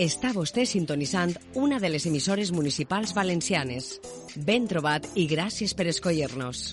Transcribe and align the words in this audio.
Està 0.00 0.30
vostè 0.32 0.62
sintonitzant 0.64 1.34
una 1.60 1.76
de 1.78 1.90
les 1.92 2.06
emissores 2.08 2.48
municipals 2.50 3.12
valencianes. 3.12 3.98
Ben 4.40 4.64
trobat 4.64 5.04
i 5.20 5.26
gràcies 5.28 5.76
per 5.76 5.84
escollir-nos. 5.92 6.70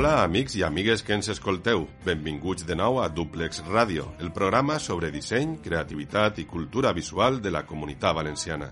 Hola, 0.00 0.22
amics 0.24 0.54
i 0.56 0.62
amigues 0.64 1.02
que 1.04 1.12
ens 1.12 1.26
escolteu. 1.28 1.82
Benvinguts 2.06 2.64
de 2.64 2.72
nou 2.72 3.02
a 3.02 3.10
Duplex 3.12 3.58
Ràdio, 3.66 4.06
el 4.24 4.30
programa 4.32 4.78
sobre 4.80 5.10
disseny, 5.12 5.58
creativitat 5.60 6.40
i 6.40 6.46
cultura 6.48 6.94
visual 6.96 7.36
de 7.44 7.52
la 7.52 7.66
comunitat 7.68 8.16
valenciana. 8.16 8.70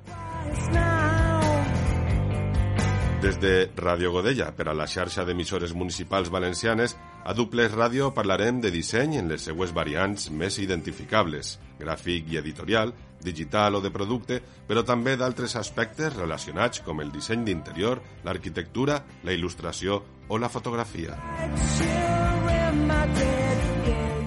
Des 3.21 3.37
de 3.45 3.53
Ràdio 3.77 4.15
Godella 4.17 4.49
per 4.57 4.71
a 4.71 4.77
la 4.81 4.89
xarxa 4.89 5.29
d'emissores 5.29 5.77
municipals 5.77 6.33
valencianes, 6.33 6.97
a 7.29 7.37
Duplex 7.37 7.77
Ràdio 7.77 8.09
parlarem 8.17 8.65
de 8.65 8.73
disseny 8.73 9.19
en 9.21 9.29
les 9.29 9.45
seues 9.51 9.77
variants 9.77 10.31
més 10.33 10.57
identificables, 10.65 11.59
gràfic 11.77 12.33
i 12.33 12.41
editorial, 12.41 12.97
digital 13.21 13.77
o 13.77 13.85
de 13.85 13.93
producte, 13.93 14.41
però 14.65 14.81
també 14.81 15.19
d'altres 15.21 15.61
aspectes 15.61 16.17
relacionats 16.17 16.81
com 16.81 17.05
el 17.05 17.13
disseny 17.13 17.45
d'interior, 17.45 18.01
l'arquitectura, 18.25 19.03
la 19.29 19.37
il·lustració 19.37 20.07
o 20.29 20.39
la 20.39 20.49
fotografia. 20.49 21.17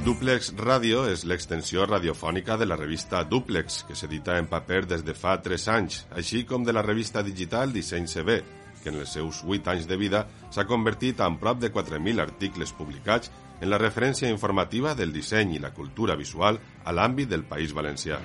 Duplex 0.02 0.56
Radio 0.58 1.04
és 1.06 1.28
l'extensió 1.30 1.86
radiofònica 1.86 2.58
de 2.58 2.66
la 2.66 2.76
revista 2.76 3.22
Duplex, 3.24 3.84
que 3.86 3.96
s'edita 3.96 4.40
en 4.42 4.50
paper 4.50 4.88
des 4.90 5.06
de 5.06 5.14
fa 5.14 5.36
3 5.46 5.68
anys, 5.76 6.02
així 6.18 6.42
com 6.50 6.66
de 6.66 6.74
la 6.74 6.82
revista 6.82 7.22
digital 7.22 7.72
Disseny 7.72 8.10
CB, 8.10 8.40
que 8.82 8.90
en 8.90 8.98
els 8.98 9.14
seus 9.14 9.44
8 9.46 9.76
anys 9.76 9.88
de 9.88 9.98
vida 10.02 10.26
s'ha 10.50 10.66
convertit 10.66 11.22
en 11.22 11.38
prop 11.38 11.62
de 11.62 11.70
4.000 11.72 12.26
articles 12.26 12.74
publicats 12.74 13.32
en 13.62 13.70
la 13.70 13.78
referència 13.78 14.30
informativa 14.34 14.96
del 14.98 15.14
disseny 15.14 15.56
i 15.56 15.62
la 15.62 15.72
cultura 15.72 16.18
visual 16.18 16.58
a 16.84 16.92
l'àmbit 16.98 17.30
del 17.30 17.46
País 17.46 17.78
Valencià. 17.78 18.18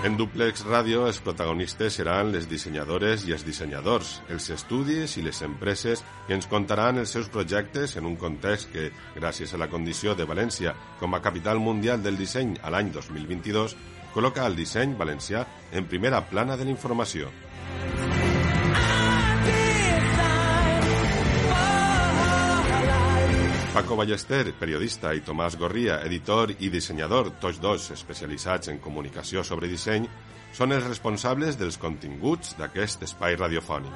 En 0.00 0.14
Duplex 0.16 0.62
Radio 0.64 1.02
els 1.04 1.18
protagonistes 1.20 1.98
seran 1.98 2.30
les 2.32 2.46
dissenyadores 2.48 3.26
i 3.28 3.34
els 3.36 3.42
dissenyadors, 3.44 4.14
els 4.32 4.46
estudis 4.54 5.18
i 5.20 5.24
les 5.26 5.42
empreses 5.44 6.00
que 6.24 6.32
ens 6.32 6.48
contaran 6.48 7.02
els 7.02 7.12
seus 7.12 7.28
projectes 7.28 7.98
en 8.00 8.08
un 8.08 8.16
context 8.16 8.72
que, 8.72 8.86
gràcies 9.18 9.52
a 9.52 9.60
la 9.60 9.68
condició 9.68 10.14
de 10.16 10.24
València 10.24 10.72
com 11.02 11.12
a 11.12 11.20
capital 11.20 11.60
mundial 11.60 12.00
del 12.00 12.16
disseny 12.16 12.56
a 12.64 12.72
l'any 12.72 12.88
2022, 12.96 13.76
col·loca 14.16 14.48
el 14.48 14.56
disseny 14.56 14.96
valencià 14.96 15.44
en 15.76 15.84
primera 15.92 16.24
plana 16.32 16.56
de 16.56 16.64
la 16.64 16.72
informació. 16.72 17.28
Paco 23.72 23.94
Ballester, 23.94 24.50
periodista, 24.58 25.12
i 25.14 25.20
Tomàs 25.22 25.54
Gorria, 25.54 26.00
editor 26.02 26.50
i 26.58 26.68
dissenyador, 26.72 27.28
tots 27.38 27.60
dos 27.62 27.84
especialitzats 27.94 28.66
en 28.72 28.80
comunicació 28.82 29.44
sobre 29.46 29.68
disseny, 29.70 30.08
són 30.50 30.74
els 30.74 30.88
responsables 30.88 31.54
dels 31.60 31.78
continguts 31.78 32.56
d'aquest 32.58 33.06
espai 33.06 33.38
radiofònic. 33.38 33.94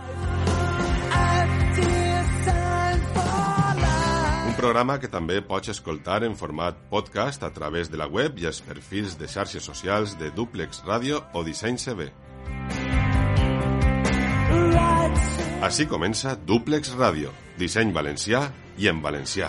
Un 4.47 4.55
programa 4.61 5.01
que 5.03 5.11
també 5.11 5.41
pots 5.43 5.75
escoltar 5.75 6.23
en 6.23 6.39
format 6.39 6.79
podcast 6.93 7.43
a 7.43 7.51
través 7.51 7.91
de 7.91 7.99
la 7.99 8.07
web 8.07 8.39
i 8.39 8.47
els 8.47 8.63
perfils 8.63 9.19
de 9.19 9.27
xarxes 9.27 9.67
socials 9.67 10.15
de 10.23 10.31
Duplex 10.31 10.85
Ràdio 10.87 11.25
o 11.35 11.43
Disseny 11.43 11.83
CB. 11.83 12.13
Així 15.65 15.87
comença 15.89 16.35
Duplex 16.37 16.91
Ràdio, 16.99 17.31
disseny 17.57 17.95
valencià 17.97 18.43
i 18.77 18.91
en 18.91 18.99
valencià. 19.01 19.49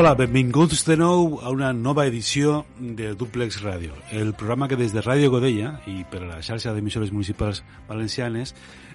Hola, 0.00 0.14
benvinguts 0.16 0.86
de 0.88 0.94
nou 0.96 1.34
a 1.44 1.50
una 1.52 1.74
nova 1.76 2.06
edició 2.08 2.62
de 2.80 3.10
Duplex 3.20 3.58
Ràdio, 3.60 3.92
el 4.16 4.30
programa 4.32 4.64
que 4.64 4.78
des 4.80 4.94
de 4.96 5.02
Ràdio 5.04 5.28
Godella 5.28 5.74
i 5.84 6.06
per 6.08 6.22
a 6.22 6.28
la 6.30 6.38
xarxa 6.40 6.72
d'emissores 6.72 7.10
municipals 7.12 7.60
valencianes 7.84 8.54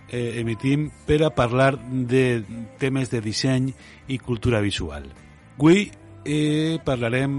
eh, 0.09 0.39
emitim 0.41 0.87
per 1.05 1.19
a 1.21 1.29
parlar 1.29 1.75
de 1.77 2.41
temes 2.81 3.13
de 3.13 3.21
disseny 3.21 3.69
i 4.09 4.17
cultura 4.17 4.63
visual. 4.65 5.05
Avui 5.59 5.91
eh, 6.25 6.81
parlarem, 6.89 7.37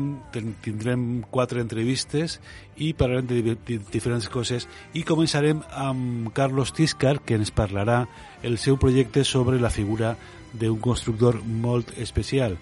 tindrem 0.63 1.27
quatre 1.35 1.59
entrevistes 1.59 2.39
i 2.79 2.95
parlarem 2.95 3.27
de, 3.27 3.43
de 3.67 3.81
diferents 3.91 4.31
coses 4.31 4.71
i 4.95 5.03
començarem 5.03 5.67
amb 5.75 6.31
Carlos 6.39 6.71
Tiscar 6.71 7.17
que 7.19 7.35
ens 7.35 7.51
parlarà 7.51 8.05
el 8.47 8.63
seu 8.63 8.79
projecte 8.79 9.27
sobre 9.27 9.59
la 9.59 9.75
figura 9.75 10.15
d'un 10.55 10.79
constructor 10.79 11.43
molt 11.43 11.91
especial, 11.99 12.55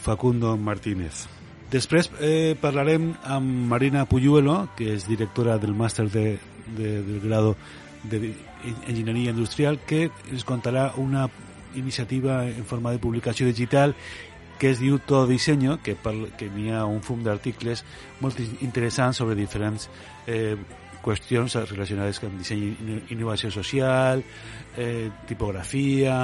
Facundo 0.00 0.56
Martínez. 0.56 1.26
Després 1.70 2.10
eh, 2.18 2.56
parlarem 2.58 3.12
amb 3.22 3.68
Marina 3.70 4.06
Puyuelo, 4.10 4.70
que 4.76 4.90
és 4.96 5.06
directora 5.06 5.58
del 5.62 5.76
màster 5.78 6.08
de, 6.10 6.24
de, 6.76 6.96
del 7.06 7.20
grado 7.22 7.54
de 8.02 8.32
Enginyeria 8.88 9.30
Industrial, 9.30 9.78
que 9.86 10.08
ens 10.32 10.44
contarà 10.48 10.90
una 10.98 11.28
iniciativa 11.78 12.42
en 12.48 12.66
forma 12.66 12.90
de 12.90 12.98
publicació 12.98 13.46
digital 13.46 13.94
que 14.60 14.68
es 14.74 14.80
diu 14.82 14.98
Todo 14.98 15.26
Diseño, 15.26 15.78
que, 15.80 15.94
que 16.36 16.50
n'hi 16.52 16.68
ha 16.74 16.82
un 16.84 17.00
fum 17.00 17.22
d'articles 17.24 17.80
molt 18.20 18.36
interessants 18.60 19.22
sobre 19.22 19.38
diferents 19.38 19.86
eh, 20.28 20.58
qüestions 21.00 21.56
relacionades 21.70 22.20
amb 22.26 22.36
disseny 22.42 22.66
i 22.68 22.98
innovació 23.14 23.48
social, 23.54 24.20
eh, 24.76 25.08
tipografia, 25.30 26.18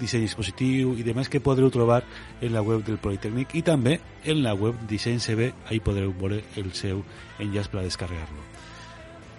disseny 0.00 0.24
dispositiu 0.26 0.94
i 0.98 1.04
demés 1.06 1.28
que 1.28 1.42
podreu 1.44 1.70
trobar 1.74 2.02
en 2.40 2.52
la 2.54 2.62
web 2.62 2.84
del 2.86 3.00
Politécnic 3.02 3.54
i 3.58 3.62
també 3.66 3.98
en 4.24 4.42
la 4.44 4.54
web 4.54 4.78
Disseny 4.88 5.20
CB, 5.22 5.52
ahí 5.70 5.80
podreu 5.80 6.12
veure 6.16 6.42
el 6.56 6.72
seu 6.74 7.02
enllaç 7.38 7.70
per 7.72 7.82
a 7.82 7.86
descarregar-lo. 7.86 8.44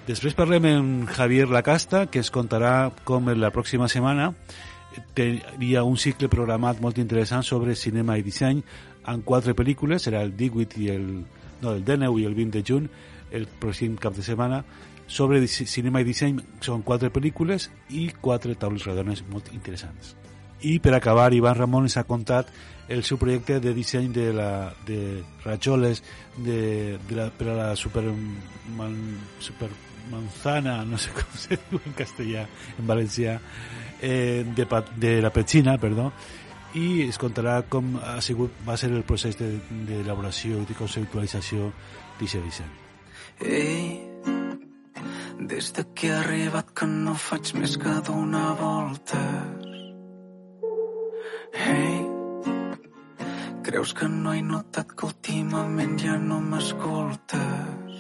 Després 0.10 0.34
parlem 0.34 0.66
amb 0.66 1.10
Javier 1.14 1.48
Lacasta, 1.52 2.08
que 2.10 2.24
ens 2.24 2.32
contarà 2.34 2.90
com 3.06 3.30
en 3.30 3.38
la 3.42 3.52
pròxima 3.54 3.90
setmana 3.92 4.32
tenia 5.14 5.84
un 5.86 6.00
cicle 6.02 6.30
programat 6.34 6.80
molt 6.82 6.98
interessant 6.98 7.46
sobre 7.46 7.76
cinema 7.78 8.18
i 8.18 8.26
disseny 8.26 8.64
en 9.10 9.22
quatre 9.26 9.54
pel·lícules, 9.54 10.02
serà 10.06 10.24
el 10.26 10.34
18 10.38 10.82
i 10.82 10.90
el, 10.94 11.06
no, 11.62 11.76
el 11.76 11.84
19 11.86 12.22
i 12.22 12.26
el 12.26 12.38
20 12.38 12.58
de 12.58 12.64
juny, 12.66 12.88
el 13.32 13.46
pròxim 13.62 14.00
cap 14.02 14.18
de 14.18 14.26
setmana, 14.26 14.64
sobre 15.10 15.42
cinema 15.50 16.02
i 16.02 16.08
disseny 16.08 16.42
són 16.66 16.84
quatre 16.86 17.10
pel·lícules 17.14 17.70
i 17.90 18.10
quatre 18.22 18.58
taules 18.58 18.86
redones 18.86 19.24
molt 19.30 19.54
interessants. 19.54 20.16
I 20.62 20.80
per 20.84 20.94
acabar, 20.94 21.34
Ivan 21.34 21.56
Ramon 21.56 21.88
ens 21.88 21.98
ha 21.98 22.08
contat 22.08 22.50
el 22.90 23.04
seu 23.06 23.20
projecte 23.22 23.60
de 23.62 23.74
disseny 23.74 24.10
de, 24.12 24.32
la, 24.34 24.74
de 24.86 25.24
rajoles 25.46 26.02
de, 26.36 26.98
de 27.08 27.16
la, 27.16 27.30
per 27.30 27.52
a 27.54 27.56
la 27.56 27.68
super, 27.78 28.04
man, 28.76 28.98
super 29.40 29.70
manzana, 30.10 30.84
no 30.86 30.98
sé 30.98 31.14
com 31.14 31.38
se 31.38 31.60
diu 31.70 31.80
en 31.86 31.96
castellà, 31.96 32.48
en 32.82 32.90
valencià, 32.90 33.38
eh, 34.02 34.44
de, 34.58 34.68
de 34.98 35.14
la 35.22 35.32
petxina, 35.32 35.78
perdó, 35.78 36.10
i 36.78 37.06
es 37.08 37.18
contarà 37.22 37.62
com 37.70 37.96
ha 38.02 38.20
sigut, 38.26 38.58
va 38.66 38.78
ser 38.78 38.92
el 38.92 39.06
procés 39.06 39.38
d'elaboració 39.40 40.60
de, 40.60 40.66
i 40.66 40.70
de 40.74 40.78
conceptualització 40.82 41.72
d'aquest 42.20 42.46
disseny. 42.46 42.76
Ei, 43.40 44.02
des 45.50 45.72
de 45.78 45.86
que 45.96 46.10
he 46.10 46.18
arribat 46.18 46.74
que 46.76 46.90
no 46.90 47.16
faig 47.16 47.54
més 47.56 47.78
que 47.80 47.96
donar 48.10 48.58
voltes 48.60 49.59
Hey, 51.54 52.06
Creus 53.64 53.94
que 53.94 54.08
no 54.10 54.34
he 54.34 54.42
notat 54.42 54.94
que 54.98 55.06
últimament 55.06 55.98
ja 56.02 56.16
no 56.18 56.40
m'escoltes? 56.42 57.98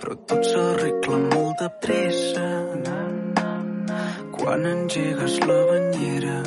Però 0.00 0.16
tot 0.28 0.42
s'arregla 0.50 1.18
molt 1.28 1.62
de 1.62 1.68
pressa. 1.84 2.48
Quan 4.36 4.66
engegues 4.74 5.38
la 5.46 5.60
banyera 5.70 6.40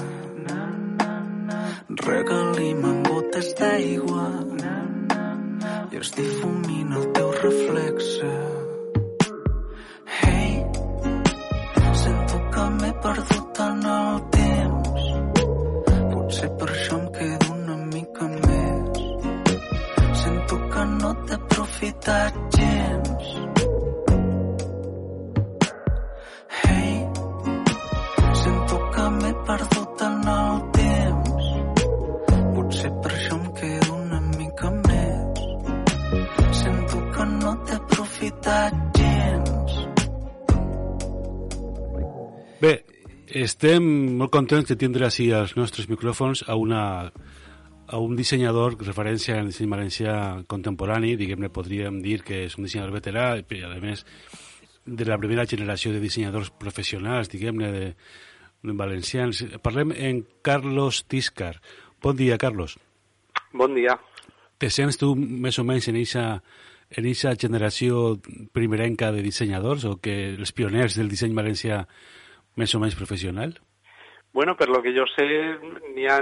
regalim 2.05 2.83
amb 2.85 3.07
gotes 3.09 3.47
d'aigua 3.59 4.25
i 5.91 5.99
es 6.01 6.11
difumina 6.17 6.99
el 6.99 7.05
teu 7.17 7.31
reflexe. 7.39 8.33
Hey, 10.19 10.44
estem 43.45 43.85
molt 44.19 44.33
contents 44.33 44.69
de 44.71 44.77
tindre 44.79 45.07
així 45.07 45.29
als 45.33 45.55
nostres 45.57 45.89
micròfons 45.91 46.43
a 46.49 46.57
una 46.59 46.83
a 47.85 47.99
un 48.01 48.15
dissenyador, 48.17 48.79
referència 48.81 49.37
en 49.37 49.51
disseny 49.51 49.69
valencià 49.69 50.13
contemporani, 50.49 51.13
diguem-ne, 51.19 51.51
podríem 51.53 51.99
dir 52.01 52.23
que 52.25 52.45
és 52.47 52.55
un 52.57 52.65
dissenyador 52.65 52.95
veterà, 52.95 53.27
i 53.37 53.61
a 53.61 53.69
més 53.77 54.01
de 54.85 55.05
la 55.05 55.19
primera 55.21 55.45
generació 55.45 55.91
de 55.93 56.01
dissenyadors 56.01 56.49
professionals, 56.49 57.29
diguem-ne, 57.29 57.69
de, 57.71 57.91
de 58.65 58.73
valencians. 58.73 59.43
Parlem 59.61 59.93
en 59.93 60.23
Carlos 60.41 61.03
Tiscar. 61.05 61.59
Bon 62.01 62.17
dia, 62.17 62.39
Carlos. 62.41 62.79
Bon 63.53 63.77
dia. 63.77 63.99
Te 64.57 64.71
sents 64.73 64.97
tu 64.97 65.13
més 65.15 65.61
o 65.61 65.65
menys 65.67 65.91
en 65.91 66.01
eixa 66.01 66.25
en 66.95 67.05
eixa 67.09 67.33
generació 67.37 68.15
primerenca 68.53 69.11
de 69.11 69.23
dissenyadors 69.25 69.85
o 69.89 69.95
que 70.01 70.35
els 70.35 70.53
pioners 70.55 70.97
del 70.97 71.09
disseny 71.09 71.33
valencià 71.35 71.81
més 72.55 72.73
o 72.75 72.79
menys 72.79 72.95
professional? 72.95 73.55
Bueno, 74.35 74.57
per 74.59 74.67
lo 74.67 74.81
que 74.83 74.91
jo 74.91 75.05
sé, 75.07 75.25
n'hi 75.95 76.09
ha 76.11 76.17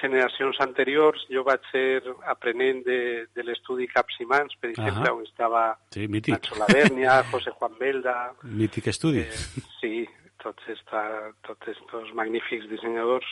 generacions 0.00 0.56
anteriors. 0.64 1.26
Jo 1.28 1.42
vaig 1.44 1.60
ser 1.68 2.00
aprenent 2.32 2.80
de, 2.86 3.26
de 3.36 3.44
l'estudi 3.44 3.84
Capsimans, 3.92 4.54
per 4.56 4.70
exemple, 4.70 5.04
Ahà. 5.04 5.12
on 5.18 5.26
estava 5.26 5.64
Sí, 5.92 6.06
mític. 6.08 6.32
Nacho 6.38 6.56
Lavernia, 6.56 7.18
José 7.32 7.52
Juan 7.58 7.76
Belda... 7.78 8.14
Mític 8.42 8.88
estudi. 8.88 9.20
Eh, 9.20 9.66
sí, 9.82 10.06
tots, 10.40 10.64
esta, 10.72 11.02
tots 11.44 11.68
estos 11.74 12.14
magnífics 12.16 12.70
dissenyadors. 12.72 13.28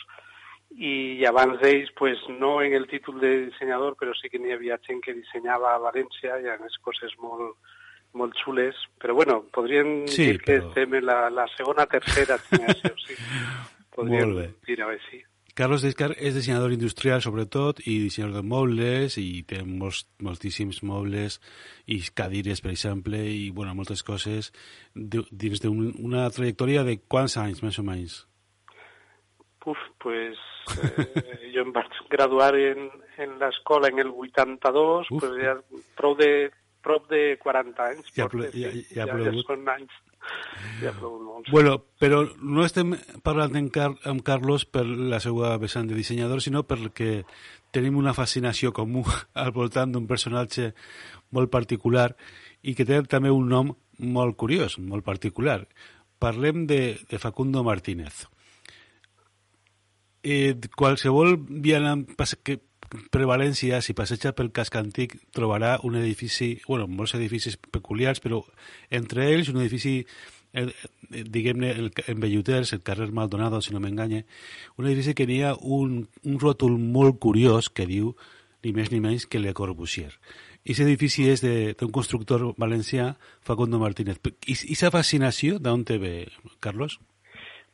I 0.69 1.23
abans 1.25 1.57
d'ells, 1.63 1.89
pues, 1.97 2.21
no 2.37 2.61
en 2.61 2.73
el 2.77 2.85
títol 2.91 3.17
de 3.23 3.47
dissenyador, 3.47 3.95
però 3.97 4.13
sí 4.19 4.29
que 4.29 4.37
n'hi 4.37 4.53
havia 4.53 4.77
gent 4.85 5.01
que 5.01 5.15
dissenyava 5.17 5.73
a 5.73 5.81
València, 5.81 6.37
i 6.43 6.49
unes 6.59 6.77
coses 6.85 7.15
molt, 7.23 7.55
molt 8.13 8.35
xules. 8.43 8.75
Però 9.01 9.13
bueno, 9.15 9.43
podríem 9.53 10.05
Sí, 10.07 10.31
dir 10.31 10.39
que 10.41 10.59
però- 10.59 10.69
estem 10.69 10.93
en 10.95 11.05
la, 11.05 11.29
la 11.29 11.47
segona, 11.57 11.85
tercera 11.85 12.37
generació, 12.49 12.93
sí. 13.05 13.15
Podríem 13.97 14.35
dir 14.67 14.81
a 14.83 14.91
sí. 15.09 15.23
Carlos 15.57 15.81
Descar 15.81 16.11
és 16.21 16.35
dissenyador 16.35 16.69
industrial, 16.71 17.17
sobretot, 17.25 17.79
i 17.89 17.95
dissenyador 18.03 18.43
de 18.43 18.47
mobles, 18.47 19.15
i 19.17 19.41
té 19.41 19.63
molts, 19.65 20.03
moltíssims 20.21 20.83
mobles 20.85 21.39
i 21.89 21.97
cadires, 22.13 22.61
per 22.61 22.69
exemple, 22.75 23.17
i 23.25 23.49
bueno, 23.49 23.73
moltes 23.73 24.03
coses 24.05 24.51
dins 24.93 25.63
d'una 25.63 26.27
trajectòria 26.29 26.83
de 26.85 26.99
quants 27.09 27.39
anys, 27.41 27.63
més 27.65 27.79
o 27.81 27.83
menys? 27.87 28.19
Uf, 29.65 29.81
pues 29.99 30.37
eh, 30.77 31.49
jo 31.55 31.65
em 31.65 31.73
vaig 31.73 31.89
graduar 32.13 32.53
en, 32.55 32.91
en 33.17 33.33
l'escola 33.41 33.89
en 33.89 33.97
el 34.05 34.13
82, 34.13 35.09
Uf. 35.09 35.19
pues 35.25 35.33
ja 35.41 35.57
prou 35.97 36.13
de, 36.21 36.51
prop 36.83 37.09
de 37.09 37.37
40 37.41 37.85
anys. 37.91 38.11
Ja 38.15 38.27
ple- 38.31 38.51
ja- 38.53 38.71
ja 38.71 38.83
ja, 38.91 39.05
ja 39.05 39.13
plogut. 39.13 39.45
són 39.47 39.67
anys. 39.69 39.91
Ja 40.81 40.89
ha 40.91 40.93
plogut 40.99 41.21
molts. 41.23 41.51
Bueno, 41.51 41.77
però 41.99 42.23
no 42.41 42.65
estem 42.65 42.95
parlant 43.23 43.55
en 43.55 43.69
Car 43.69 43.93
amb 44.05 44.23
Carlos 44.23 44.65
per 44.65 44.85
la 44.85 45.19
seva 45.23 45.55
vessant 45.57 45.87
de 45.87 45.95
dissenyador, 45.95 46.41
sinó 46.41 46.63
perquè 46.67 47.23
tenim 47.71 47.97
una 47.97 48.13
fascinació 48.13 48.73
comú 48.73 49.03
al 49.33 49.51
voltant 49.51 49.91
d'un 49.93 50.07
personatge 50.07 50.73
molt 51.31 51.49
particular 51.51 52.15
i 52.63 52.73
que 52.75 52.85
té 52.85 53.01
també 53.03 53.29
un 53.31 53.47
nom 53.49 53.75
molt 53.99 54.35
curiós, 54.37 54.77
molt 54.79 55.03
particular. 55.05 55.67
Parlem 56.19 56.65
de, 56.67 56.97
de 57.09 57.19
Facundo 57.19 57.63
Martínez. 57.63 58.25
Eh, 60.23 60.55
qualsevol 60.75 61.37
vianant 61.63 62.07
que 62.43 62.57
per 62.87 63.25
València, 63.27 63.81
si 63.81 63.95
passeja 63.97 64.33
pel 64.35 64.53
casc 64.55 64.75
antic, 64.79 65.17
trobarà 65.35 65.77
un 65.87 65.97
edifici, 65.99 66.55
bueno, 66.67 66.87
molts 66.87 67.15
edificis 67.17 67.57
peculiars, 67.57 68.21
però 68.23 68.41
entre 68.89 69.27
ells 69.33 69.51
un 69.51 69.59
edifici 69.61 69.99
eh, 70.53 70.67
diguem-ne, 71.09 71.73
en 72.07 72.19
Belluters, 72.19 72.73
el 72.73 72.83
carrer 72.83 73.11
Maldonado, 73.11 73.61
si 73.61 73.73
no 73.73 73.81
m'enganye, 73.83 74.23
un 74.77 74.87
edifici 74.87 75.13
que 75.13 75.27
ha 75.43 75.53
un, 75.59 76.07
un 76.23 76.39
ròtol 76.39 76.77
molt 76.77 77.19
curiós 77.19 77.69
que 77.69 77.85
diu 77.85 78.15
ni 78.63 78.73
més 78.73 78.91
ni 78.91 78.99
menys 78.99 79.27
que 79.27 79.39
Le 79.39 79.53
Corbusier. 79.53 80.11
I 80.67 80.73
aquest 80.73 80.83
edifici 80.83 81.27
és 81.31 81.43
d'un 81.43 81.91
constructor 81.95 82.49
valencià, 82.59 83.13
Facundo 83.45 83.79
Martínez. 83.79 84.17
I 84.19 84.55
aquesta 84.55 84.91
fascinació 84.91 85.61
d'on 85.63 85.85
te 85.87 85.95
ve, 86.01 86.27
Carlos? 86.59 86.97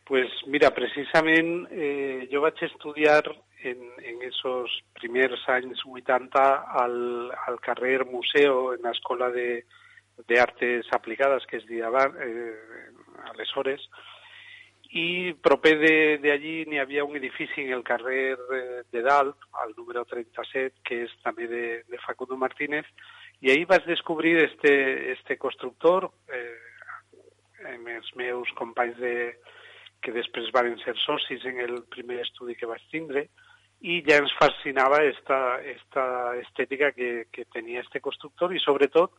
Pues 0.05 0.29
mira, 0.51 0.69
precisament 0.75 1.63
eh, 1.71 2.27
jo 2.29 2.43
vaig 2.43 2.59
estudiar 2.67 3.23
en, 3.63 3.83
en 4.03 4.21
esos 4.27 4.71
primers 4.99 5.43
anys 5.49 5.81
80 5.85 6.43
al, 6.83 7.31
al 7.47 7.59
carrer 7.59 8.05
Museo, 8.05 8.73
en 8.73 8.83
l'escola 8.85 9.29
de, 9.31 9.65
de 10.27 10.39
Artes 10.39 10.87
Aplicades, 10.91 11.45
que 11.47 11.57
es 11.57 11.67
deia 11.69 11.89
eh, 11.89 12.89
aleshores, 13.31 13.87
i 14.93 15.33
proper 15.41 15.73
de, 15.81 15.95
de 16.21 16.31
allí 16.31 16.57
n'hi 16.69 16.77
havia 16.77 17.05
un 17.05 17.15
edifici 17.17 17.63
en 17.63 17.71
el 17.73 17.81
carrer 17.83 18.35
eh, 18.37 18.83
de 18.93 19.01
Dalt, 19.01 19.47
al 19.63 19.73
número 19.77 20.05
37, 20.05 20.83
que 20.85 21.01
és 21.07 21.15
també 21.25 21.47
de, 21.49 21.65
de 21.89 22.01
Facundo 22.05 22.37
Martínez, 22.37 22.85
i 23.41 23.49
ahir 23.51 23.65
vaig 23.67 23.87
descobrir 23.89 24.37
este, 24.43 24.75
este 25.15 25.39
constructor, 25.41 26.11
eh, 26.29 26.61
amb 27.73 27.89
els 27.95 28.11
meus 28.19 28.51
companys 28.59 28.99
de, 28.99 29.15
que 30.03 30.13
després 30.13 30.51
van 30.53 30.75
ser 30.83 30.93
socis 31.01 31.43
en 31.49 31.59
el 31.63 31.81
primer 31.89 32.19
estudi 32.21 32.57
que 32.59 32.69
vaig 32.69 32.83
tindre, 32.91 33.25
i 33.83 33.99
ja 34.07 34.21
ens 34.21 34.31
fascinava 34.39 35.01
esta, 35.03 35.59
esta 35.67 36.03
estètica 36.39 36.93
que, 36.95 37.27
que 37.35 37.43
tenia 37.51 37.81
este 37.83 37.99
constructor 37.99 38.53
i 38.55 38.61
sobretot 38.63 39.11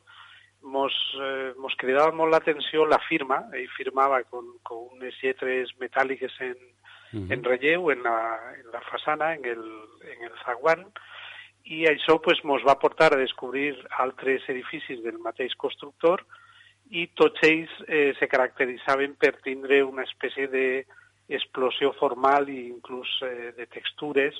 mos, 0.64 0.94
eh, 1.20 1.52
mos 1.60 1.76
cridava 1.76 2.14
molt 2.16 2.32
l'atenció 2.32 2.86
la 2.88 3.00
firma, 3.08 3.42
ell 3.52 3.68
firmava 3.76 4.22
con, 4.24 4.54
con 4.64 4.86
unes 4.96 5.18
lletres 5.20 5.74
metàl·liques 5.80 6.38
en, 6.48 6.56
uh 6.56 7.18
-huh. 7.20 7.32
en 7.32 7.44
relleu 7.44 7.90
en 7.92 8.02
la, 8.02 8.16
en 8.60 8.72
la 8.72 8.80
façana, 8.88 9.34
en 9.34 9.44
el, 9.44 9.64
en 10.14 10.24
el 10.30 10.32
zaguant, 10.46 10.86
i 11.64 11.84
això 11.88 12.20
pues, 12.20 12.42
mos 12.44 12.64
va 12.64 12.78
portar 12.78 13.12
a 13.12 13.20
descobrir 13.20 13.76
altres 13.98 14.48
edificis 14.48 15.02
del 15.02 15.18
mateix 15.18 15.54
constructor 15.56 16.24
i 16.90 17.06
tots 17.16 17.40
ells 17.42 17.70
eh, 17.88 18.12
se 18.18 18.28
caracteritzaven 18.28 19.16
per 19.16 19.40
tindre 19.42 19.82
una 19.84 20.04
espècie 20.04 20.48
de 20.48 20.84
explosió 21.28 21.92
formal 21.98 22.48
i 22.52 22.68
inclús 22.68 23.08
eh, 23.24 23.52
de 23.56 23.66
textures 23.66 24.36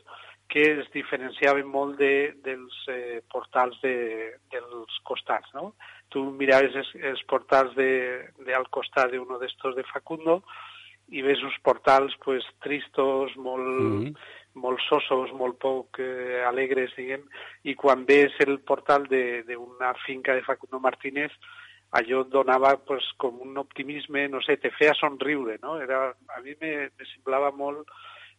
que 0.49 0.61
es 0.61 0.91
diferenciaven 0.93 1.67
molt 1.67 1.97
de, 1.99 2.35
dels 2.45 2.77
eh, 2.93 3.23
portals 3.33 3.79
de, 3.83 3.97
dels 4.53 4.99
costats, 5.09 5.49
no? 5.57 5.73
Tu 6.13 6.21
miraves 6.37 6.77
els, 6.77 6.93
els 7.01 7.23
portals 7.31 7.75
de, 7.79 7.89
de 8.45 8.55
al 8.55 8.69
costat 8.69 9.13
d'uno 9.13 9.41
d'estos 9.41 9.75
de 9.79 9.87
Facundo 9.89 10.43
i 11.09 11.25
ves 11.25 11.43
uns 11.45 11.57
portals 11.65 12.15
pues, 12.25 12.45
tristos, 12.65 13.35
molt, 13.37 13.65
mm 13.65 14.05
-hmm. 14.05 14.15
molt 14.55 14.81
sosos, 14.89 15.33
molt 15.33 15.59
poc 15.59 15.99
eh, 15.99 16.45
alegres, 16.47 16.95
diguem, 16.97 17.25
i 17.65 17.75
quan 17.75 18.05
ves 18.05 18.33
el 18.47 18.61
portal 18.61 19.09
d'una 19.09 19.95
finca 20.07 20.35
de 20.35 20.43
Facundo 20.43 20.81
Martínez, 20.81 21.33
allò 21.95 22.25
donava 22.27 22.75
pues, 22.83 23.07
com 23.17 23.39
un 23.41 23.57
optimisme, 23.61 24.27
no 24.29 24.41
sé, 24.43 24.57
te 24.59 24.73
feia 24.75 24.95
somriure, 24.99 25.59
no? 25.63 25.77
Era, 25.83 26.09
a 26.35 26.41
mi 26.43 26.57
me, 26.61 26.73
me 26.91 27.07
semblava 27.13 27.53
molt 27.55 27.87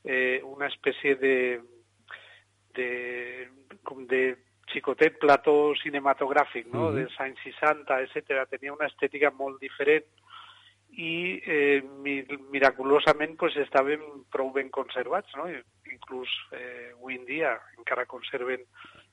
eh, 0.03 0.41
una 0.43 0.67
espècie 0.67 1.15
de, 1.21 1.38
de, 2.75 2.89
com 3.88 4.03
de 4.12 4.35
xicotet 4.74 5.19
plató 5.21 5.74
cinematogràfic, 5.79 6.67
no? 6.74 6.89
Mhm. 6.89 7.00
dels 7.00 7.15
anys 7.24 7.41
60, 7.47 8.01
etc. 8.03 8.43
Tenia 8.51 8.75
una 8.75 8.89
estètica 8.91 9.31
molt 9.31 9.62
diferent 9.63 10.05
i 10.95 11.41
eh, 11.43 11.81
miraculosament 12.51 13.35
pues, 13.39 13.55
estaven 13.63 14.03
prou 14.31 14.51
ben 14.55 14.69
conservats, 14.69 15.31
no? 15.39 15.47
inclús 15.91 16.31
eh, 16.51 16.91
avui 16.93 17.15
en 17.15 17.25
dia 17.27 17.55
encara 17.77 18.07
conserven 18.07 18.63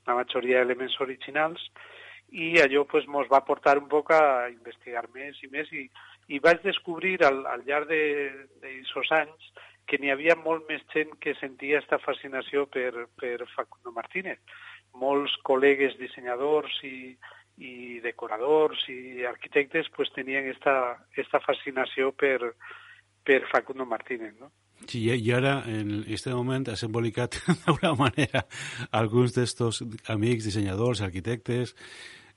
la 0.07 0.17
majoria 0.19 0.61
d'elements 0.61 0.99
originals 1.05 1.63
i 2.33 2.57
allò 2.61 2.87
pues, 2.89 3.07
mos 3.07 3.29
va 3.29 3.45
portar 3.45 3.77
un 3.79 3.89
poc 3.93 4.11
a 4.17 4.49
investigar 4.49 5.05
més 5.15 5.37
i 5.45 5.51
més 5.53 5.69
i, 5.77 5.85
i 6.33 6.41
vaig 6.41 6.63
descobrir 6.65 7.19
al, 7.27 7.45
al 7.47 7.65
llarg 7.67 7.93
d'aquests 7.93 9.13
anys 9.19 9.53
que 9.89 9.99
n'hi 9.99 10.13
havia 10.13 10.37
molt 10.41 10.65
més 10.71 10.81
gent 10.95 11.13
que 11.21 11.35
sentia 11.41 11.81
aquesta 11.81 11.99
fascinació 12.01 12.65
per, 12.71 13.09
per 13.19 13.37
Facundo 13.53 13.93
Martínez. 13.93 14.39
Molts 14.97 15.35
col·legues 15.45 15.99
dissenyadors 15.99 16.79
i, 16.87 17.13
i 17.61 18.01
decoradors 18.05 18.87
i 18.89 19.27
arquitectes 19.29 19.91
pues 19.97 20.13
tenien 20.17 20.49
esta, 20.49 20.97
esta 21.19 21.43
fascinació 21.45 22.13
per, 22.17 22.55
per 23.25 23.43
Facundo 23.51 23.85
Martínez, 23.85 24.35
no? 24.41 24.53
Sí, 24.89 25.05
i 25.07 25.31
ara, 25.31 25.61
en 25.71 26.01
aquest 26.01 26.27
moment, 26.33 26.67
has 26.73 26.83
embolicat 26.83 27.37
d'alguna 27.67 27.93
manera 27.99 28.47
alguns 28.91 29.37
d'estos 29.37 29.83
amics, 30.11 30.49
dissenyadors, 30.49 31.05
arquitectes, 31.07 31.77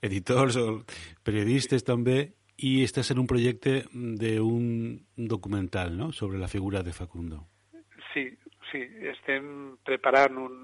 editors 0.05 0.57
o 0.61 0.81
periodistes 1.25 1.83
també, 1.83 2.35
i 2.57 2.83
estàs 2.85 3.11
en 3.11 3.19
un 3.19 3.27
projecte 3.27 3.81
d'un 3.91 4.95
documental, 5.15 5.97
no?, 5.97 6.11
sobre 6.15 6.39
la 6.39 6.47
figura 6.47 6.83
de 6.83 6.93
Facundo. 6.95 7.43
Sí, 8.13 8.29
sí, 8.71 8.81
estem 9.11 9.75
preparant 9.83 10.39
un, 10.39 10.55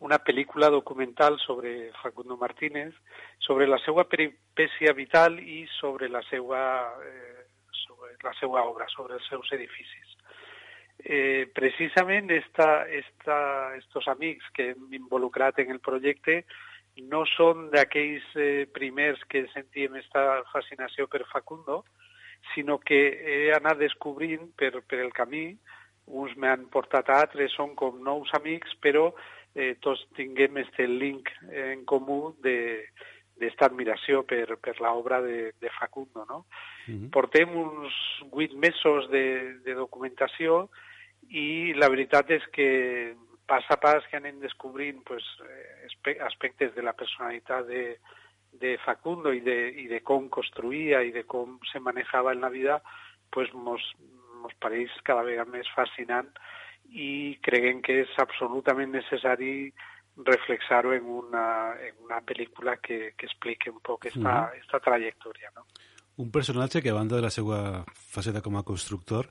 una 0.00 0.18
pel·lícula 0.18 0.70
documental 0.74 1.38
sobre 1.38 1.92
Facundo 2.02 2.36
Martínez, 2.36 2.94
sobre 3.38 3.68
la 3.70 3.78
seva 3.84 4.08
peripècia 4.10 4.92
vital 4.92 5.38
i 5.38 5.64
sobre 5.78 6.10
la 6.10 6.22
seva, 6.26 6.64
eh, 7.06 7.46
sobre 7.84 8.16
la 8.24 8.34
seva 8.40 8.64
obra, 8.66 8.88
sobre 8.90 9.20
els 9.20 9.30
seus 9.30 9.52
edificis. 9.54 10.18
Eh, 11.04 11.50
precisament 11.54 12.30
esta, 12.30 12.86
esta, 12.88 13.38
estos 13.76 14.06
amics 14.08 14.46
que 14.54 14.70
hem 14.72 14.92
involucrat 14.94 15.58
en 15.60 15.70
el 15.74 15.80
projecte 15.80 16.44
no 17.02 17.24
són 17.34 17.68
d'aquells 17.72 18.26
eh, 18.36 18.66
primers 18.72 19.22
que 19.28 19.46
sentíem 19.52 19.96
esta 19.98 20.42
fascinació 20.52 21.08
per 21.10 21.24
Facundo, 21.30 21.84
sinó 22.54 22.78
que 22.78 23.00
he 23.24 23.52
anat 23.56 23.80
descobrint 23.80 24.52
per, 24.58 24.76
per 24.86 25.00
el 25.02 25.12
camí, 25.16 25.56
uns 26.06 26.36
m'han 26.36 26.68
portat 26.70 27.08
a 27.08 27.22
altres, 27.24 27.54
són 27.56 27.74
com 27.74 28.02
nous 28.04 28.30
amics, 28.36 28.76
però 28.84 29.08
eh, 29.54 29.74
tots 29.80 30.04
tinguem 30.18 30.60
este 30.62 30.86
link 30.86 31.30
en 31.50 31.84
comú 31.88 32.34
de 32.44 32.56
d'esta 33.34 33.66
admiració 33.66 34.22
per, 34.22 34.56
per 34.62 34.76
l'obra 34.78 35.20
de, 35.20 35.52
de 35.58 35.70
Facundo. 35.74 36.24
No? 36.28 36.44
Uh 36.86 36.94
-huh. 36.94 37.10
Portem 37.10 37.50
uns 37.50 37.92
vuit 38.30 38.52
mesos 38.54 39.10
de, 39.10 39.58
de 39.64 39.74
documentació 39.74 40.68
i 41.30 41.72
la 41.74 41.88
veritat 41.88 42.30
és 42.30 42.46
que 42.52 43.16
pas 43.46 43.64
a 43.70 43.76
pas 43.76 44.04
que 44.10 44.16
anem 44.16 44.40
descobrint 44.40 45.02
pues, 45.04 45.24
eh, 45.44 46.18
aspectes 46.24 46.74
de 46.74 46.82
la 46.82 46.94
personalitat 46.96 47.66
de, 47.68 47.84
de 48.60 48.76
Facundo 48.84 49.32
i 49.32 49.40
de, 49.44 49.58
i 49.84 49.86
de 49.90 50.00
com 50.00 50.28
construïa 50.32 51.02
i 51.04 51.12
de 51.12 51.24
com 51.28 51.58
se 51.70 51.80
manejava 51.80 52.32
en 52.32 52.40
la 52.40 52.52
vida, 52.52 52.80
pues 53.32 53.52
mos, 53.54 53.82
mos 54.42 54.54
pareix 54.62 54.92
cada 55.04 55.26
vegada 55.26 55.50
més 55.50 55.68
fascinant 55.74 56.30
i 56.90 57.38
creguem 57.42 57.82
que 57.82 58.00
és 58.04 58.14
absolutament 58.22 58.92
necessari 58.94 59.72
reflexar-ho 60.16 60.92
en, 60.94 61.08
una, 61.10 61.74
en 61.82 62.04
una 62.06 62.20
pel·lícula 62.22 62.76
que, 62.78 63.14
que 63.18 63.26
expliqui 63.26 63.72
un 63.72 63.80
poc 63.82 64.06
esta, 64.12 64.20
mm. 64.20 64.62
esta 64.62 64.78
trajectòria. 64.84 65.50
No? 65.56 65.66
Un 66.22 66.30
personatge 66.30 66.80
que, 66.80 66.92
a 66.92 66.94
banda 66.94 67.16
de 67.18 67.24
la 67.26 67.32
seva 67.34 67.82
faceta 67.90 68.42
com 68.44 68.54
a 68.56 68.62
constructor, 68.62 69.26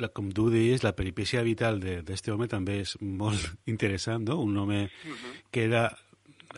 la, 0.00 0.10
com 0.14 0.30
tu 0.34 0.48
deies, 0.52 0.84
la 0.84 0.94
peripècia 0.96 1.42
vital 1.46 1.80
d'aquest 1.80 2.30
home 2.32 2.48
també 2.48 2.80
és 2.84 2.96
molt 3.00 3.50
interessant, 3.72 4.26
no? 4.28 4.40
Un 4.42 4.56
home 4.56 4.84
uh 4.84 5.10
-huh. 5.10 5.34
que 5.50 5.64
era 5.64 5.90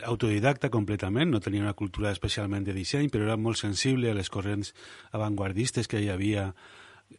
autodidacta 0.01 0.69
completament, 0.69 1.29
no 1.29 1.39
tenia 1.39 1.61
una 1.61 1.73
cultura 1.73 2.11
especialment 2.11 2.65
de 2.65 2.73
disseny, 2.73 3.09
però 3.09 3.23
era 3.23 3.37
molt 3.37 3.57
sensible 3.57 4.09
a 4.09 4.13
les 4.13 4.29
corrents 4.29 4.73
avantguardistes 5.11 5.87
que 5.87 6.01
hi 6.01 6.09
havia 6.09 6.53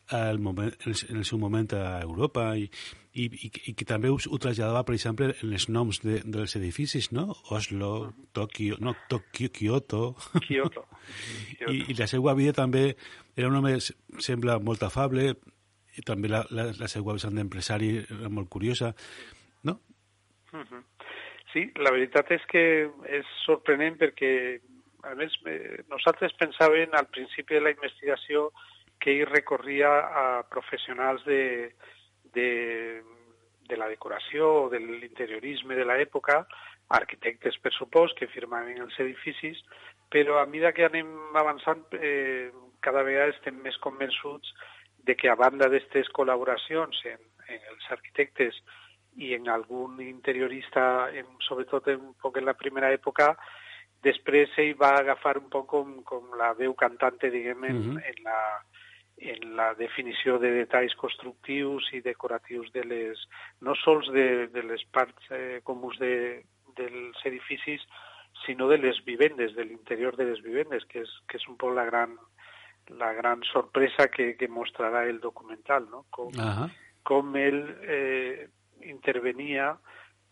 al 0.08 0.38
moment, 0.38 0.74
en 0.84 1.16
el 1.16 1.24
seu 1.24 1.38
moment 1.38 1.72
a 1.72 2.00
Europa 2.02 2.56
i, 2.58 2.68
i, 3.14 3.24
i, 3.24 3.50
i 3.70 3.74
que 3.78 3.86
també 3.86 4.10
ho, 4.10 4.18
ho 4.18 4.38
traslladava, 4.42 4.82
per 4.84 4.96
exemple, 4.96 5.30
en 5.40 5.52
els 5.52 5.68
noms 5.68 6.00
de, 6.02 6.20
dels 6.24 6.56
edificis, 6.58 7.10
no? 7.12 7.36
Oslo, 7.54 8.12
Tokio, 8.32 8.76
no, 8.80 8.94
Tokio, 9.08 9.52
Kyoto. 9.54 10.16
Kyoto. 10.48 10.86
I, 11.70 11.84
I 11.92 11.98
la 11.98 12.08
seva 12.10 12.34
vida 12.34 12.56
també 12.56 12.96
era 13.36 13.48
un 13.48 13.60
home, 13.60 13.76
sembla, 14.18 14.58
molt 14.58 14.82
afable, 14.82 15.34
i 15.98 16.02
també 16.02 16.30
la, 16.30 16.42
la, 16.50 16.68
la 16.78 16.88
seva 16.90 17.14
vessant 17.14 17.36
d'empresari 17.38 17.90
era 18.02 18.30
molt 18.30 18.50
curiosa, 18.50 18.94
no? 19.64 19.78
Uh 20.52 20.64
-huh. 20.64 20.82
Sí, 21.52 21.70
la 21.76 21.90
veritat 21.94 22.30
és 22.34 22.44
que 22.50 22.90
és 23.06 23.26
sorprenent 23.44 23.96
perquè, 23.98 24.60
a 25.04 25.14
més, 25.14 25.32
eh, 25.46 25.84
nosaltres 25.88 26.34
pensàvem 26.34 26.90
al 26.92 27.06
principi 27.06 27.54
de 27.54 27.60
la 27.60 27.70
investigació 27.70 28.50
que 28.98 29.12
ell 29.12 29.30
recorria 29.30 29.90
a 30.22 30.42
professionals 30.50 31.24
de, 31.24 31.74
de, 32.34 33.02
de 33.68 33.76
la 33.76 33.88
decoració 33.88 34.64
o 34.64 34.68
de 34.68 34.80
l'interiorisme 34.80 35.74
de 35.74 35.84
l'època, 35.84 36.46
arquitectes, 36.88 37.56
per 37.62 37.72
supòs, 37.72 38.12
que 38.18 38.26
firmaven 38.26 38.82
els 38.82 38.98
edificis, 38.98 39.62
però 40.10 40.40
a 40.40 40.46
mesura 40.46 40.72
que 40.72 40.84
anem 40.84 41.08
avançant, 41.36 41.84
eh, 42.00 42.50
cada 42.80 43.02
vegada 43.02 43.32
estem 43.32 43.62
més 43.62 43.78
convençuts 43.78 44.52
de 45.04 45.16
que 45.16 45.28
a 45.28 45.36
banda 45.36 45.68
d'aquestes 45.68 46.10
col·laboracions 46.16 47.02
en, 47.10 47.20
en 47.48 47.68
els 47.72 47.90
arquitectes 47.96 48.60
i 49.16 49.34
en 49.36 49.48
algun 49.48 50.00
interiorista, 50.02 51.10
en, 51.14 51.28
sobretot 51.46 51.88
en, 51.92 52.14
poc 52.20 52.40
en 52.40 52.48
la 52.48 52.56
primera 52.58 52.90
època, 52.92 53.34
després 54.04 54.52
ell 54.60 54.74
va 54.80 54.94
agafar 54.98 55.36
un 55.40 55.50
poc 55.52 55.68
com, 55.70 55.98
com 56.08 56.34
la 56.40 56.52
veu 56.58 56.74
cantante, 56.74 57.30
diguem, 57.30 57.64
en, 57.64 57.76
uh 57.76 57.84
-huh. 57.92 58.02
en 58.10 58.24
la 58.24 58.40
en 59.16 59.56
la 59.56 59.74
definició 59.74 60.38
de 60.38 60.50
detalls 60.50 60.94
constructius 60.98 61.86
i 61.92 62.00
decoratius 62.00 62.72
de 62.72 62.82
les, 62.84 63.20
no 63.60 63.74
sols 63.74 64.10
de, 64.12 64.48
de 64.48 64.62
les 64.62 64.82
parts 64.90 65.30
eh, 65.30 65.60
comuns 65.62 65.98
de, 65.98 66.42
dels 66.76 67.20
edificis, 67.24 67.84
sinó 68.44 68.68
de 68.68 68.78
les 68.78 68.98
vivendes, 69.04 69.54
de 69.54 69.64
l'interior 69.64 70.16
de 70.16 70.26
les 70.32 70.42
vivendes, 70.42 70.84
que 70.90 71.04
és, 71.04 71.12
que 71.28 71.38
és 71.38 71.46
un 71.48 71.56
poc 71.56 71.74
la 71.76 71.86
gran, 71.86 72.16
la 72.90 73.12
gran 73.16 73.42
sorpresa 73.48 74.08
que, 74.08 74.34
que 74.36 74.48
mostrarà 74.48 75.04
el 75.08 75.20
documental, 75.20 75.88
no? 75.90 76.04
Com 77.04 77.36
ell 77.36 77.60
eh, 77.84 78.48
intervenia 78.88 79.74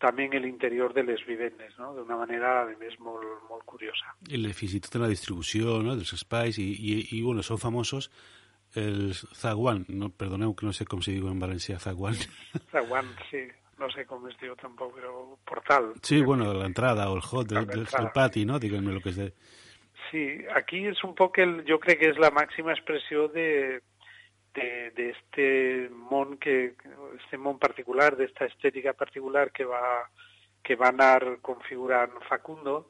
també 0.03 0.27
en 0.27 0.41
l'interior 0.43 0.93
de 0.93 1.03
les 1.07 1.21
vivendes, 1.25 1.75
no? 1.79 1.93
d'una 1.95 2.17
manera, 2.19 2.63
a 2.63 2.77
més, 2.79 2.95
molt, 2.99 3.23
molt 3.47 3.63
curiosa. 3.69 4.11
I 4.27 4.41
fins 4.51 4.75
i 4.75 4.81
tot 4.83 4.97
en 4.97 5.05
la 5.05 5.11
distribució 5.11 5.77
no? 5.85 5.95
dels 5.95 6.11
espais, 6.17 6.59
i, 6.59 6.69
i, 6.75 6.95
i 7.15 7.21
bueno, 7.23 7.45
són 7.45 7.61
famosos 7.61 8.09
el 8.75 9.13
zaguán, 9.13 9.85
no, 9.93 10.09
perdoneu 10.09 10.55
que 10.57 10.65
no 10.65 10.73
sé 10.73 10.87
com 10.89 11.01
se 11.05 11.13
diu 11.13 11.29
en 11.29 11.39
valencià, 11.39 11.77
zaguán. 11.79 12.17
Zaguán, 12.73 13.11
sí, 13.29 13.45
no 13.79 13.89
sé 13.93 14.05
com 14.09 14.25
es 14.29 14.37
diu 14.41 14.55
tampoc, 14.59 14.95
però 14.97 15.13
portal. 15.47 15.91
Sí, 16.01 16.21
bueno, 16.25 16.49
l'entrada 16.57 17.09
o 17.11 17.19
el 17.19 17.21
hot 17.21 17.51
del, 17.53 17.67
del, 17.69 17.85
del 17.85 18.09
pati, 18.15 18.47
no? 18.49 18.59
Diguem-me 18.59 18.95
el 18.95 19.03
que 19.03 19.13
és 19.13 19.21
de... 19.21 19.29
Sí, 20.09 20.43
aquí 20.55 20.83
és 20.89 21.01
un 21.07 21.15
poc, 21.17 21.39
el, 21.43 21.61
jo 21.69 21.79
crec 21.81 22.01
que 22.01 22.11
és 22.13 22.21
la 22.21 22.33
màxima 22.35 22.75
expressió 22.75 23.27
de 23.33 23.81
d'este 24.53 25.45
món 26.11 26.35
que 26.37 26.75
este 27.15 27.39
món 27.41 27.57
particular, 27.57 28.11
d'esta 28.13 28.45
estètica 28.45 28.93
particular 28.93 29.47
que 29.49 29.65
va 29.65 29.81
que 30.61 30.75
va 30.77 30.91
anar 30.93 31.39
configurant 31.41 32.13
Facundo 32.27 32.83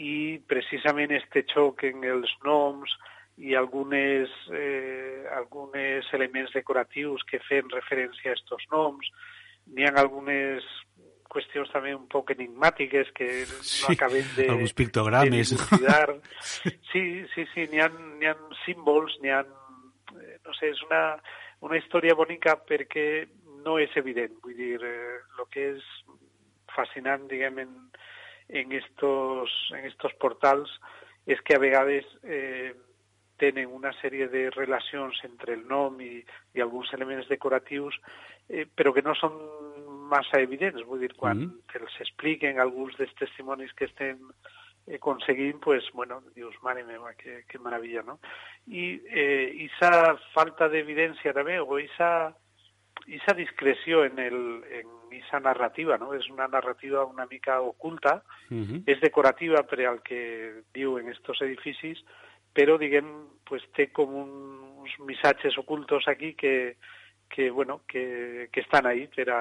i 0.00 0.40
precisament 0.48 1.12
este 1.12 1.44
xoc 1.52 1.84
en 1.90 2.06
els 2.08 2.32
noms, 2.46 2.96
i 3.36 3.54
algunes, 3.54 4.30
eh, 4.52 5.26
algunes 5.34 6.06
elements 6.12 6.52
decoratius 6.54 7.24
que 7.26 7.40
fan 7.48 7.70
referència 7.72 8.30
a 8.30 8.34
aquests 8.34 8.68
noms. 8.70 9.10
N'hi 9.74 9.86
ha 9.86 9.94
algunes 9.98 10.66
qüestions 11.34 11.70
també 11.74 11.92
un 11.96 12.06
poc 12.10 12.32
enigmàtiques 12.34 13.10
que 13.16 13.28
sí, 13.44 13.82
no 13.82 13.92
acabem 13.92 14.28
de... 14.38 14.48
Alguns 14.54 14.76
pictogrames. 14.78 15.54
De 15.54 16.18
sí, 16.92 17.04
sí, 17.34 17.46
sí, 17.52 17.68
n'hi 17.72 17.82
ha, 17.82 17.90
ha 17.90 18.34
símbols, 18.64 19.18
n'hi 19.22 19.34
ha... 19.34 19.42
Eh, 20.14 20.38
no 20.46 20.54
sé, 20.56 20.70
és 20.70 20.82
una, 20.86 21.02
una 21.66 21.80
història 21.80 22.16
bonica 22.18 22.56
perquè 22.68 23.26
no 23.66 23.78
és 23.82 23.92
evident. 24.00 24.38
Vull 24.44 24.56
dir, 24.58 24.78
eh, 24.84 25.18
el 25.38 25.50
que 25.52 25.68
és 25.74 25.92
fascinant, 26.74 27.26
diguem, 27.30 27.60
en, 27.64 27.74
en, 28.48 28.72
estos, 28.72 29.52
en 29.76 29.86
estos 29.88 30.14
portals 30.20 30.72
és 31.26 31.40
que 31.44 31.56
a 31.56 31.62
vegades 31.62 32.04
eh, 32.22 32.74
tenen 33.40 33.72
una 33.72 33.92
sèrie 34.00 34.28
de 34.28 34.48
relacions 34.54 35.18
entre 35.26 35.56
el 35.56 35.64
nom 35.68 35.96
i, 36.04 36.18
i 36.54 36.62
alguns 36.62 36.92
elements 36.94 37.28
decoratius, 37.30 37.96
eh, 38.48 38.66
però 38.68 38.92
que 38.94 39.02
no 39.02 39.16
són 39.18 39.38
massa 40.10 40.40
evidents. 40.40 40.84
Vull 40.88 41.00
dir, 41.00 41.14
quan 41.16 41.38
mm. 41.38 41.50
-hmm. 41.50 41.80
els 41.80 42.00
expliquen 42.00 42.60
alguns 42.60 42.96
dels 42.96 43.14
testimonis 43.14 43.72
que 43.72 43.86
estem 43.86 44.18
eh, 44.86 44.98
conseguim, 44.98 45.60
pues, 45.60 45.84
bueno, 45.92 46.22
dius, 46.34 46.54
mare 46.62 46.84
meva, 46.84 47.14
que, 47.14 47.44
que 47.48 47.58
maravilla, 47.58 48.02
no? 48.02 48.18
I 48.66 49.00
eh, 49.08 49.68
esa 49.68 50.16
falta 50.34 50.68
d'evidència 50.68 51.32
també, 51.32 51.58
o 51.60 51.78
esa, 51.78 52.34
esa 53.06 53.34
discreció 53.34 54.04
en, 54.04 54.18
el, 54.18 54.64
en 54.70 55.16
esa 55.22 55.40
narrativa, 55.40 55.96
no? 55.98 56.12
És 56.14 56.28
una 56.28 56.48
narrativa 56.48 57.04
una 57.04 57.26
mica 57.26 57.60
oculta, 57.60 58.22
Uh 58.50 58.60
-huh. 58.60 58.82
és 58.86 59.00
decorativa 59.00 59.62
per 59.62 59.86
al 59.86 60.02
que 60.02 60.62
diu 60.74 60.98
en 60.98 61.08
estos 61.08 61.40
edificis, 61.40 62.04
però, 62.52 62.78
diguem, 62.78 63.26
pues, 63.44 63.62
té 63.72 63.90
com 63.90 64.14
un, 64.14 64.30
uns 64.84 64.98
missatges 65.00 65.56
ocultos 65.58 66.06
aquí 66.08 66.34
que, 66.34 66.76
que, 67.28 67.50
bueno, 67.50 67.80
que, 67.88 68.48
que 68.52 68.60
estan 68.60 68.86
ahí 68.86 69.06
per 69.08 69.28
a, 69.30 69.40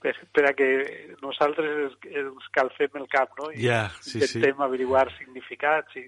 per, 0.00 0.14
per 0.32 0.46
a 0.48 0.54
que 0.54 1.14
nosaltres 1.20 1.96
ens, 2.08 2.46
calfem 2.52 2.96
el 3.00 3.08
cap, 3.12 3.34
no? 3.38 3.50
I 3.52 3.66
Ja, 3.66 3.88
sí, 4.00 4.20
sí. 4.20 4.38
intentem 4.38 4.62
averiguar 4.64 5.10
significats. 5.18 5.96
I... 5.96 6.06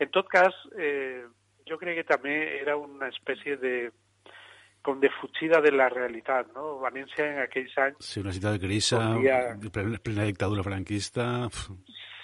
En 0.00 0.10
tot 0.12 0.28
cas, 0.28 0.54
eh, 0.78 1.24
jo 1.68 1.76
crec 1.80 1.98
que 2.00 2.08
també 2.08 2.60
era 2.60 2.76
una 2.76 3.08
espècie 3.08 3.56
de 3.60 3.90
com 4.86 5.00
de 5.02 5.10
fugida 5.20 5.60
de 5.60 5.72
la 5.74 5.88
realitat, 5.90 6.52
no? 6.54 6.76
València 6.78 7.24
en 7.26 7.40
aquells 7.42 7.72
anys 7.82 7.96
Sí, 8.06 8.20
una 8.20 8.30
ciutat 8.32 8.60
grisa, 8.62 9.00
dia- 9.18 9.56
plena, 10.00 10.24
dictadura 10.24 10.62
franquista... 10.62 11.48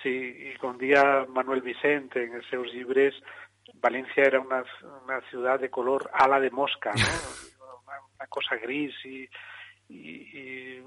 Sí, 0.02 0.10
y 0.52 0.56
con 0.58 0.78
día 0.78 1.26
Manuel 1.28 1.60
Vicente 1.62 2.24
en 2.24 2.42
seus 2.50 2.72
llibres, 2.72 3.14
Valencia 3.74 4.24
era 4.24 4.40
una, 4.40 4.64
una 5.04 5.20
ciudad 5.30 5.60
de 5.60 5.70
color 5.70 6.10
ala 6.12 6.40
de 6.40 6.50
mosca, 6.50 6.90
¿no? 6.90 6.98
una, 8.00 8.26
cosa 8.28 8.56
gris 8.56 8.94
y, 9.04 9.28
y, 9.88 10.38
y 10.38 10.82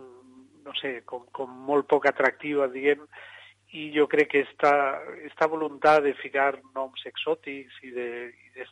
no 0.63 0.73
sé, 0.73 1.03
con, 1.03 1.25
con 1.31 1.49
molt 1.49 1.87
poc 1.87 2.07
atractiva, 2.09 2.67
diguem, 2.67 3.05
i 3.75 3.91
jo 3.95 4.07
crec 4.07 4.29
que 4.31 4.41
esta, 4.45 5.01
esta 5.25 5.47
voluntat 5.47 6.03
de 6.03 6.13
ficar 6.15 6.61
noms 6.75 7.05
exòtics 7.05 7.81
i 7.83 7.91
de- 7.91 8.33
i 8.33 8.63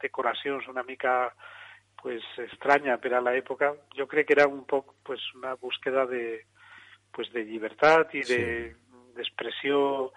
decoracions 0.00 0.68
una 0.68 0.82
mica 0.82 1.34
pues 2.02 2.22
estranya 2.50 2.96
per 2.98 3.14
a 3.14 3.20
l'època, 3.20 3.74
jo 3.94 4.06
crec 4.10 4.26
que 4.26 4.34
era 4.34 4.48
un 4.48 4.64
poc 4.66 4.94
pues 5.04 5.20
una 5.34 5.54
búsqueda 5.54 6.06
de 6.06 6.46
pues 7.12 7.30
de 7.32 7.44
llibertat 7.44 8.14
i 8.14 8.22
de 8.26 8.74
d'expressió 9.14 10.10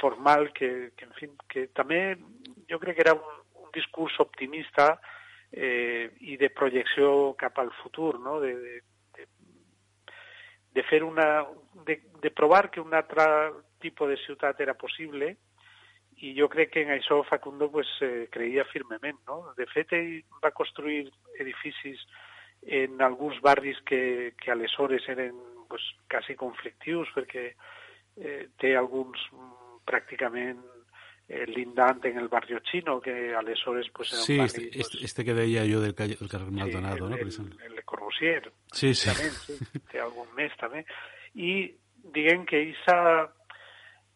formal 0.00 0.52
que, 0.52 0.92
que, 0.96 1.04
en 1.04 1.12
fi, 1.18 1.28
que 1.50 1.66
també 1.74 2.16
jo 2.70 2.78
crec 2.78 2.96
que 2.96 3.02
era 3.02 3.14
un, 3.14 3.42
un 3.64 3.70
discurs 3.74 4.14
optimista 4.20 5.00
eh, 5.52 6.10
i 6.20 6.36
de 6.36 6.50
projecció 6.50 7.34
cap 7.38 7.58
al 7.58 7.72
futur, 7.82 8.18
no? 8.20 8.40
de, 8.40 8.54
de, 8.56 9.26
de, 10.74 10.82
fer 10.84 11.02
una... 11.04 11.46
De, 11.86 12.00
de 12.22 12.30
provar 12.30 12.70
que 12.70 12.80
un 12.80 12.94
altre 12.94 13.26
tipus 13.80 14.08
de 14.08 14.16
ciutat 14.24 14.60
era 14.60 14.74
possible 14.74 15.36
i 16.24 16.32
jo 16.36 16.48
crec 16.48 16.72
que 16.72 16.82
en 16.82 16.94
això 16.94 17.20
Facundo 17.28 17.68
pues, 17.70 17.88
eh, 18.00 18.28
creia 18.32 18.64
firmement. 18.72 19.18
No? 19.28 19.52
De 19.58 19.66
fet, 19.68 19.92
ell 19.92 20.22
va 20.42 20.54
construir 20.56 21.10
edificis 21.38 22.00
en 22.62 23.02
alguns 23.04 23.40
barris 23.44 23.78
que, 23.86 24.32
que 24.40 24.50
aleshores 24.50 25.04
eren 25.12 25.36
pues, 25.68 25.84
quasi 26.10 26.34
conflictius 26.34 27.12
perquè 27.14 27.50
eh, 28.16 28.46
té 28.58 28.72
alguns 28.76 29.20
mm, 29.32 29.82
pràcticament 29.86 30.64
eh, 31.28 31.44
lindant 31.46 32.04
en 32.04 32.18
el 32.18 32.28
barrio 32.28 32.60
chino, 32.60 33.00
que 33.00 33.34
aleshores 33.34 33.88
pues, 33.92 34.12
era 34.12 34.22
Sí, 34.22 34.38
un 34.38 34.44
este, 34.46 34.60
barri... 34.60 34.70
pues, 34.72 34.86
este, 34.94 35.04
este 35.04 35.24
que 35.24 35.34
deia 35.34 35.62
jo 35.66 35.80
del, 35.80 35.94
calle, 35.94 36.16
del 36.18 36.28
carrer 36.28 36.50
Maldonado, 36.50 37.04
el, 37.06 37.10
no? 37.10 37.16
El, 37.16 37.62
el, 37.66 37.74
de 37.76 37.82
Corbusier, 37.84 38.52
Sí, 38.72 38.94
sí. 38.94 39.10
precisament, 39.10 39.32
sí. 39.72 39.80
té 39.90 40.00
algun 40.00 40.28
més 40.36 40.52
també. 40.60 40.84
I 41.34 41.72
diguem 42.14 42.44
que 42.46 42.60
esa, 42.70 43.26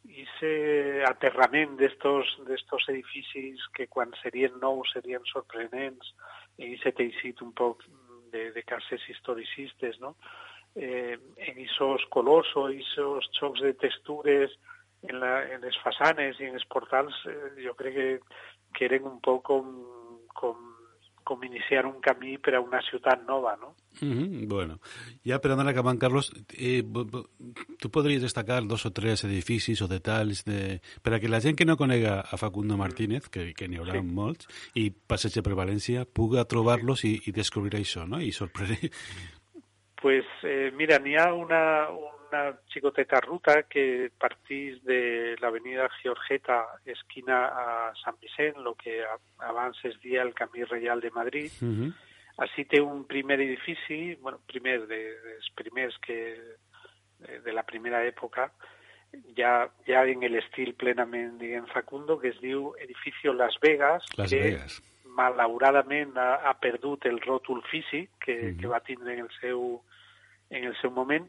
ese 0.09 1.02
aterrament 1.09 1.76
d'estos 1.81 2.31
d'estos 2.47 2.87
edificis 2.95 3.61
que 3.76 3.87
quan 3.88 4.12
serien 4.23 4.55
nous 4.62 4.88
serien 4.95 5.25
sorprenents 5.29 6.14
i 6.59 6.75
ese 6.76 6.93
teixit 6.97 7.43
un 7.43 7.52
poc 7.52 7.83
de, 8.33 8.50
de 8.55 8.62
cases 8.62 9.02
historicistes, 9.11 9.99
no? 10.00 10.14
Eh, 10.76 11.19
en 11.37 11.59
esos 11.59 12.05
colors 12.14 12.47
o 12.55 12.69
esos 12.71 13.26
xocs 13.35 13.61
de 13.67 13.73
textures 13.75 14.52
en, 15.09 15.21
la, 15.21 15.37
en 15.54 15.61
les 15.64 15.76
façanes 15.85 16.40
i 16.40 16.48
en 16.51 16.59
els 16.59 16.66
portals, 16.68 17.14
eh, 17.27 17.55
jo 17.64 17.75
crec 17.79 17.94
que, 17.96 18.11
que 18.77 18.85
eren 18.90 19.07
un 19.09 19.20
poc 19.25 19.42
com, 19.48 19.70
com, 20.37 20.59
com 21.25 21.44
iniciar 21.46 21.85
un 21.87 22.01
camí 22.03 22.38
per 22.42 22.57
a 22.57 22.61
una 22.61 22.81
ciutat 22.83 23.22
nova, 23.29 23.57
no? 23.61 23.75
Ujú, 24.01 24.46
Bueno, 24.48 24.79
ya 25.27 25.40
per 25.42 25.51
anar 25.53 25.66
acabant, 25.68 25.98
Carlos, 25.98 26.31
eh, 26.57 26.83
tu 27.79 27.90
podries 27.90 28.22
destacar 28.22 28.62
dos 28.66 28.85
o 28.87 28.92
tres 28.94 29.25
edificis 29.25 29.83
o 29.83 29.88
detalls 29.90 30.44
de, 30.46 30.81
per 31.03 31.14
a 31.14 31.20
que 31.20 31.29
la 31.29 31.40
gent 31.40 31.57
que 31.59 31.66
no 31.66 31.77
conega 31.77 32.20
a 32.20 32.38
Facundo 32.38 32.77
Martínez, 32.79 33.29
que, 33.29 33.53
que 33.55 33.68
n'hi 33.68 33.79
haurà 33.83 33.98
Sí. 33.98 34.07
molts, 34.07 34.48
i 34.75 34.90
passeja 34.90 35.42
per 35.42 35.55
València, 35.59 36.05
puga 36.07 36.44
trobar-los 36.46 37.05
i, 37.05 37.16
i 37.27 37.33
descobrir 37.37 37.79
això, 37.81 38.07
no? 38.09 38.20
I 38.22 38.33
sorprendre. 38.33 38.90
Pues 40.01 40.25
eh, 40.48 40.70
mira, 40.72 40.96
n'hi 40.98 41.14
ha 41.20 41.33
una, 41.35 41.90
una 42.31 42.55
xicoteta 42.73 43.21
ruta 43.21 43.64
que 43.64 44.11
partís 44.19 44.83
de 44.85 45.37
l'avenida 45.40 45.88
Georgeta, 46.03 46.62
esquina 46.85 47.47
a 47.51 47.93
Sant 48.05 48.19
Vicent, 48.21 48.57
lo 48.62 48.75
que 48.75 49.03
abans 49.38 49.77
es 49.85 49.99
dia 50.01 50.23
el 50.23 50.35
Camí 50.35 50.62
Reial 50.64 51.01
de 51.01 51.11
Madrid. 51.11 51.51
Uh 51.62 51.90
Així 52.40 52.62
té 52.64 52.79
un 52.81 53.03
primer 53.05 53.37
edifici, 53.43 54.14
bueno, 54.23 54.38
primer 54.49 54.87
de, 54.88 54.99
dels 55.27 55.49
primers 55.59 55.99
que 56.01 56.16
de, 57.19 57.40
de 57.45 57.53
la 57.53 57.64
primera 57.69 57.99
època, 58.07 58.47
ja, 59.37 59.66
ja 59.85 60.05
en 60.09 60.25
l'estil 60.33 60.73
plenament, 60.79 61.35
diguem, 61.37 61.66
Facundo, 61.69 62.16
que 62.19 62.29
es 62.31 62.38
diu 62.40 62.73
Edificio 62.81 63.35
Las 63.35 63.59
Vegas, 63.61 64.07
Las 64.16 64.31
que 64.31 64.40
Vegas. 64.40 64.79
malauradament 65.05 66.16
ha, 66.16 66.37
ha 66.49 66.55
perdut 66.62 67.05
el 67.11 67.21
ròtol 67.21 67.61
físic 67.69 68.09
que, 68.25 68.38
Mhm. 68.40 68.61
que 68.61 68.66
va 68.73 68.81
tindre 68.81 69.12
en 69.19 69.27
el 69.27 69.31
seu, 69.40 69.83
en 70.49 70.64
el 70.64 70.77
seu 70.81 70.90
moment. 70.90 71.29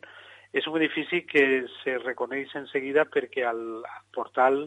És 0.53 0.67
un 0.67 0.77
edifici 0.77 1.23
que 1.23 1.65
se 1.81 1.97
reconeix 2.01 2.53
en 2.59 2.67
seguida 2.67 3.05
perquè 3.07 3.45
al, 3.47 3.61
al 3.87 4.07
portal 4.13 4.65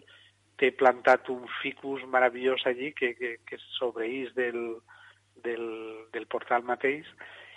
té 0.57 0.71
plantat 0.71 1.29
un 1.35 1.45
ficus 1.61 2.05
meravellós 2.09 2.65
allí 2.67 2.93
que, 2.95 3.15
que, 3.19 3.37
que 3.47 3.59
sobreís 3.77 4.33
del, 4.35 4.79
del, 5.45 5.67
del 6.13 6.27
portal 6.27 6.65
mateix 6.65 7.09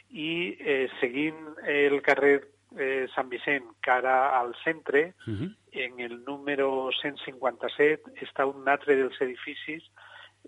i 0.09 0.55
eh, 0.59 0.87
seguint 0.99 1.39
el 1.67 2.01
carrer 2.01 2.39
eh, 2.77 3.07
Sant 3.13 3.29
Vicent 3.29 3.69
cara 3.81 4.37
al 4.39 4.55
centre, 4.63 5.13
Uh 5.27 5.33
-huh. 5.33 5.55
en 5.71 5.99
el 5.99 6.23
número 6.23 6.89
157 7.01 8.11
està 8.21 8.45
un 8.45 8.67
altre 8.67 8.95
dels 8.95 9.19
edificis 9.21 9.83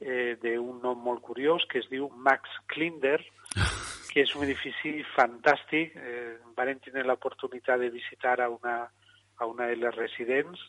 eh, 0.02 0.38
d'un 0.42 0.80
nom 0.82 0.98
molt 0.98 1.22
curiós 1.22 1.66
que 1.70 1.80
es 1.80 1.90
diu 1.90 2.10
Max 2.10 2.50
Klinder, 2.68 3.20
que 4.10 4.24
és 4.26 4.36
un 4.36 4.44
edifici 4.48 5.04
fantàstic. 5.16 5.96
Eh, 5.96 6.38
vam 6.58 6.80
tenir 6.84 7.06
l'oportunitat 7.06 7.80
de 7.80 7.90
visitar 7.94 8.40
a 8.42 8.50
una, 8.50 8.78
a 9.38 9.46
una 9.46 9.68
de 9.70 9.76
les 9.78 9.96
residents, 9.96 10.60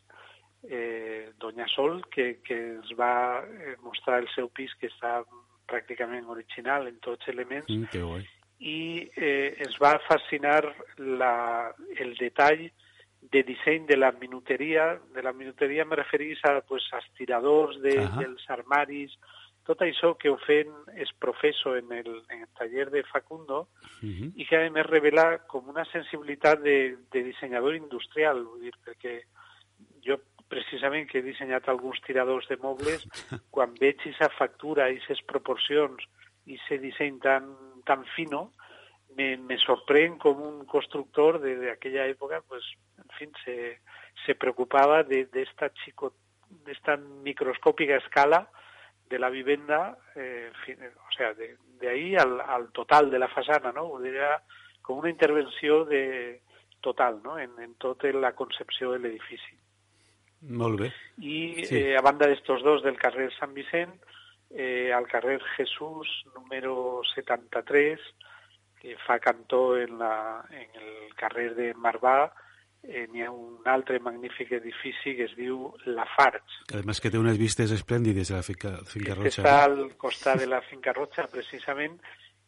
eh, 0.69 1.33
Doña 1.41 1.67
Sol, 1.69 2.03
que, 2.13 2.41
que 2.45 2.57
ens 2.77 2.91
va 2.99 3.41
eh, 3.43 3.77
mostrar 3.83 4.21
el 4.21 4.29
seu 4.35 4.51
pis 4.53 4.75
que 4.81 4.91
està 4.93 5.23
pràcticament 5.71 6.27
original 6.29 6.87
en 6.91 6.99
tots 7.01 7.29
elements 7.29 7.69
Mm, 7.71 7.89
que 7.93 8.03
guai. 8.03 8.27
i 8.61 9.09
eh, 9.17 9.57
ens 9.65 9.79
va 9.81 9.95
fascinar 10.07 10.61
la, 10.99 11.73
el 11.97 12.15
detall 12.19 12.67
de 13.33 13.43
disseny 13.45 13.87
de 13.87 13.97
la 13.97 14.11
minuteria. 14.13 14.99
De 15.15 15.23
la 15.23 15.33
minuteria 15.33 15.85
me 15.85 15.97
referís 15.97 16.39
a 16.45 16.61
pues, 16.61 16.85
estiradors 16.99 17.81
de, 17.81 17.97
Ahà. 18.01 18.19
dels 18.21 18.45
armaris, 18.51 19.15
tot 19.71 19.85
això 19.87 20.17
que 20.19 20.31
ho 20.33 20.39
fent 20.43 20.73
és 20.99 21.11
professo 21.23 21.77
en 21.79 21.93
el, 21.95 22.11
en 22.33 22.43
el 22.43 22.51
taller 22.59 22.91
de 22.91 23.05
Facundo 23.07 23.69
Uh 24.01 24.09
-huh. 24.09 24.33
i 24.35 24.47
que 24.47 24.57
a 24.57 24.71
més 24.71 24.87
revela 24.87 25.45
com 25.47 25.69
una 25.69 25.85
sensibilitat 25.85 26.63
de, 26.63 26.97
de 27.13 27.23
dissenyador 27.23 27.75
industrial, 27.77 28.43
vull 28.45 28.63
dir, 28.63 28.73
perquè 28.83 29.25
jo 30.01 30.17
precisament 30.49 31.07
que 31.07 31.19
he 31.19 31.23
dissenyat 31.23 31.69
alguns 31.69 32.01
tiradors 32.01 32.49
de 32.49 32.57
mobles, 32.57 33.05
quan 33.55 33.75
veig 33.75 34.01
aquesta 34.01 34.31
factura, 34.31 34.87
aquestes 34.87 35.21
proporcions 35.23 36.03
i 36.47 36.57
aquest 36.57 36.81
disseny 36.81 37.21
tan, 37.21 37.45
tan 37.85 38.05
fino, 38.17 38.53
me, 39.17 39.37
me 39.37 39.59
sorprèn 39.59 40.17
com 40.19 40.41
un 40.41 40.65
constructor 40.65 41.41
de, 41.41 41.57
de 41.57 41.71
aquella 41.71 42.07
època, 42.07 42.41
pues, 42.49 42.65
en 42.99 43.11
fin, 43.19 43.31
se, 43.45 43.81
se 44.25 44.35
preocupava 44.35 45.03
de, 45.03 45.27
de 45.27 45.47
de 46.65 46.73
esta 46.73 46.97
microscópica 46.97 47.97
escala 47.97 48.49
de 49.11 49.19
la 49.19 49.29
vivenda, 49.29 49.99
eh, 50.15 50.51
fin, 50.65 50.79
o 50.87 51.13
sea, 51.13 51.35
de, 51.35 51.57
de 51.81 51.89
ahí 51.89 52.15
al, 52.17 52.41
al 52.41 52.71
total 52.73 53.11
de 53.11 53.19
la 53.19 53.29
façana, 53.29 53.73
no? 53.73 53.89
Vull 53.89 54.07
dir, 54.07 54.15
Era 54.15 54.37
com 54.83 54.99
una 55.03 55.11
intervenció 55.11 55.85
de, 55.85 56.41
total, 56.81 57.21
no?, 57.23 57.39
en, 57.39 57.51
en 57.61 57.75
tota 57.75 58.09
la 58.15 58.33
concepció 58.39 58.93
de 58.93 59.01
l'edifici. 59.01 59.57
Molt 60.49 60.81
bé. 60.81 60.93
I 61.19 61.67
Sí. 61.67 61.77
eh, 61.77 61.97
a 61.99 62.01
banda 62.01 62.27
d'estos 62.31 62.63
dos 62.65 62.83
del 62.83 62.97
carrer 62.97 63.29
Sant 63.37 63.53
Vicent, 63.53 63.93
eh, 64.51 64.91
al 64.93 65.07
carrer 65.07 65.41
Jesús, 65.57 66.09
número 66.35 67.03
73, 67.15 68.01
que 68.81 68.97
fa 68.97 69.19
cantó 69.21 69.77
en, 69.77 69.99
la, 69.99 70.45
en 70.51 70.71
el 70.81 71.15
carrer 71.15 71.55
de 71.55 71.75
Marbà, 71.75 72.33
eh, 72.83 73.07
n'hi 73.13 73.23
ha 73.25 73.31
un 73.31 73.67
altre 73.69 73.99
magnífic 74.01 74.53
edifici 74.57 75.15
que 75.19 75.27
es 75.29 75.35
diu 75.37 75.69
La 75.87 76.07
Farge. 76.17 76.63
Además 76.73 77.01
que 77.01 77.11
té 77.13 77.21
unes 77.21 77.39
vistes 77.39 77.73
esplèndides 77.77 78.33
a 78.33 78.41
la 78.41 78.47
finca, 78.47 78.79
finca 78.89 79.15
que 79.15 79.21
Rocha. 79.21 79.43
està 79.43 79.55
al 79.65 79.79
costat 80.01 80.41
de 80.41 80.49
la 80.51 80.63
finca 80.69 80.95
Rocha, 80.97 81.27
precisament, 81.33 81.99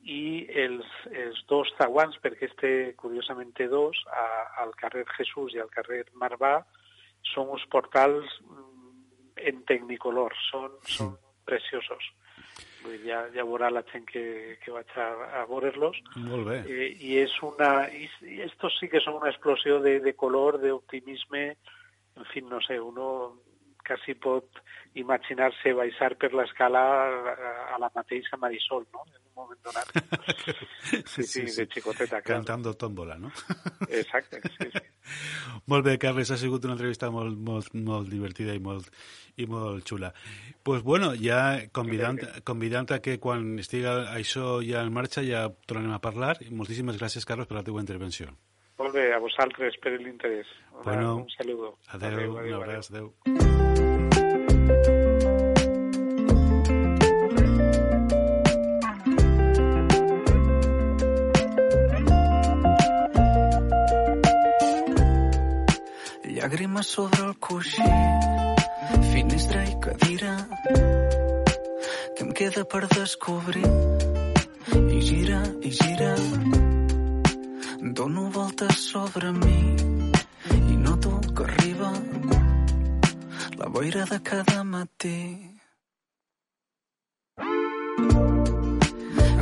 i 0.02 0.48
els, 0.58 0.86
els 1.14 1.42
dos 1.50 1.70
zaguans, 1.78 2.16
perquè 2.22 2.48
este, 2.48 2.70
curiosament, 2.98 3.52
té 3.54 3.68
dos, 3.70 3.98
a, 4.10 4.24
al 4.64 4.74
carrer 4.80 5.04
Jesús 5.16 5.54
i 5.54 5.62
al 5.62 5.70
carrer 5.70 6.02
Marvà, 6.18 6.56
són 7.30 7.52
uns 7.54 7.62
portals 7.70 8.26
mm, 8.42 8.96
en 9.52 9.62
tecnicolor, 9.68 10.34
són, 10.50 10.74
són 10.88 11.14
preciosos. 11.46 12.10
Vull 12.82 12.96
dir, 12.98 13.12
ja, 13.12 13.20
ja 13.34 13.46
veurà 13.46 13.70
la 13.70 13.84
gent 13.92 14.04
que, 14.08 14.24
que 14.62 14.74
vaig 14.74 14.90
a, 14.98 15.08
a 15.40 15.44
veure-los. 15.50 16.00
Molt 16.26 16.48
bé. 16.48 16.58
Eh, 16.66 16.90
I 17.08 17.20
és 17.22 17.36
una... 17.46 17.86
I, 17.88 18.08
estos 18.48 18.78
sí 18.80 18.90
que 18.92 19.02
són 19.04 19.20
una 19.20 19.30
explosió 19.30 19.78
de, 19.84 19.98
de 20.04 20.14
color, 20.18 20.58
d'optimisme, 20.62 21.44
en 22.18 22.28
fi, 22.32 22.42
no 22.48 22.60
sé, 22.66 22.80
uno 22.80 23.08
quasi 23.86 24.14
pot 24.14 24.62
imaginar-se 24.98 25.72
baixar 25.72 26.14
per 26.20 26.32
l'escala 26.36 26.80
a, 26.82 27.34
a 27.74 27.78
la 27.80 27.88
mateixa 27.94 28.36
Marisol, 28.36 28.84
no?, 28.92 29.04
en 29.08 29.20
un 29.20 29.34
moment 29.40 29.60
donat. 29.64 29.88
Sí, 31.12 31.22
sí, 31.24 31.42
de 31.46 31.64
xicoteta, 31.70 32.20
clar. 32.20 32.38
Cantando 32.38 32.74
tómbola, 32.76 33.16
no? 33.18 33.30
Exacte, 33.88 34.40
sí, 34.58 34.68
sí. 34.72 34.82
Molt 35.70 35.86
bé, 35.86 35.96
Carles, 35.98 36.30
ha 36.30 36.38
sigut 36.40 36.64
una 36.68 36.76
entrevista 36.76 37.10
molt, 37.10 37.38
molt, 37.38 37.72
molt 37.74 38.10
divertida 38.12 38.54
i 38.56 38.60
molt, 38.60 38.88
i 39.40 39.46
molt 39.48 39.86
xula. 39.88 40.12
pues 40.62 40.82
bueno, 40.82 41.12
ja 41.18 41.68
convidant, 41.72 42.20
convidant 42.44 42.92
a 42.92 43.00
que 43.00 43.18
quan 43.18 43.58
estiga 43.58 44.12
això 44.12 44.60
ja 44.62 44.82
en 44.82 44.92
marxa 44.92 45.24
ja 45.26 45.48
tornarem 45.66 45.96
a 45.96 46.02
parlar. 46.04 46.36
Moltíssimes 46.50 46.98
gràcies, 47.00 47.26
Carlos, 47.26 47.48
per 47.48 47.58
la 47.58 47.64
teva 47.66 47.80
intervenció. 47.80 48.30
Molt 48.78 48.94
bé, 48.96 49.12
a 49.14 49.18
vosaltres 49.20 49.76
per 49.82 49.92
l'interès. 50.00 50.48
Bueno, 50.84 51.16
un 51.22 51.28
saludo. 51.36 51.76
Adeu, 51.92 52.36
un 52.36 52.54
abraç, 52.58 52.90
adeu. 52.90 53.12
Llàgrimes 66.32 66.88
sobre 66.96 67.22
el 67.28 67.36
coixí, 67.38 67.88
finestra 69.12 69.62
i 69.68 69.76
cadira, 69.84 70.32
que 72.16 72.24
em 72.24 72.32
queda 72.34 72.64
per 72.64 72.86
descobrir. 72.96 73.68
I 74.72 75.00
gira, 75.06 75.42
i 75.62 75.70
gira, 75.70 76.14
dono 77.82 78.30
voltes 78.30 78.76
sobre 78.90 79.32
mi 79.32 79.76
i 80.70 80.76
noto 80.76 81.18
que 81.34 81.42
arriba 81.42 81.90
la 83.58 83.66
boira 83.66 84.04
de 84.04 84.18
cada 84.22 84.62
matí. 84.62 85.18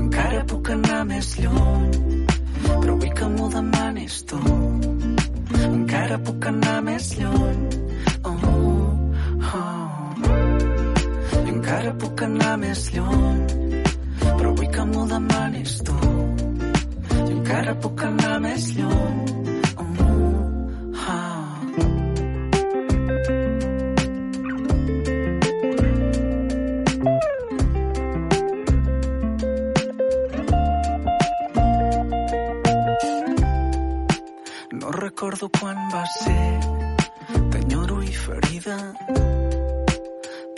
Encara 0.00 0.44
puc 0.48 0.70
anar 0.70 1.04
més 1.04 1.28
lluny, 1.36 2.24
però 2.64 2.96
vull 2.96 3.12
que 3.18 3.28
m'ho 3.34 3.48
demanis 3.56 4.16
tu. 4.32 4.40
Encara 5.68 6.18
puc 6.24 6.48
anar 6.52 6.78
més 6.88 7.12
lluny. 7.20 7.60
Oh, 8.24 8.36
oh. 9.52 10.14
Encara 11.44 11.92
puc 12.00 12.24
anar 12.24 12.56
més 12.64 12.88
lluny, 12.96 13.44
però 14.24 14.56
vull 14.56 14.72
que 14.78 14.88
m'ho 14.92 15.06
demanis 15.12 15.78
tu. 15.84 16.19
Encara 17.50 17.72
puc 17.82 18.02
anar 18.06 18.34
més 18.44 18.64
lluny. 18.76 19.16
No 34.78 34.92
recordo 34.94 35.50
quan 35.58 35.82
va 35.90 36.04
ser, 36.14 36.38
t'enyoro 37.34 37.98
i 38.06 38.14
ferida. 38.14 38.78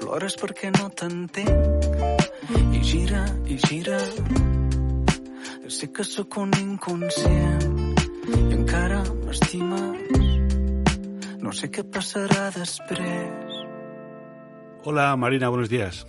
Plores 0.03 0.37
perquè 0.45 0.77
no 0.77 0.93
t'entenc, 0.93 1.89
i 2.61 2.85
gira, 2.93 3.25
i 3.49 3.65
gira. 3.65 4.03
Sé 5.73 5.91
que 5.93 6.05
sóc 6.05 6.37
un 6.39 6.51
inconscient, 6.59 7.97
i 8.29 8.41
encara 8.55 9.01
m'estimes. 9.25 10.19
No 11.43 11.53
sé 11.57 11.71
què 11.75 11.83
passarà 11.95 12.51
després. 12.55 13.57
Hola, 14.85 15.09
Marina, 15.17 15.49
buenos 15.49 15.69
días. 15.71 16.05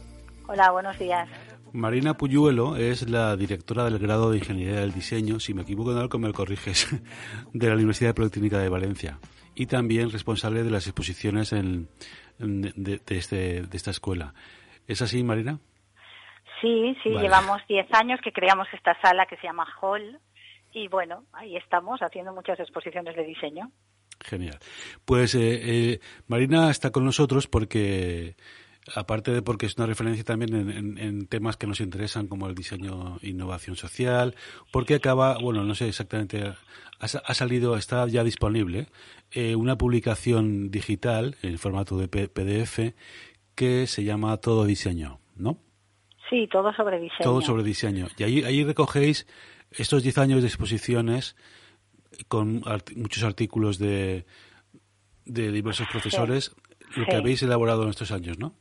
Hola, 0.47 0.71
buenos 0.71 0.97
días. 0.99 1.29
Marina 1.71 2.15
Puyuelo 2.17 2.75
es 2.75 3.09
la 3.09 3.35
directora 3.35 3.85
del 3.85 3.97
grado 3.97 4.29
de 4.31 4.37
Ingeniería 4.37 4.81
del 4.81 4.93
Diseño, 4.93 5.39
si 5.39 5.53
me 5.55 5.63
equivoco 5.63 5.91
en 5.91 5.97
algo 5.97 6.19
me 6.19 6.27
lo 6.27 6.33
corriges, 6.33 6.87
de 7.53 7.67
la 7.67 7.73
Universidad 7.75 8.13
Politécnica 8.13 8.59
de 8.59 8.69
Valencia 8.69 9.19
y 9.55 9.65
también 9.67 10.11
responsable 10.11 10.63
de 10.63 10.69
las 10.71 10.85
exposiciones 10.87 11.51
en- 11.53 11.87
en- 12.39 12.61
de, 12.61 13.01
de 13.05 13.17
este, 13.17 13.61
de 13.63 13.77
esta 13.77 13.91
escuela. 13.91 14.33
¿Es 14.87 15.01
así, 15.01 15.23
Marina? 15.23 15.59
Sí, 16.63 16.95
sí, 17.03 17.09
Vale. 17.09 17.23
llevamos 17.23 17.61
10 17.67 17.85
años 17.93 18.19
que 18.23 18.31
creamos 18.31 18.67
esta 18.73 18.99
sala 19.01 19.25
que 19.25 19.35
se 19.37 19.43
llama 19.47 19.67
Hall 19.81 20.19
y 20.71 20.87
bueno, 20.87 21.25
ahí 21.33 21.57
estamos 21.57 21.99
haciendo 22.01 22.33
muchas 22.33 22.57
exposiciones 22.59 23.15
de 23.15 23.25
diseño. 23.25 23.69
Genial. 24.21 24.57
Pues 25.03 25.35
eh, 25.35 25.39
eh, 25.91 25.99
Marina 26.27 26.71
está 26.71 26.91
con 26.91 27.03
nosotros 27.03 27.47
porque, 27.47 28.37
aparte 28.95 29.31
de 29.31 29.41
porque 29.41 29.65
es 29.65 29.75
una 29.77 29.87
referencia 29.87 30.23
también 30.23 30.55
en, 30.55 30.69
en- 30.71 30.97
en 30.97 31.27
temas 31.27 31.57
que 31.57 31.67
nos 31.67 31.81
interesan 31.81 32.27
como 32.27 32.47
el 32.47 32.55
diseño 32.55 33.17
e 33.21 33.27
innovación 33.29 33.75
social, 33.75 34.33
porque 34.71 34.95
acaba, 34.95 35.37
bueno, 35.39 35.65
no 35.65 35.75
sé 35.75 35.89
exactamente, 35.89 36.41
ha, 36.43 36.55
ha 37.01 37.33
salido, 37.33 37.75
está 37.75 38.07
ya 38.07 38.23
disponible 38.23 38.87
eh, 39.31 39.55
una 39.57 39.77
publicación 39.77 40.71
digital 40.71 41.35
en 41.41 41.59
formato 41.59 41.97
de 41.97 42.07
PDF 42.07 42.95
que 43.55 43.85
se 43.87 44.05
llama 44.05 44.37
Todo 44.37 44.63
Diseño, 44.65 45.19
¿no? 45.35 45.57
Sí, 46.33 46.47
todo 46.47 46.73
sobre 46.73 46.99
diseño. 46.99 47.21
Todo 47.21 47.41
sobre 47.41 47.61
diseño. 47.61 48.07
Y 48.17 48.23
ahí, 48.23 48.43
ahí 48.43 48.63
recogéis 48.63 49.27
estos 49.69 50.01
10 50.01 50.17
años 50.17 50.41
de 50.41 50.47
exposiciones 50.47 51.35
con 52.27 52.63
art- 52.65 52.89
muchos 52.95 53.23
artículos 53.23 53.77
de, 53.77 54.25
de 55.25 55.51
diversos 55.51 55.87
profesores, 55.89 56.55
lo 56.95 57.05
que 57.05 57.11
Sí. 57.11 57.17
habéis 57.17 57.43
elaborado 57.43 57.83
en 57.83 57.89
estos 57.89 58.11
años, 58.11 58.39
¿no? 58.39 58.55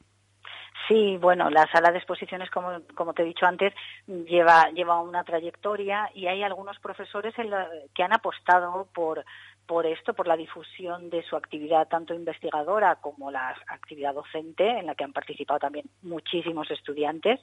Sí, 0.86 1.16
bueno, 1.18 1.48
la 1.48 1.66
sala 1.72 1.92
de 1.92 1.96
exposiciones, 1.98 2.50
como, 2.50 2.80
como 2.94 3.14
te 3.14 3.22
he 3.22 3.24
dicho 3.24 3.46
antes, 3.46 3.72
lleva, 4.06 4.68
lleva 4.72 5.00
una 5.00 5.24
trayectoria 5.24 6.10
y 6.14 6.26
hay 6.26 6.42
algunos 6.42 6.78
profesores 6.80 7.32
en 7.38 7.48
la- 7.48 7.68
que 7.94 8.02
han 8.02 8.12
apostado 8.12 8.86
por, 8.92 9.24
por 9.66 9.86
esto, 9.86 10.14
por 10.14 10.26
la 10.26 10.36
difusión 10.36 11.08
de 11.10 11.22
su 11.22 11.36
actividad 11.36 11.88
tanto 11.88 12.14
investigadora 12.14 12.96
como 12.96 13.30
la 13.30 13.54
actividad 13.68 14.14
docente, 14.14 14.68
en 14.68 14.86
la 14.86 14.94
que 14.94 15.04
han 15.04 15.12
participado 15.12 15.60
también 15.60 15.86
muchísimos 16.02 16.70
estudiantes 16.70 17.40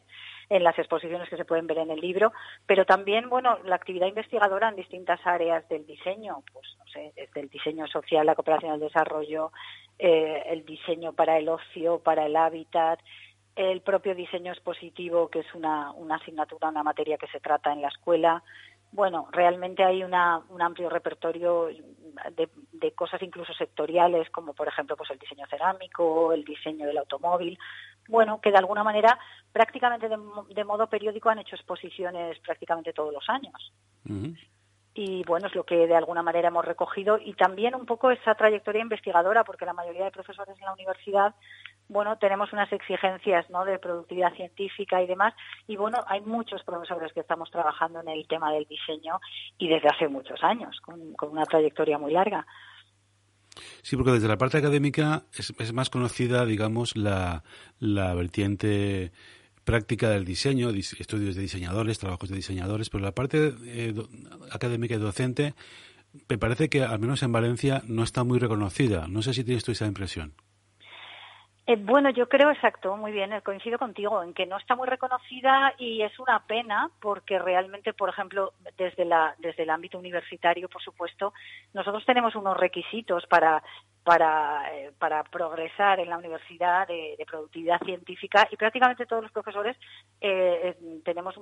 en 0.49 0.63
las 0.63 0.77
exposiciones 0.77 1.29
que 1.29 1.37
se 1.37 1.45
pueden 1.45 1.67
ver 1.67 1.77
en 1.77 1.91
el 1.91 1.99
libro, 1.99 2.33
pero 2.65 2.85
también, 2.85 3.29
bueno, 3.29 3.59
la 3.63 3.75
actividad 3.75 4.07
investigadora 4.07 4.69
en 4.69 4.75
distintas 4.75 5.19
áreas 5.25 5.67
del 5.69 5.85
diseño, 5.85 6.43
pues, 6.51 6.65
no 6.77 6.85
sé, 6.91 7.13
desde 7.15 7.41
el 7.41 7.49
diseño 7.49 7.87
social, 7.87 8.25
la 8.25 8.35
cooperación 8.35 8.71
al 8.71 8.79
desarrollo, 8.79 9.51
eh, 9.97 10.43
el 10.47 10.65
diseño 10.65 11.13
para 11.13 11.37
el 11.37 11.49
ocio, 11.49 11.99
para 11.99 12.25
el 12.25 12.35
hábitat, 12.35 12.99
el 13.55 13.81
propio 13.81 14.15
diseño 14.15 14.53
expositivo, 14.53 15.29
que 15.29 15.39
es 15.39 15.53
una, 15.53 15.91
una 15.91 16.15
asignatura, 16.15 16.69
una 16.69 16.83
materia 16.83 17.17
que 17.17 17.27
se 17.27 17.39
trata 17.39 17.73
en 17.73 17.81
la 17.81 17.89
escuela. 17.89 18.41
Bueno, 18.91 19.27
realmente 19.31 19.83
hay 19.83 20.03
una, 20.03 20.41
un 20.49 20.61
amplio 20.61 20.89
repertorio 20.89 21.67
de, 21.67 22.49
de 22.71 22.91
cosas 22.93 23.21
incluso 23.21 23.53
sectoriales, 23.53 24.29
como 24.31 24.53
por 24.53 24.67
ejemplo 24.67 24.97
pues 24.97 25.11
el 25.11 25.19
diseño 25.19 25.45
cerámico, 25.47 26.33
el 26.33 26.43
diseño 26.43 26.87
del 26.87 26.97
automóvil. 26.97 27.57
Bueno, 28.07 28.41
que 28.41 28.51
de 28.51 28.57
alguna 28.57 28.83
manera, 28.83 29.19
prácticamente 29.51 30.09
de, 30.09 30.17
de 30.49 30.63
modo 30.63 30.87
periódico, 30.87 31.29
han 31.29 31.39
hecho 31.39 31.55
exposiciones 31.55 32.39
prácticamente 32.39 32.91
todos 32.91 33.13
los 33.13 33.29
años. 33.29 33.71
Y 34.95 35.23
bueno, 35.25 35.47
es 35.47 35.55
lo 35.55 35.63
que 35.63 35.85
de 35.85 35.95
alguna 35.95 36.23
manera 36.23 36.47
hemos 36.47 36.65
recogido. 36.65 37.19
Y 37.23 37.33
también 37.33 37.75
un 37.75 37.85
poco 37.85 38.09
esa 38.09 38.33
trayectoria 38.33 38.81
investigadora, 38.81 39.43
porque 39.43 39.65
la 39.65 39.73
mayoría 39.73 40.05
de 40.05 40.11
profesores 40.11 40.57
en 40.57 40.65
la 40.65 40.73
universidad, 40.73 41.35
bueno, 41.89 42.17
tenemos 42.17 42.53
unas 42.53 42.71
exigencias, 42.71 43.49
¿no?, 43.49 43.65
de 43.65 43.79
productividad 43.79 44.33
científica 44.35 45.01
y 45.01 45.07
demás, 45.07 45.33
y 45.67 45.75
bueno, 45.75 45.97
hay 46.07 46.21
muchos 46.21 46.63
profesores 46.63 47.11
que 47.13 47.19
estamos 47.19 47.49
trabajando 47.51 47.99
en 47.99 48.07
el 48.09 48.27
tema 48.27 48.53
del 48.53 48.65
diseño 48.65 49.19
y 49.57 49.67
desde 49.67 49.89
hace 49.89 50.07
muchos 50.07 50.41
años, 50.43 50.79
con, 50.81 51.15
una 51.29 51.45
trayectoria 51.45 51.97
muy 51.97 52.13
larga. 52.13 52.45
Sí, 53.81 53.97
porque 53.97 54.11
desde 54.11 54.27
la 54.27 54.37
parte 54.37 54.57
académica 54.57 55.23
es, 55.33 55.53
es 55.59 55.73
más 55.73 55.89
conocida, 55.89 56.45
digamos, 56.45 56.95
la, 56.95 57.43
la 57.79 58.13
vertiente 58.13 59.11
práctica 59.65 60.09
del 60.09 60.25
diseño, 60.25 60.71
dis- 60.71 60.99
estudios 60.99 61.35
de 61.35 61.41
diseñadores, 61.41 61.99
trabajos 61.99 62.29
de 62.29 62.35
diseñadores, 62.35 62.89
pero 62.89 63.03
la 63.03 63.11
parte 63.11 63.53
eh, 63.65 63.93
académica 64.51 64.95
y 64.95 64.99
docente 64.99 65.53
me 66.27 66.37
parece 66.37 66.69
que 66.69 66.83
al 66.83 66.99
menos 66.99 67.21
en 67.21 67.31
Valencia 67.31 67.81
no 67.85 68.03
está 68.03 68.23
muy 68.23 68.39
reconocida. 68.39 69.07
No 69.07 69.21
sé 69.21 69.33
si 69.33 69.43
tienes 69.43 69.63
tú 69.63 69.71
esa 69.71 69.85
impresión. 69.85 70.33
Eh, 71.69 71.75
bueno, 71.75 72.09
yo 72.09 72.27
creo 72.27 72.49
exacto, 72.49 72.97
muy 72.97 73.11
bien, 73.11 73.31
eh, 73.31 73.43
coincido 73.43 73.77
contigo 73.77 74.23
en 74.23 74.33
que 74.33 74.47
no 74.47 74.57
está 74.57 74.75
muy 74.75 74.87
reconocida 74.87 75.75
y 75.77 76.01
es 76.01 76.17
una 76.17 76.39
pena 76.47 76.89
porque 76.99 77.37
realmente, 77.37 77.93
por 77.93 78.09
ejemplo, 78.09 78.53
desde 78.75 79.05
la 79.05 79.35
desde 79.37 79.61
el 79.61 79.69
ámbito 79.69 79.99
universitario, 79.99 80.67
por 80.67 80.81
supuesto, 80.81 81.31
nosotros 81.75 82.03
tenemos 82.07 82.33
unos 82.33 82.57
requisitos 82.57 83.27
para 83.27 83.61
para, 84.03 84.73
eh, 84.73 84.91
para 84.97 85.23
progresar 85.23 85.99
en 85.99 86.09
la 86.09 86.17
universidad 86.17 86.87
de, 86.87 87.17
productividad 87.29 87.79
científica. 87.85 88.47
Y 88.49 88.55
prácticamente 88.55 89.05
todos 89.05 89.21
los 89.21 89.31
profesores 89.31 89.77
eh, 90.19 90.75
tenemos 91.03 91.35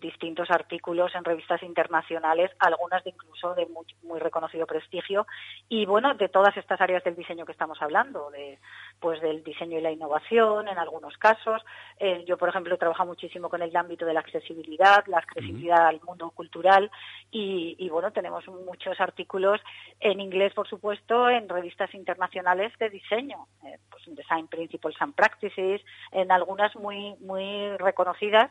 distintos 0.00 0.50
artículos 0.50 1.14
en 1.14 1.24
revistas 1.24 1.62
internacionales, 1.62 2.50
algunas 2.58 3.04
de 3.04 3.10
incluso 3.10 3.54
de 3.54 3.66
muy, 3.66 3.84
muy, 4.02 4.18
reconocido 4.18 4.66
prestigio. 4.66 5.26
Y 5.68 5.84
bueno, 5.84 6.14
de 6.14 6.28
todas 6.28 6.56
estas 6.56 6.80
áreas 6.80 7.04
del 7.04 7.16
diseño 7.16 7.44
que 7.44 7.52
estamos 7.52 7.80
hablando, 7.82 8.30
de 8.30 8.58
pues 8.98 9.20
del 9.20 9.44
diseño 9.44 9.78
y 9.78 9.82
la 9.82 9.90
innovación 9.90 10.68
en 10.68 10.78
algunos 10.78 11.18
casos. 11.18 11.62
Eh, 11.98 12.24
yo, 12.26 12.38
por 12.38 12.48
ejemplo, 12.48 12.74
he 12.74 12.78
trabajado 12.78 13.08
muchísimo 13.08 13.50
con 13.50 13.60
el 13.60 13.76
ámbito 13.76 14.06
de 14.06 14.14
la 14.14 14.20
accesibilidad, 14.20 15.04
la 15.06 15.18
accesibilidad 15.18 15.86
al 15.86 16.00
mundo 16.00 16.30
cultural. 16.30 16.90
Y, 17.30 17.76
y 17.78 17.90
bueno, 17.90 18.10
tenemos 18.12 18.46
muchos 18.48 18.98
artículos 19.00 19.60
en 20.00 20.20
inglés, 20.20 20.54
por 20.54 20.66
supuesto, 20.66 21.28
en 21.28 21.46
revistas 21.46 21.92
internacionales 21.92 22.05
de 22.14 22.90
diseño, 22.90 23.46
eh, 23.64 23.78
pues 23.90 24.04
Design 24.06 24.48
Principles 24.48 24.96
and 25.00 25.14
Practices, 25.14 25.82
en 26.12 26.30
algunas 26.30 26.74
muy, 26.76 27.14
muy 27.20 27.76
reconocidas 27.78 28.50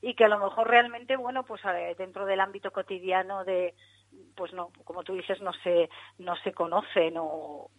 y 0.00 0.14
que 0.14 0.24
a 0.24 0.28
lo 0.28 0.38
mejor 0.38 0.68
realmente, 0.68 1.16
bueno, 1.16 1.44
pues 1.44 1.62
eh, 1.64 1.94
dentro 1.98 2.26
del 2.26 2.40
ámbito 2.40 2.70
cotidiano 2.70 3.44
de, 3.44 3.74
pues 4.36 4.52
no, 4.52 4.70
como 4.84 5.02
tú 5.02 5.14
dices, 5.14 5.40
no 5.40 5.52
se, 5.62 5.88
no 6.18 6.36
se 6.36 6.52
conocen 6.52 7.14
o, 7.16 7.70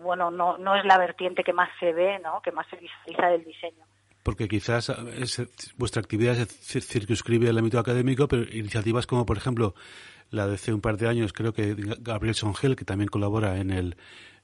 bueno, 0.00 0.30
no, 0.30 0.56
no 0.58 0.76
es 0.76 0.84
la 0.84 0.98
vertiente 0.98 1.44
que 1.44 1.52
más 1.52 1.68
se 1.80 1.92
ve, 1.92 2.18
¿no? 2.20 2.40
Que 2.40 2.52
más 2.52 2.66
se 2.68 2.76
visualiza 2.76 3.28
del 3.28 3.44
diseño 3.44 3.84
porque 4.24 4.48
quizás 4.48 4.90
vuestra 5.76 6.00
actividad 6.00 6.34
se 6.34 6.80
circunscribe 6.80 7.50
al 7.50 7.58
ámbito 7.58 7.78
académico, 7.78 8.26
pero 8.26 8.42
iniciativas 8.42 9.06
como, 9.06 9.26
por 9.26 9.36
ejemplo, 9.36 9.74
la 10.30 10.46
de 10.46 10.54
hace 10.54 10.72
un 10.72 10.80
par 10.80 10.96
de 10.96 11.08
años, 11.08 11.32
creo 11.32 11.52
que 11.52 11.74
Gabriel 12.00 12.34
Songel, 12.34 12.76
que 12.76 12.84
también 12.84 13.08
colabora 13.08 13.58
en 13.58 13.70
el, 13.70 13.96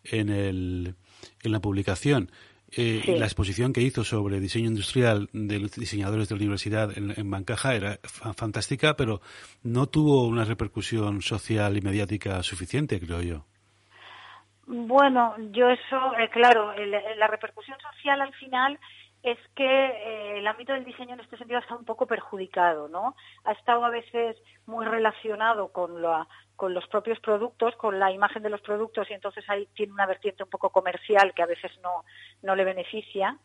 en, 0.05 0.29
el, 0.29 0.95
en 1.43 1.53
la 1.53 1.61
publicación. 1.61 2.31
Eh, 2.77 3.17
La 3.19 3.25
exposición 3.25 3.73
que 3.73 3.81
hizo 3.81 4.05
sobre 4.05 4.39
diseño 4.39 4.69
industrial 4.69 5.29
de 5.33 5.59
los 5.59 5.73
diseñadores 5.73 6.29
de 6.29 6.37
la 6.37 6.39
universidad 6.39 6.97
en, 6.97 7.31
Bancaja 7.31 7.75
era 7.75 7.99
fantástica, 8.05 8.95
pero 8.95 9.21
no 9.65 9.89
tuvo 9.89 10.29
una 10.29 10.45
repercusión 10.45 11.21
social 11.21 11.77
y 11.77 11.81
mediática 11.81 12.41
suficiente, 12.45 13.01
creo 13.01 13.23
yo. 13.23 13.45
Bueno, 14.69 15.35
yo 15.51 15.69
eso, 15.69 16.17
eh, 16.17 16.31
claro, 16.31 16.73
la 17.17 17.27
repercusión 17.27 17.77
social 17.81 18.21
al 18.21 18.33
final 18.35 18.79
es 19.23 19.39
que 19.55 19.65
eh, 19.65 20.39
el 20.39 20.47
ámbito 20.47 20.73
del 20.73 20.85
diseño 20.85 21.15
en 21.15 21.21
este 21.21 21.37
sentido 21.37 21.61
está 21.61 21.77
un 21.77 21.85
poco 21.85 22.07
perjudicado, 22.07 22.89
¿no? 22.89 23.15
Ha 23.45 23.53
estado 23.53 23.85
a 23.85 23.91
veces 23.91 24.37
muy 24.67 24.87
relacionado 24.87 25.69
con 25.73 26.01
la 26.01 26.27
con 26.57 26.75
los 26.75 26.87
propios 26.89 27.19
productos, 27.21 27.75
con 27.77 27.99
la 27.99 28.13
imagen 28.13 28.43
de 28.43 28.51
los 28.51 28.61
productos 28.61 29.11
y 29.11 29.15
entonces 29.15 29.43
ahí 29.49 29.67
tiene 29.75 29.95
una 29.95 30.05
vertiente 30.05 30.45
un 30.45 30.51
poco 30.51 30.69
comercial 30.69 31.33
que 31.35 31.43
a 31.43 31.47
veces 31.47 31.73
no, 31.83 32.05
no 32.43 32.55
le 32.55 32.65
beneficia. 32.65 33.39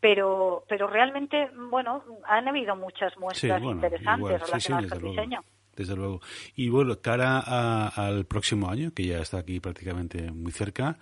Pero, 0.00 0.64
pero 0.66 0.86
realmente, 0.86 1.50
bueno, 1.54 2.02
han 2.24 2.48
habido 2.48 2.74
muchas 2.74 3.16
muestras 3.18 3.62
interesantes 3.62 4.40
relacionadas 4.40 4.90
con 4.92 5.06
el 5.06 5.10
diseño 5.10 5.40
desde 5.76 5.96
luego. 5.96 6.20
Y 6.54 6.68
bueno, 6.68 7.00
cara 7.00 7.40
al 7.88 8.26
próximo 8.26 8.70
año, 8.70 8.92
que 8.92 9.06
ya 9.06 9.18
está 9.18 9.38
aquí 9.38 9.60
prácticamente 9.60 10.30
muy 10.30 10.52
cerca, 10.52 10.98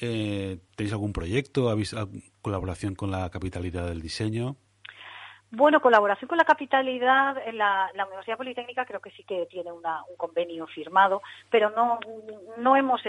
eh, 0.00 0.58
¿tenéis 0.76 0.92
algún 0.92 1.12
proyecto? 1.12 1.70
¿Habéis 1.70 1.94
colaboración 2.42 2.94
con 2.94 3.10
la 3.10 3.28
capitalidad 3.30 3.86
del 3.88 4.02
diseño? 4.02 4.56
Bueno, 5.52 5.80
colaboración 5.80 6.28
con 6.28 6.38
la 6.38 6.44
capitalidad, 6.44 7.36
en 7.44 7.58
la, 7.58 7.90
Universidad 8.06 8.36
Politécnica 8.36 8.84
creo 8.84 9.00
que 9.00 9.10
sí 9.10 9.24
que 9.24 9.46
tiene 9.46 9.72
un 9.72 9.82
convenio 10.16 10.68
firmado, 10.68 11.22
pero 11.50 11.70
no, 11.70 11.98
no, 12.58 12.76
hemos 12.76 13.00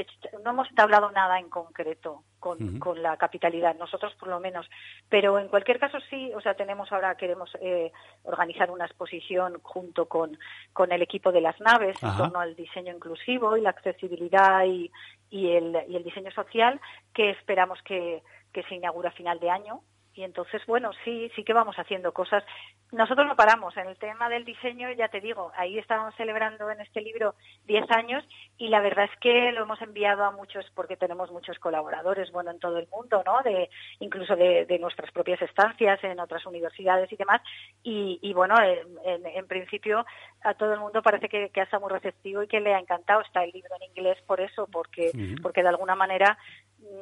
no 0.44 0.50
hemos 0.50 0.68
entablado 0.70 1.12
nada 1.12 1.38
en 1.38 1.50
concreto 1.50 2.24
con, 2.40 2.80
con, 2.80 3.04
la 3.04 3.16
capitalidad, 3.18 3.76
nosotros 3.76 4.16
por 4.16 4.30
lo 4.30 4.40
menos. 4.40 4.68
Pero 5.08 5.38
en 5.38 5.50
cualquier 5.50 5.80
caso 5.80 6.00
sí, 6.10 6.32
o 6.34 6.42
sea, 6.42 6.56
tenemos 6.56 6.92
ahora, 6.92 7.16
queremos 7.16 7.52
eh, 7.62 7.92
organizar 8.24 8.72
una 8.72 8.86
exposición 8.86 9.60
junto 9.62 10.08
con, 10.08 10.36
con 10.74 10.92
el 10.92 11.04
equipo 11.04 11.32
de 11.32 11.42
las 11.42 11.60
naves 11.62 11.96
en 12.02 12.18
torno 12.18 12.40
al 12.40 12.56
diseño 12.56 12.92
inclusivo 12.92 13.56
y 13.56 13.62
la 13.62 13.70
accesibilidad 13.70 14.66
y, 14.66 14.90
y, 15.32 15.50
el, 15.50 15.76
y 15.88 15.96
el 15.96 16.04
diseño 16.04 16.30
social, 16.32 16.80
que 17.14 17.32
esperamos 17.32 17.82
que, 17.84 18.22
que 18.54 18.64
se 18.64 18.76
inaugure 18.76 19.08
a 19.08 19.14
final 19.14 19.40
de 19.40 19.50
año 19.50 19.82
y 20.22 20.24
entonces, 20.24 20.62
bueno, 20.68 20.92
sí, 21.04 21.32
sí 21.36 21.44
que 21.44 21.52
vamos 21.52 21.76
haciendo 21.78 22.14
cosas. 22.14 22.44
Nosotros 22.92 23.26
no 23.26 23.36
paramos. 23.36 23.76
En 23.76 23.88
el 23.88 23.98
tema 23.98 24.30
del 24.30 24.46
diseño, 24.46 24.92
ya 24.92 25.08
te 25.08 25.20
digo, 25.20 25.52
ahí 25.56 25.80
estábamos 25.80 26.14
celebrando 26.14 26.70
en 26.70 26.80
este 26.80 27.02
libro 27.02 27.34
10 27.66 27.90
años 27.90 28.24
y 28.60 28.68
la 28.68 28.82
verdad 28.82 29.06
es 29.12 29.20
que 29.20 29.52
lo 29.52 29.64
hemos 29.64 29.82
enviado 29.82 30.24
a 30.24 30.30
muchos, 30.30 30.64
porque 30.76 30.96
tenemos 30.96 31.32
muchos 31.32 31.58
colaboradores, 31.58 32.32
bueno, 32.32 32.52
en 32.52 32.60
todo 32.60 32.78
el 32.78 32.88
mundo, 32.90 33.24
¿no? 33.26 33.42
De, 33.42 33.68
incluso 34.00 34.36
de, 34.36 34.78
nuestras 34.80 35.10
propias 35.10 35.42
estancias, 35.42 36.04
en 36.04 36.20
otras 36.20 36.46
universidades 36.46 37.12
y 37.12 37.16
demás. 37.16 37.42
Y, 37.82 38.32
bueno, 38.36 38.54
en, 38.62 39.48
principio 39.48 40.06
a 40.44 40.54
todo 40.54 40.76
el 40.76 40.80
mundo 40.82 41.02
parece 41.02 41.30
que, 41.30 41.50
ha 41.60 41.64
estado 41.64 41.82
muy 41.82 41.92
receptivo 41.92 42.44
y 42.44 42.48
que 42.48 42.60
le 42.60 42.76
ha 42.76 42.80
encantado. 42.80 43.22
Está 43.22 43.44
el 43.44 43.52
libro 43.52 43.76
en 43.76 43.90
inglés 43.90 44.20
por 44.28 44.40
eso, 44.40 44.68
porque, 44.72 45.12
porque 45.42 45.64
de 45.64 45.70
alguna 45.70 45.96
manera 45.96 46.38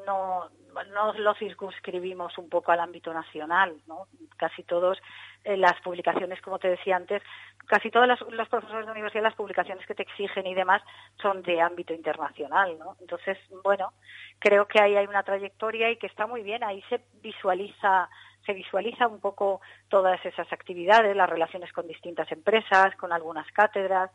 no, 0.06 0.50
no 0.92 1.14
lo 1.14 1.34
circunscribimos 1.36 2.38
un 2.38 2.50
poco 2.50 2.72
al 2.72 2.80
ámbito 2.80 3.14
nacional, 3.14 3.76
¿no? 3.88 4.08
Casi 4.38 4.64
todos 4.64 4.98
eh, 5.44 5.58
las 5.58 5.80
publicaciones, 5.82 6.42
como 6.42 6.60
te 6.60 6.70
decía 6.70 6.96
antes, 6.96 7.22
casi 7.66 7.92
todos 7.92 8.08
los, 8.08 8.50
profesores 8.50 8.86
de 8.86 8.92
universidad, 8.92 9.24
las 9.24 9.36
publicaciones 9.36 9.86
que 9.86 9.96
te 9.96 10.04
exigen 10.04 10.48
y 10.48 10.56
demás 10.56 10.82
son 11.22 11.42
de 11.44 11.62
ámbito 11.62 11.94
internacional, 11.94 12.78
¿no? 12.80 12.96
Entonces, 13.00 13.38
bueno, 13.64 13.94
creo 14.40 14.68
que 14.68 14.82
ahí 14.82 14.96
hay 14.96 15.06
una 15.06 15.24
trayectoria 15.24 15.92
y 15.92 15.98
que 15.98 16.08
está 16.08 16.28
muy 16.28 16.42
bien, 16.42 16.64
ahí 16.64 16.84
se 16.90 17.02
visualiza 17.22 18.10
se 18.46 18.54
visualiza 18.54 19.08
un 19.08 19.20
poco 19.20 19.62
todas 19.90 20.26
esas 20.26 20.52
actividades, 20.52 21.16
las 21.16 21.30
relaciones 21.30 21.72
con 21.72 21.88
distintas 21.88 22.32
empresas, 22.32 22.96
con 22.96 23.12
algunas 23.12 23.46
cátedras. 23.52 24.10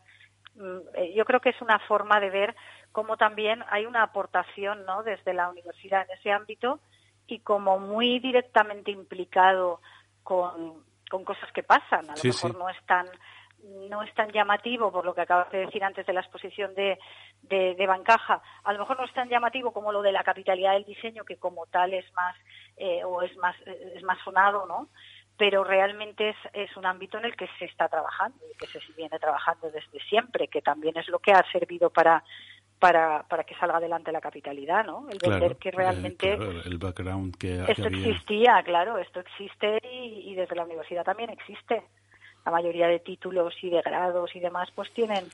Mm, 0.56 0.78
eh, 0.94 1.14
yo 1.14 1.24
creo 1.24 1.40
que 1.40 1.50
es 1.50 1.60
una 1.60 1.78
forma 1.80 2.20
de 2.20 2.30
ver 2.30 2.54
como 2.92 3.16
también 3.16 3.64
hay 3.70 3.86
una 3.86 4.02
aportación 4.04 4.84
¿no? 4.86 5.02
desde 5.02 5.34
la 5.34 5.48
universidad 5.48 6.06
en 6.08 6.16
ese 6.16 6.30
ámbito 6.30 6.78
y 7.26 7.40
como 7.40 7.78
muy 7.78 8.20
directamente 8.20 8.92
implicado 8.92 9.80
con, 10.22 10.84
cosas 11.24 11.50
que 11.52 11.62
pasan. 11.62 12.10
A 12.10 12.14
lo 12.14 12.22
mejor 12.24 12.58
no 12.58 12.68
es 12.68 12.86
tan 12.86 13.06
no 13.88 14.02
es 14.02 14.12
tan 14.14 14.30
llamativo 14.30 14.92
por 14.92 15.04
lo 15.04 15.14
que 15.14 15.22
acabas 15.22 15.50
de 15.50 15.60
decir 15.60 15.82
antes 15.82 16.04
de 16.06 16.12
la 16.12 16.20
exposición 16.20 16.74
de, 16.74 16.98
de, 17.42 17.86
Bancaja, 17.86 18.42
a 18.62 18.72
lo 18.74 18.80
mejor 18.80 18.98
no 18.98 19.06
es 19.06 19.12
tan 19.14 19.28
llamativo 19.28 19.72
como 19.72 19.90
lo 19.90 20.02
de 20.02 20.12
la 20.12 20.22
capitalidad 20.22 20.74
del 20.74 20.84
diseño, 20.84 21.24
que 21.24 21.38
como 21.38 21.64
tal 21.66 21.94
es 21.94 22.04
más 22.12 22.36
eh, 22.76 23.02
o 23.04 23.22
es 23.22 23.34
más 23.38 23.56
es 23.66 24.02
más 24.02 24.18
sonado, 24.22 24.66
¿no? 24.66 24.88
Pero 25.37 25.64
realmente 25.64 26.31
es, 26.31 26.37
es 26.53 26.77
un 26.77 26.87
ámbito 26.87 27.18
en 27.18 27.25
el 27.25 27.35
que 27.35 27.49
se 27.59 27.64
está 27.64 27.88
trabajando 27.88 28.38
y 28.53 28.57
que 28.57 28.66
se 28.66 28.81
viene 28.97 29.18
trabajando 29.18 29.70
desde 29.70 29.99
siempre, 30.09 30.49
que 30.49 30.62
también 30.62 30.97
es 30.97 31.09
lo 31.09 31.18
que 31.18 31.33
ha 31.33 31.44
servido 31.51 31.90
para 31.90 32.23
para, 32.85 33.23
para 33.23 33.44
que 33.44 33.55
salga 33.55 33.79
adelante 33.79 34.12
la 34.12 34.20
capitalidad, 34.20 34.85
¿no? 34.85 35.07
El 35.09 35.18
vender 35.18 35.57
que 35.57 35.70
realmente... 35.70 36.35
el 36.35 36.77
background 36.77 37.35
que, 37.37 37.64
Esto 37.66 37.87
existía, 37.87 38.62
claro, 38.62 38.99
esto 38.99 39.20
existe 39.20 39.81
y, 39.90 40.35
desde 40.35 40.55
la 40.55 40.64
universidad 40.64 41.03
también 41.03 41.31
existe. 41.31 41.83
La 42.44 42.53
mayoría 42.53 42.87
de 42.88 42.99
títulos 42.99 43.55
y 43.62 43.70
de 43.70 43.81
grados 43.81 44.37
y 44.37 44.40
demás 44.40 44.68
pues 44.75 44.92
tienen 44.92 45.25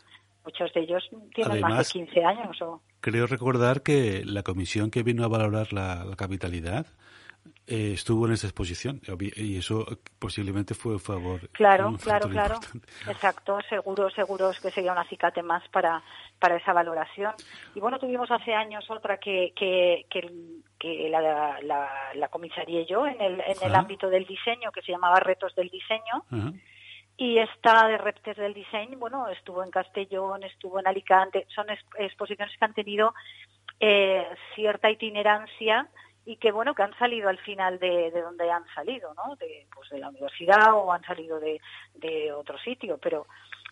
muchos 0.45 0.73
de 0.73 0.81
ellos 0.81 1.11
tienen 1.35 1.61
más 1.61 1.89
de 1.89 1.93
15 1.93 2.25
años. 2.25 2.63
O... 2.63 2.81
Creo 3.01 3.27
recordar 3.27 3.83
que 3.83 4.23
la 4.25 4.45
comisión 4.45 4.93
que 4.93 5.03
vino 5.03 5.25
a 5.25 5.29
valorar 5.29 5.73
la 5.73 6.07
capitalidad 6.17 6.87
eh, 7.66 7.92
estuvo 7.94 8.26
en 8.26 8.33
esa 8.33 8.48
exposición 8.48 9.00
y 9.37 9.57
eso 9.57 9.87
posiblemente 10.18 10.74
fue 10.74 10.96
a 10.96 10.98
favor. 10.98 11.48
Claro, 11.50 11.96
claro, 12.03 12.29
claro. 12.29 12.57
Exacto, 13.09 13.59
seguro, 13.68 14.11
seguro 14.11 14.50
que 14.61 14.72
sería 14.72 14.90
un 14.90 14.98
acicate 14.98 15.42
más 15.42 15.66
para, 15.68 16.03
para 16.40 16.57
esa 16.57 16.72
valoración. 16.72 17.33
Y 17.74 17.81
bueno, 17.81 18.00
tuvimos 18.00 18.29
hace 18.31 18.55
años 18.55 18.90
otra 18.90 19.18
que, 19.18 19.53
que, 19.55 20.07
que, 20.11 21.09
la, 21.09 21.20
la, 21.62 21.88
la, 22.14 22.29
comisarié 22.29 22.87
yo 22.87 23.07
en 23.07 23.20
el, 23.20 23.40
en 23.40 23.57
el 23.62 23.74
ámbito 23.74 24.11
del 24.11 24.26
diseño, 24.26 24.72
que 24.72 24.83
se 24.83 24.90
llamaba 24.90 25.20
Retos 25.20 25.55
del 25.55 25.68
Diseño. 25.68 26.24
Y 27.16 27.38
esta 27.38 27.87
de 27.87 27.98
Reptes 27.98 28.37
del 28.37 28.55
Diseño, 28.55 28.98
bueno, 28.98 29.29
estuvo 29.29 29.62
en 29.62 29.70
Castellón, 29.70 30.42
estuvo 30.42 30.81
en 30.81 30.88
Alicante. 30.88 31.46
Son 31.55 31.66
exposiciones 31.98 32.57
que 32.59 32.64
han 32.64 32.74
tenido 32.74 33.14
eh, 33.79 34.26
cierta 34.55 34.90
itinerancia 34.90 35.88
y 36.31 36.37
que 36.37 36.53
bueno 36.53 36.75
que 36.75 36.83
han 36.85 36.97
salido 36.97 37.29
al 37.29 37.38
final 37.38 37.79
de, 37.81 38.11
de 38.12 38.23
donde 38.23 38.51
han 38.51 38.64
salido 38.75 39.12
no 39.14 39.35
de 39.37 39.66
pues 39.75 39.88
de 39.90 39.99
la 39.99 40.09
universidad 40.11 40.75
o 40.75 40.93
han 40.93 41.03
salido 41.03 41.40
de, 41.40 41.61
de 41.95 42.33
otro 42.33 42.57
sitio 42.59 42.99
pero 42.99 43.27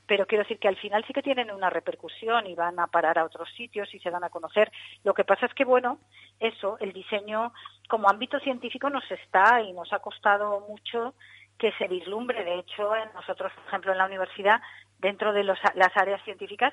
pero 0.09 0.27
quiero 0.27 0.43
decir 0.43 0.59
que 0.59 0.69
al 0.69 0.77
final 0.77 1.05
sí 1.07 1.13
que 1.13 1.23
tienen 1.23 1.51
una 1.51 1.69
repercusión 1.69 2.47
y 2.47 2.55
van 2.55 2.81
a 2.81 2.87
parar 2.87 3.19
a 3.19 3.25
otros 3.27 3.47
sitios 3.55 3.95
y 3.95 4.01
se 4.01 4.11
dan 4.11 4.25
a 4.25 4.31
conocer. 4.31 4.73
Lo 5.05 5.13
que 5.13 5.23
pasa 5.23 5.45
es 5.45 5.53
que, 5.53 5.67
bueno, 5.67 5.99
eso, 6.41 6.79
el 6.81 6.95
diseño 6.95 7.53
como 7.91 8.09
ámbito 8.09 8.41
científico 8.41 8.89
nos 8.89 9.05
está 9.11 9.61
y 9.61 9.75
nos 9.75 9.93
ha 9.93 9.99
costado 9.99 10.61
mucho 10.67 11.13
que 11.59 11.73
se 11.73 11.89
vislumbre. 11.89 12.43
De 12.43 12.59
hecho, 12.61 12.91
nosotros, 13.13 13.53
por 13.53 13.65
ejemplo, 13.67 13.93
en 13.93 13.99
la 13.99 14.07
universidad, 14.07 14.63
dentro 14.99 15.33
de 15.33 15.45
las 15.45 15.97
áreas 15.97 16.23
científicas 16.25 16.73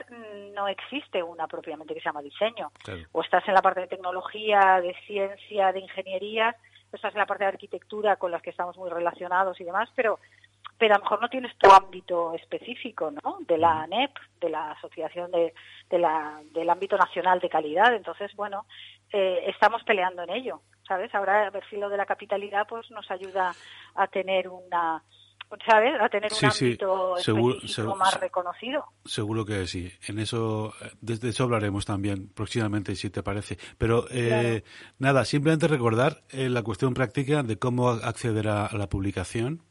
no 0.54 0.68
existe 0.68 1.22
una 1.22 1.48
propiamente 1.48 1.94
que 1.94 2.00
se 2.00 2.06
llama 2.06 2.22
diseño. 2.22 2.72
O 3.12 3.22
estás 3.22 3.48
en 3.48 3.54
la 3.54 3.62
parte 3.62 3.82
de 3.82 3.88
tecnología, 3.88 4.80
de 4.82 4.96
ciencia, 5.06 5.72
de 5.72 5.80
ingeniería, 5.80 6.56
o 6.92 6.96
estás 6.96 7.14
en 7.14 7.20
la 7.20 7.26
parte 7.26 7.44
de 7.44 7.50
arquitectura 7.50 8.16
con 8.16 8.32
las 8.32 8.42
que 8.42 8.50
estamos 8.50 8.78
muy 8.78 8.90
relacionados 8.90 9.60
y 9.60 9.64
demás, 9.64 9.90
pero 9.96 10.20
pero 10.78 10.96
a 10.96 10.98
lo 10.98 11.04
mejor 11.06 11.22
no 11.22 11.30
tienes 11.30 11.56
tu 11.58 11.72
ámbito 11.72 12.34
específico, 12.34 13.10
¿no? 13.10 13.38
De 13.48 13.58
la 13.58 13.84
ANEP, 13.84 14.12
de 14.42 14.50
la 14.50 14.72
Asociación 14.72 15.32
de, 15.32 15.54
de 15.90 16.00
la, 16.00 16.42
del 16.52 16.70
Ámbito 16.70 16.98
Nacional 16.98 17.40
de 17.40 17.50
Calidad. 17.50 17.96
Entonces, 17.96 18.36
bueno, 18.36 18.66
eh, 19.14 19.44
estamos 19.48 19.84
peleando 19.84 20.24
en 20.24 20.32
ello, 20.32 20.62
¿sabes? 20.86 21.16
Ahora, 21.16 21.48
a 21.48 21.50
ver 21.50 21.64
si 21.70 21.78
lo 21.78 21.88
de 21.88 21.98
la 21.98 22.06
capitalidad 22.06 22.68
pues 22.68 22.92
nos 22.92 23.10
ayuda 23.10 23.54
a 23.96 24.08
tener 24.08 24.50
una 24.50 25.02
¿sabes? 25.68 25.94
A 26.00 26.10
tener 26.10 26.32
un 26.32 26.50
ámbito 26.50 27.96
más 27.96 28.20
reconocido. 28.20 28.86
Seguro 29.06 29.46
que 29.46 29.68
sí. 29.68 29.92
En 30.08 30.20
eso, 30.20 30.74
de 31.02 31.30
eso 31.30 31.44
hablaremos 31.44 31.86
también 31.86 32.30
próximamente, 32.34 32.96
si 32.96 33.10
te 33.10 33.24
parece. 33.24 33.58
Pero 33.78 34.06
eh, 34.12 34.64
nada, 35.00 35.26
simplemente 35.26 35.68
recordar 35.68 36.22
eh, 36.32 36.50
la 36.50 36.64
cuestión 36.64 36.94
práctica 36.94 37.44
de 37.44 37.58
cómo 37.58 37.90
acceder 37.90 38.48
a 38.48 38.70
la 38.74 38.88
publicación 38.88 39.62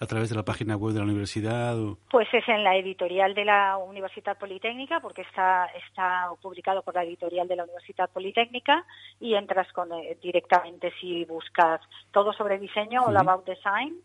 a 0.00 0.06
través 0.06 0.28
de 0.28 0.36
la 0.36 0.44
página 0.44 0.76
web 0.76 0.92
de 0.92 0.98
la 1.00 1.04
universidad? 1.04 1.76
Pues 2.10 2.28
es 2.32 2.46
en 2.48 2.64
la 2.64 2.76
editorial 2.76 3.34
de 3.34 3.44
la 3.44 3.78
Universidad 3.78 4.38
Politécnica, 4.38 5.00
porque 5.00 5.22
está, 5.22 5.66
está 5.88 6.28
publicado 6.42 6.82
por 6.82 6.94
la 6.94 7.04
editorial 7.04 7.48
de 7.48 7.56
la 7.56 7.64
Universidad 7.64 8.10
Politécnica 8.10 8.84
y 9.20 9.34
entras 9.34 9.72
con, 9.72 9.92
eh, 9.92 10.18
directamente 10.22 10.92
si 11.00 11.24
buscas 11.24 11.80
todo 12.12 12.32
sobre 12.32 12.58
diseño 12.58 13.02
o 13.04 13.10
About 13.16 13.46
Design. 13.46 13.96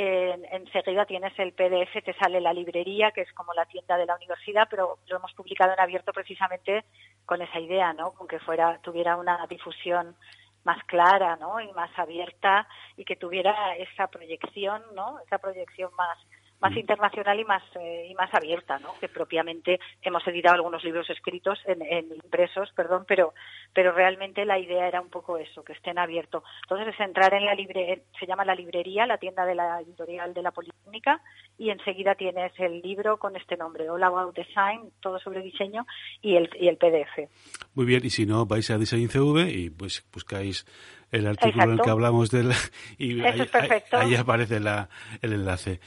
Enseguida 0.00 1.06
tienes 1.06 1.36
el 1.38 1.52
PDF, 1.52 2.04
te 2.04 2.14
sale 2.14 2.40
la 2.40 2.52
librería, 2.52 3.10
que 3.10 3.22
es 3.22 3.32
como 3.32 3.52
la 3.52 3.66
tienda 3.66 3.96
de 3.96 4.06
la 4.06 4.14
universidad, 4.14 4.68
pero 4.70 4.98
lo 5.08 5.16
hemos 5.16 5.32
publicado 5.32 5.72
en 5.72 5.80
abierto 5.80 6.12
precisamente 6.12 6.84
con 7.26 7.42
esa 7.42 7.58
idea, 7.58 7.92
¿no? 7.92 8.12
Con 8.12 8.28
que 8.28 8.38
fuera, 8.38 8.78
tuviera 8.80 9.16
una 9.16 9.44
difusión 9.48 10.14
más 10.62 10.84
clara, 10.84 11.36
¿no? 11.36 11.60
Y 11.60 11.72
más 11.72 11.90
abierta 11.98 12.68
y 12.96 13.04
que 13.04 13.16
tuviera 13.16 13.74
esa 13.76 14.06
proyección, 14.06 14.82
¿no? 14.94 15.18
Esa 15.20 15.38
proyección 15.38 15.90
más 15.96 16.18
más 16.60 16.72
mm. 16.72 16.78
internacional 16.78 17.40
y 17.40 17.44
más 17.44 17.62
eh, 17.76 18.08
y 18.10 18.14
más 18.14 18.32
abierta, 18.32 18.78
¿no? 18.78 18.94
Que 19.00 19.08
propiamente 19.08 19.78
hemos 20.02 20.26
editado 20.26 20.56
algunos 20.56 20.84
libros 20.84 21.08
escritos 21.10 21.58
en, 21.66 21.82
impresos, 22.12 22.70
perdón, 22.74 23.04
pero 23.06 23.34
pero 23.72 23.92
realmente 23.92 24.44
la 24.44 24.58
idea 24.58 24.88
era 24.88 25.00
un 25.00 25.08
poco 25.08 25.38
eso, 25.38 25.62
que 25.62 25.72
estén 25.72 25.98
abiertos. 25.98 26.42
Entonces 26.62 26.94
es 26.94 27.00
entrar 27.00 27.34
en 27.34 27.44
la 27.44 27.54
libre, 27.54 28.02
se 28.18 28.26
llama 28.26 28.44
la 28.44 28.54
librería, 28.54 29.06
la 29.06 29.18
tienda 29.18 29.44
de 29.44 29.54
la 29.54 29.80
editorial 29.80 30.34
de 30.34 30.42
la 30.42 30.50
Politécnica 30.50 31.20
y 31.56 31.70
enseguida 31.70 32.14
tienes 32.14 32.52
el 32.58 32.80
libro 32.80 33.18
con 33.18 33.36
este 33.36 33.56
nombre, 33.56 33.88
All 33.90 34.02
About 34.02 34.34
Design, 34.34 34.90
todo 35.00 35.18
sobre 35.18 35.42
diseño 35.42 35.86
y 36.22 36.36
el 36.36 36.50
y 36.58 36.68
el 36.68 36.76
PDF. 36.76 37.28
Muy 37.74 37.86
bien, 37.86 38.04
y 38.04 38.10
si 38.10 38.26
no 38.26 38.46
vais 38.46 38.70
a 38.70 38.78
Design 38.78 39.08
CV 39.08 39.50
y 39.50 39.70
pues 39.70 40.04
buscáis 40.12 40.66
el 41.10 41.26
artículo 41.26 41.64
en 41.64 41.70
el 41.70 41.80
que 41.80 41.90
hablamos 41.90 42.30
del 42.30 42.52
y 42.98 43.20
ahí, 43.20 44.14
aparece 44.16 44.60
la, 44.60 44.88
el 45.22 45.32
enlace. 45.32 45.80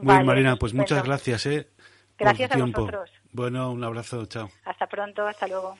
Muy 0.00 0.24
Marina, 0.24 0.56
pues 0.56 0.74
muchas 0.74 1.04
gracias, 1.04 1.46
¿eh? 1.46 1.68
Gracias 2.18 2.52
a 2.52 2.58
vosotros. 2.58 3.10
Bueno, 3.32 3.70
un 3.70 3.84
abrazo, 3.84 4.26
chao. 4.26 4.50
Hasta 4.64 4.86
pronto, 4.86 5.26
hasta 5.26 5.46
luego. 5.46 5.76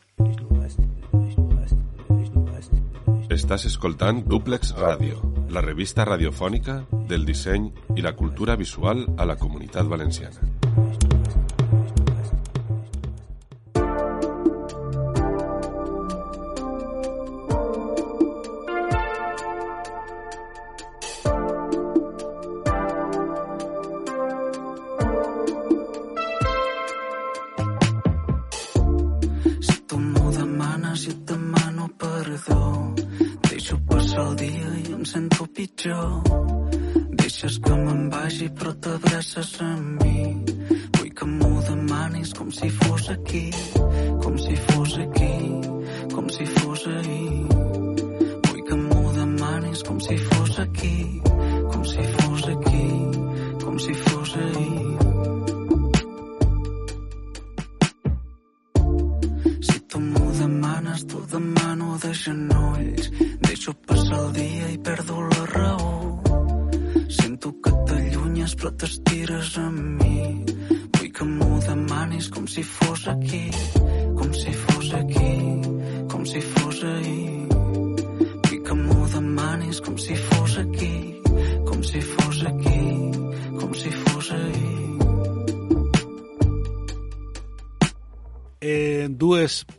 Estás 3.29 3.65
escoltant 3.67 4.25
Duplex 4.25 4.73
Radio, 4.77 5.21
la 5.51 5.61
revista 5.61 6.05
radiofònica 6.05 6.87
del 7.11 7.27
disseny 7.27 7.67
i 7.97 8.01
la 8.01 8.15
cultura 8.17 8.57
visual 8.57 9.05
a 9.19 9.27
la 9.27 9.37
comunitat 9.37 9.89
valenciana. 9.89 10.66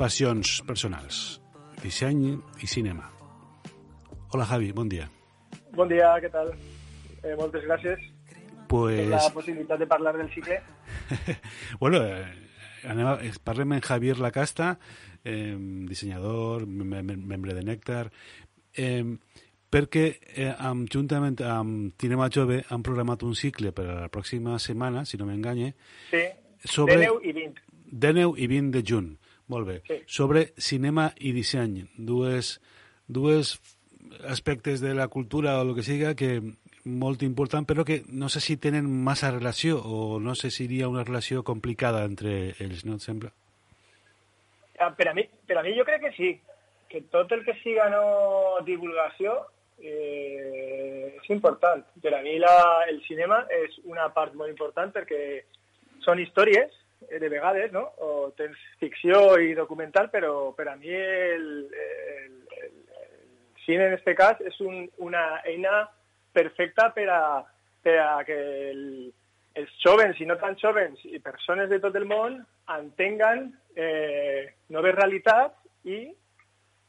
Passions 0.07 0.61
personals, 0.63 1.41
disseny 1.81 2.37
i 2.63 2.67
cinema. 2.67 3.09
Hola 4.31 4.45
Javi, 4.45 4.71
bon 4.71 4.87
dia. 4.87 5.07
Bon 5.75 5.89
dia, 5.89 6.13
què 6.23 6.29
tal? 6.31 6.53
Eh, 7.23 7.33
moltes 7.35 7.65
gràcies 7.65 8.05
pues... 8.71 9.01
per 9.01 9.09
la 9.11 9.33
possibilitat 9.33 9.81
de 9.81 9.87
parlar 9.89 10.13
del 10.17 10.29
cicle. 10.31 10.61
bueno, 11.81 11.99
eh, 12.03 12.23
anem 12.87 13.09
a, 13.11 13.15
parlem 13.43 13.75
amb 13.75 13.89
Javier 13.89 14.15
Lacasta, 14.23 14.71
eh, 15.27 15.57
dissenyador, 15.89 16.65
mem 16.67 17.11
membre 17.17 17.57
de 17.57 17.65
Nèctar, 17.67 18.05
eh, 18.77 19.03
perquè 19.69 20.05
eh, 20.33 20.51
amb, 20.51 20.87
juntament 20.91 21.39
amb 21.43 21.95
Cinema 21.99 22.29
Jove 22.33 22.61
han 22.69 22.83
programat 22.83 23.23
un 23.27 23.35
cicle 23.35 23.73
per 23.75 23.87
a 23.87 24.01
la 24.03 24.11
pròxima 24.11 24.57
setmana, 24.63 25.05
si 25.05 25.19
no 25.19 25.27
m'enganye, 25.27 25.73
sí, 26.11 26.23
sobre... 26.63 27.01
19 27.03 27.27
i 27.27 27.33
20. 27.39 27.65
19 27.87 28.43
i 28.43 28.47
20 28.51 28.71
de 28.75 28.83
juny. 28.83 29.15
Molt 29.47 29.67
bé. 29.67 29.77
Sí. 29.87 30.01
Sobre 30.11 30.49
cinema 30.59 31.07
i 31.23 31.31
disseny, 31.31 31.85
dues, 31.95 32.57
dues 33.07 33.55
aspectes 34.27 34.81
de 34.83 34.93
la 34.95 35.07
cultura 35.07 35.55
o 35.57 35.63
el 35.63 35.75
que 35.75 35.85
siga 35.87 36.15
que 36.19 36.41
molt 36.87 37.23
important, 37.23 37.67
però 37.67 37.83
que 37.87 38.01
no 38.07 38.29
sé 38.31 38.41
si 38.43 38.57
tenen 38.57 38.87
massa 39.03 39.31
relació 39.31 39.79
o 39.83 40.19
no 40.23 40.35
sé 40.35 40.51
si 40.51 40.67
hi 40.71 40.81
ha 40.81 40.91
una 40.91 41.03
relació 41.03 41.43
complicada 41.43 42.05
entre 42.07 42.55
ells, 42.63 42.85
no 42.87 42.95
et 42.95 43.03
sembla? 43.03 43.31
Ah, 44.79 44.91
per 44.95 45.09
a 45.09 45.13
mi, 45.13 45.25
per 45.47 45.57
a 45.59 45.63
mi 45.65 45.75
jo 45.75 45.83
crec 45.87 46.05
que 46.05 46.13
sí, 46.15 46.31
que 46.87 47.01
tot 47.11 47.31
el 47.31 47.43
que 47.43 47.55
siga 47.63 47.89
no 47.91 48.63
divulgació 48.65 49.35
eh, 49.87 51.13
és 51.21 51.29
important. 51.33 51.85
Per 52.03 52.13
a 52.13 52.23
mi 52.25 52.37
la, 52.39 52.57
el 52.89 52.99
cinema 53.07 53.43
és 53.63 53.79
una 53.85 54.09
part 54.15 54.35
molt 54.35 54.51
important 54.51 54.91
perquè 54.95 55.21
són 56.05 56.19
històries 56.23 56.75
Eh, 57.09 57.19
de 57.19 57.29
vegades, 57.29 57.71
no? 57.71 57.83
O 58.01 58.31
tens 58.35 58.57
ficció 58.81 59.37
i 59.37 59.53
documental, 59.53 60.09
però 60.09 60.51
per 60.57 60.67
a 60.67 60.75
mi 60.75 60.89
el, 60.89 61.45
el, 61.69 62.31
el, 62.57 62.71
el 62.97 63.61
cine 63.65 63.85
en 63.85 63.93
este 63.93 64.15
cas 64.15 64.41
és 64.41 64.57
un, 64.65 64.87
una 64.97 65.43
eina 65.45 65.85
perfecta 66.33 66.89
per 66.95 67.05
a, 67.13 67.21
per 67.85 67.95
a 68.01 68.09
que 68.25 68.37
el, 68.71 68.81
els 69.61 69.77
jovens 69.85 70.17
i 70.19 70.25
no 70.25 70.39
tan 70.41 70.57
jovens 70.57 71.05
i 71.05 71.21
persones 71.21 71.69
de 71.69 71.79
tot 71.83 71.95
el 71.95 72.09
món 72.09 72.41
entenguen 72.75 73.51
eh, 73.77 74.49
noves 74.73 74.97
realitats 74.97 75.53
i, 75.85 76.01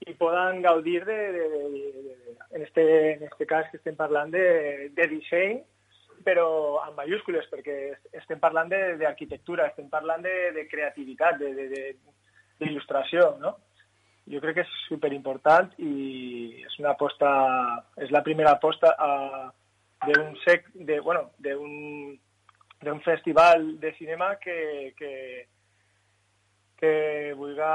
i 0.06 0.14
poden 0.14 0.62
gaudir 0.62 1.04
de, 1.04 1.16
de, 1.34 1.48
de, 1.48 1.62
de, 1.72 2.36
en, 2.52 2.62
este, 2.62 3.12
en 3.14 3.22
este 3.24 3.46
cas 3.46 3.66
que 3.70 3.80
estem 3.80 3.96
parlant 3.96 4.30
de, 4.32 4.90
de 4.94 5.08
disseny 5.10 5.58
però 6.26 6.48
amb 6.82 6.98
mayúscules, 6.98 7.46
perquè 7.50 8.36
parlant 8.42 8.68
de, 8.68 8.80
d'arquitectura, 9.00 9.68
estem 9.70 9.88
parlant 9.88 10.22
de, 10.24 10.34
de 10.56 10.64
creativitat, 10.68 11.38
de, 11.38 11.52
de, 11.54 11.66
de, 11.70 11.82
d'il·lustració, 12.58 13.36
no? 13.42 13.54
Jo 14.28 14.42
crec 14.42 14.58
que 14.58 14.64
és 14.66 14.72
superimportant 14.88 15.70
i 15.80 16.58
és 16.66 16.74
una 16.82 16.90
aposta, 16.92 17.30
és 18.02 18.10
la 18.12 18.24
primera 18.26 18.56
aposta 18.58 18.90
a, 18.98 19.12
d'un 20.04 20.34
sec, 20.42 20.66
de, 20.74 20.98
bueno, 21.00 21.30
d'un 21.38 22.18
d'un 22.80 23.00
festival 23.02 23.80
de 23.80 23.92
cinema 23.94 24.36
que, 24.36 24.94
que, 24.96 25.48
que 26.78 27.34
vulga, 27.34 27.72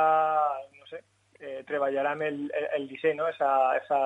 eh, 1.74 1.78
treballar 1.78 2.05
amb 2.11 2.28
el, 2.28 2.43
el, 2.78 2.88
disseny, 2.88 3.17
no? 3.17 3.28
Esa, 3.32 3.49
esa, 3.80 3.99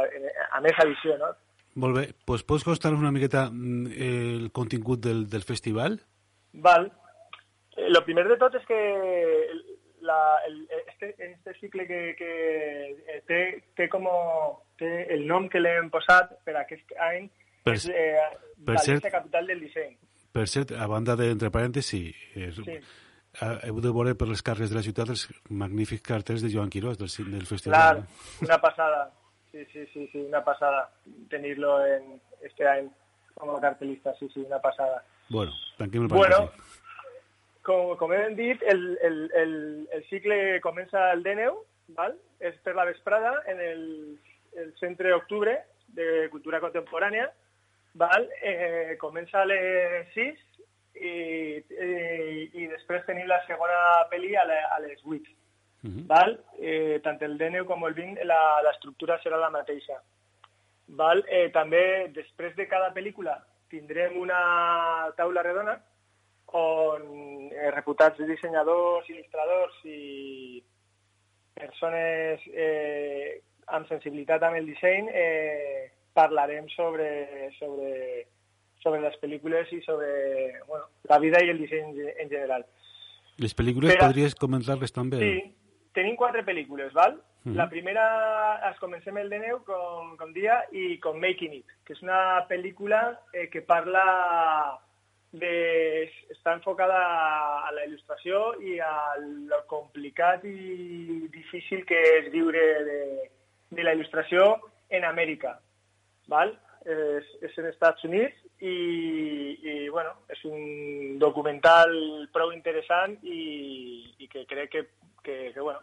amb 0.52 0.66
aquesta 0.66 0.88
visió, 0.90 1.18
no? 1.22 1.34
Molt 1.78 1.98
bé. 1.98 2.06
Pues 2.26 2.44
pots 2.48 2.66
contar-nos 2.66 3.04
una 3.04 3.14
miqueta 3.14 3.50
mm, 3.52 3.92
el 3.94 4.52
contingut 4.52 5.04
del, 5.04 5.28
del 5.30 5.44
festival? 5.44 6.00
Val. 6.54 6.90
Eh, 7.76 7.90
lo 7.94 8.04
primer 8.06 8.28
de 8.28 8.38
tot 8.42 8.56
és 8.58 8.66
que 8.66 8.80
la, 10.02 10.38
el, 10.48 10.68
este, 10.88 11.16
este 11.20 11.54
cicle 11.60 11.86
que, 11.88 12.16
que 12.18 12.32
eh, 13.14 13.22
té, 13.28 13.42
té, 13.78 13.90
com, 13.90 14.08
té 14.80 14.92
el 15.14 15.28
nom 15.30 15.50
que 15.52 15.62
l'hem 15.62 15.92
posat 15.94 16.38
per 16.48 16.56
aquest 16.64 16.96
any 17.12 17.28
per, 17.66 17.76
és 17.76 17.90
eh, 17.92 18.28
per 18.66 18.80
cert, 18.82 19.10
capital 19.12 19.50
del 19.52 19.62
disseny. 19.68 19.98
Per 20.34 20.48
cert, 20.50 20.74
a 20.74 20.88
banda 20.90 21.18
de, 21.20 21.30
entre 21.36 21.52
parèntesis, 21.54 22.16
eh, 22.36 22.50
sí. 22.56 22.80
Heu 23.42 23.82
de 23.82 23.92
veure 23.94 24.16
per 24.18 24.28
les 24.30 24.42
carres 24.42 24.72
de 24.72 24.78
la 24.78 24.84
ciutat 24.86 25.12
els 25.14 25.28
magnífics 25.50 26.06
cartells 26.06 26.44
de 26.46 26.52
Joan 26.54 26.72
Quirós 26.74 26.98
del, 26.98 27.12
del 27.32 27.46
festival. 27.46 28.02
Clar, 28.02 28.48
una 28.48 28.60
passada. 28.62 29.12
Sí, 29.52 29.66
sí, 29.72 29.86
sí, 29.94 30.08
sí, 30.12 30.22
una 30.22 30.44
pasada 30.44 30.90
tenerlo 31.30 31.86
en 31.86 32.22
este 32.42 32.68
año 32.68 32.92
como 33.34 33.60
cartelista, 33.62 34.14
sí, 34.20 34.28
sí, 34.34 34.42
una 34.42 34.60
pasada. 34.60 35.04
Bueno, 35.30 35.52
tranquilo. 35.78 36.08
Bueno, 36.08 36.52
com, 37.62 37.96
com 37.98 38.14
hem 38.14 38.36
dit, 38.36 38.62
el, 38.64 38.98
el, 39.04 39.18
el, 39.36 39.54
el 39.94 40.04
cicle 40.10 40.60
comença 40.64 41.12
el 41.14 41.24
DNU, 41.26 41.54
val? 41.98 42.16
és 42.38 42.54
per 42.62 42.76
la 42.78 42.86
vesprada 42.86 43.32
en 43.50 43.60
el, 43.60 43.84
el 44.62 44.74
Centre 44.78 45.14
Octubre 45.14 45.56
de 45.98 46.28
Cultura 46.30 46.62
Contemporània, 46.62 47.32
val? 47.98 48.28
Eh, 48.42 48.98
comença 49.02 49.42
a 49.42 49.48
les 49.50 50.12
6 50.14 50.47
i, 51.02 51.16
i, 51.58 52.50
i 52.62 52.68
després 52.68 53.06
tenim 53.06 53.28
la 53.28 53.40
segona 53.48 53.80
pel·li 54.12 54.36
a, 54.36 54.46
la, 54.46 54.62
a 54.76 54.80
les 54.84 55.02
8. 55.04 55.34
Uh 55.84 55.90
-huh. 55.90 56.08
val? 56.08 56.40
Eh, 56.60 57.00
tant 57.04 57.22
el 57.22 57.38
DNU 57.38 57.66
com 57.66 57.86
el 57.86 57.94
BIN, 57.94 58.18
l'estructura 58.64 59.20
serà 59.22 59.38
la 59.38 59.50
mateixa. 59.50 60.02
Val? 60.88 61.24
Eh, 61.28 61.50
també, 61.52 62.08
després 62.14 62.56
de 62.56 62.68
cada 62.68 62.94
pel·lícula, 62.94 63.44
tindrem 63.70 64.18
una 64.18 65.12
taula 65.16 65.44
redona 65.44 65.80
on 66.56 67.52
eh, 67.52 67.72
reputats 67.72 68.18
dissenyadors, 68.18 69.10
il·lustradors 69.10 69.76
i 69.84 70.64
persones 71.54 72.40
eh, 72.54 73.42
amb 73.76 73.88
sensibilitat 73.88 74.44
amb 74.44 74.56
el 74.56 74.66
disseny 74.66 75.10
eh, 75.12 75.92
parlarem 76.14 76.70
sobre, 76.70 77.52
sobre, 77.60 78.28
sobre 78.84 79.02
les 79.02 79.16
pel·lícules 79.22 79.72
i 79.74 79.82
sobre 79.86 80.10
bueno, 80.68 80.86
la 81.10 81.20
vida 81.20 81.44
i 81.44 81.50
el 81.54 81.62
disseny 81.62 81.98
en 82.08 82.30
general. 82.30 82.66
Les 83.38 83.54
pel·lícules 83.54 83.94
Però, 83.94 84.08
podries 84.08 84.36
comentar-les 84.38 84.94
també? 84.94 85.20
Sí, 85.22 85.34
tenim 85.98 86.18
quatre 86.18 86.44
pel·lícules, 86.46 86.94
val? 86.94 87.18
Mm 87.44 87.52
-hmm. 87.52 87.56
La 87.56 87.70
primera 87.70 88.06
es 88.72 88.80
comencem 88.80 89.18
el 89.18 89.30
de 89.30 89.40
neu, 89.40 89.64
com, 89.64 90.18
com 90.18 90.34
dia, 90.34 90.66
i 90.72 91.00
com 91.00 91.20
Making 91.20 91.54
It, 91.54 91.66
que 91.86 91.94
és 91.94 92.02
una 92.02 92.46
pel·lícula 92.50 93.20
eh, 93.34 93.48
que 93.50 93.62
parla 93.62 94.80
de... 95.32 96.10
està 96.32 96.54
enfocada 96.54 96.98
a 97.68 97.72
la 97.72 97.86
il·lustració 97.86 98.60
i 98.62 98.80
a 98.80 99.16
lo 99.20 99.62
complicat 99.68 100.44
i 100.46 101.28
difícil 101.32 101.86
que 101.86 102.00
és 102.20 102.32
viure 102.32 102.64
de, 102.90 103.02
de 103.70 103.84
la 103.84 103.94
il·lustració 103.94 104.60
en 104.90 105.04
Amèrica, 105.04 105.60
val? 106.28 106.58
És, 106.88 107.26
és 107.44 107.58
en 107.60 107.66
Estats 107.68 108.06
Units 108.08 108.38
i, 108.64 108.76
i 109.60 109.74
bueno, 109.92 110.14
és 110.32 110.40
un 110.48 111.18
documental 111.20 111.92
prou 112.32 112.54
interessant 112.56 113.18
i, 113.28 113.42
i 114.24 114.30
que 114.32 114.46
crec 114.48 114.72
que 114.72 114.86
que, 115.28 115.52
que, 115.54 115.60
bueno, 115.60 115.82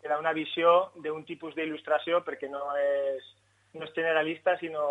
que 0.00 0.08
una 0.08 0.32
visió 0.32 0.92
d'un 1.02 1.24
tipus 1.26 1.56
d'il·lustració 1.56 2.20
perquè 2.22 2.46
no 2.46 2.62
és, 2.78 3.26
no 3.74 3.88
és 3.88 3.94
generalista, 3.96 4.54
sinó 4.60 4.84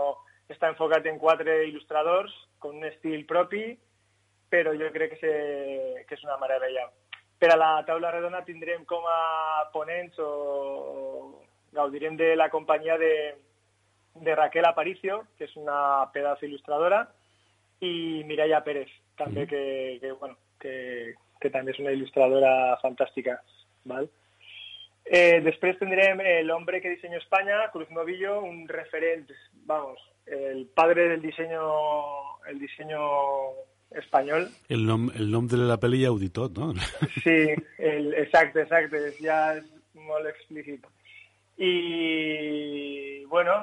està 0.51 0.67
enfocat 0.67 1.07
en 1.07 1.21
quatre 1.21 1.61
il·lustradors 1.69 2.33
con 2.59 2.81
un 2.81 2.89
estil 2.89 3.23
propi, 3.29 3.63
però 4.51 4.73
jo 4.75 4.91
crec 4.91 5.15
que, 5.15 5.21
se, 5.21 6.03
que 6.09 6.17
és 6.19 6.25
una 6.27 6.35
meravella. 6.41 6.89
Per 7.39 7.49
a 7.53 7.57
la 7.59 7.71
taula 7.87 8.11
redona 8.11 8.43
tindrem 8.43 8.83
com 8.89 9.07
a 9.07 9.69
ponents 9.71 10.19
o, 10.19 10.27
o 10.27 10.99
gaudirem 11.71 12.19
de 12.19 12.33
la 12.35 12.49
companyia 12.51 12.99
de, 12.99 13.13
de 14.15 14.35
Raquel 14.35 14.65
Aparicio, 14.65 15.23
que 15.37 15.47
és 15.49 15.55
una 15.57 16.09
pedazo 16.13 16.45
il·lustradora, 16.45 17.03
i 17.83 18.23
Mireia 18.27 18.61
Pérez, 18.63 18.91
també, 19.19 19.47
que, 19.49 19.63
que, 20.01 20.11
bueno, 20.19 20.37
que, 20.61 21.15
que 21.41 21.51
també 21.51 21.73
és 21.73 21.81
una 21.83 21.93
il·lustradora 21.95 22.77
fantàstica. 22.81 23.39
¿vale? 23.85 24.09
Eh, 25.05 25.41
després 25.43 25.77
tendrem 25.79 26.21
El 26.21 26.51
hombre 26.51 26.81
que 26.81 26.89
diseñó 26.89 27.17
España, 27.17 27.69
Cruz 27.71 27.89
Novillo, 27.91 28.41
un 28.41 28.67
referente, 28.67 29.33
vamos, 29.65 29.99
el 30.25 30.67
padre 30.67 31.09
del 31.09 31.21
diseño, 31.21 31.61
el 32.47 32.59
diseño 32.59 33.01
espanyol. 33.91 34.49
El 34.69 34.85
nom, 34.87 35.09
el 35.13 35.29
nom 35.31 35.47
de 35.47 35.59
la 35.59 35.77
pel·li 35.77 36.03
ja 36.05 36.11
ho 36.13 36.17
dit 36.17 36.33
tot, 36.33 36.55
no? 36.57 36.71
Sí, 37.23 37.53
el, 37.77 38.13
exacte, 38.23 38.63
exacte, 38.63 39.03
ja 39.19 39.57
és 39.59 39.67
molt 40.07 40.27
explícit. 40.31 40.87
I, 41.57 43.25
bueno, 43.29 43.59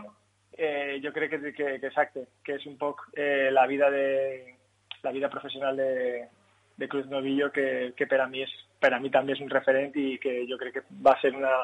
eh, 0.61 1.01
jo 1.03 1.13
crec 1.13 1.31
que, 1.31 1.53
que, 1.53 1.69
que 1.81 1.87
exacte, 1.89 2.27
que 2.45 2.59
és 2.61 2.67
un 2.69 2.77
poc 2.77 3.07
eh, 3.17 3.49
la 3.51 3.67
vida 3.67 3.89
de 3.91 4.57
la 5.03 5.11
vida 5.11 5.31
professional 5.33 5.77
de, 5.77 6.29
de 6.77 6.89
Cruz 6.89 7.07
Novillo 7.09 7.51
que, 7.51 7.95
que 7.97 8.07
per 8.07 8.21
a 8.21 8.27
mi 8.29 8.43
és 8.45 8.53
per 8.81 8.93
a 8.93 8.99
mi 9.01 9.09
també 9.13 9.33
és 9.33 9.41
un 9.41 9.49
referent 9.49 9.97
i 9.97 10.19
que 10.21 10.43
jo 10.51 10.59
crec 10.61 10.77
que 10.77 10.83
va 11.07 11.17
ser 11.21 11.33
una, 11.37 11.55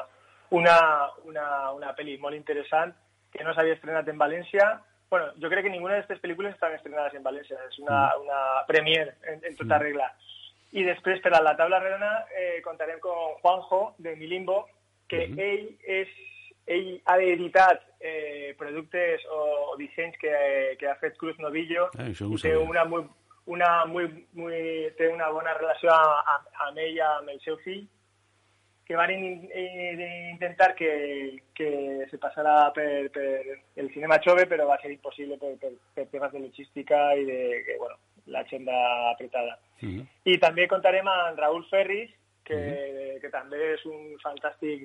una, 0.57 0.77
una, 1.29 1.47
una 1.77 1.93
pel·li 1.97 2.17
molt 2.21 2.37
interessant 2.37 2.93
que 3.33 3.45
no 3.45 3.53
s'havia 3.53 3.77
estrenat 3.77 4.09
en 4.09 4.17
València. 4.17 4.67
bueno, 5.09 5.27
jo 5.41 5.49
crec 5.49 5.63
que 5.63 5.71
ninguna 5.71 5.95
d'aquestes 5.95 6.19
pel·lícules 6.23 6.53
estan 6.53 6.73
estrenades 6.75 7.13
en 7.15 7.23
València, 7.23 7.57
és 7.69 7.77
una, 7.79 7.99
mm. 8.09 8.25
una 8.25 8.39
premier 8.67 9.05
en, 9.23 9.39
en 9.39 9.55
tota 9.55 9.77
mm. 9.77 9.81
regla. 9.85 10.09
I 10.73 10.83
després, 10.83 11.21
per 11.23 11.31
a 11.31 11.39
la 11.41 11.55
taula 11.55 11.79
redona, 11.79 12.25
eh, 12.35 12.59
contarem 12.65 12.99
amb 12.99 13.39
Juanjo, 13.41 13.93
de 14.03 14.15
Milimbo, 14.17 14.65
que 15.07 15.27
mm 15.27 15.35
-hmm. 15.35 15.39
ell 15.39 15.65
és 16.01 16.09
ell 16.67 17.01
ha 17.05 17.15
editat 17.23 17.86
eh, 17.99 18.55
productes 18.57 19.23
o, 19.31 19.73
o 19.73 19.77
dissenys 19.77 20.17
que, 20.21 20.33
que 20.79 20.87
ha 20.87 20.95
fet 21.01 21.17
Cruz 21.17 21.37
Novillo 21.39 21.89
eh, 21.97 22.11
té 22.41 22.55
una 22.57 22.85
molt, 22.85 23.11
una 23.47 23.85
muy, 23.85 24.09
muy, 24.33 24.89
té 24.97 25.07
una 25.09 25.29
bona 25.31 25.53
relació 25.55 25.93
amb, 25.93 26.49
amb 26.67 26.81
ella, 26.83 27.13
amb 27.17 27.31
el 27.31 27.39
seu 27.45 27.55
fill, 27.63 27.85
que 28.87 28.95
van 28.95 29.11
in, 29.11 29.47
in, 29.51 30.01
intentar 30.33 30.73
que, 30.75 31.43
que 31.55 32.07
se 32.11 32.17
passara 32.17 32.71
per, 32.75 33.09
per 33.11 33.59
el 33.75 33.89
cinema 33.93 34.19
jove, 34.23 34.45
però 34.47 34.67
va 34.67 34.77
ser 34.81 34.93
impossible 34.93 35.39
per, 35.39 35.55
per, 35.59 35.73
per 35.95 36.05
temes 36.11 36.31
de 36.35 36.43
logística 36.43 37.01
i 37.15 37.25
de 37.27 37.39
que, 37.65 37.75
bueno, 37.79 37.97
l'agenda 38.27 38.77
apretada. 39.11 39.57
-huh. 39.81 40.05
I 40.23 40.37
també 40.37 40.67
contarem 40.67 41.07
amb 41.07 41.39
Raúl 41.39 41.65
Ferris, 41.69 42.11
que, 42.47 42.55
uh 42.55 42.63
-huh. 42.63 43.19
que 43.21 43.29
també 43.29 43.73
és 43.73 43.85
un 43.85 44.17
fantàstic 44.23 44.83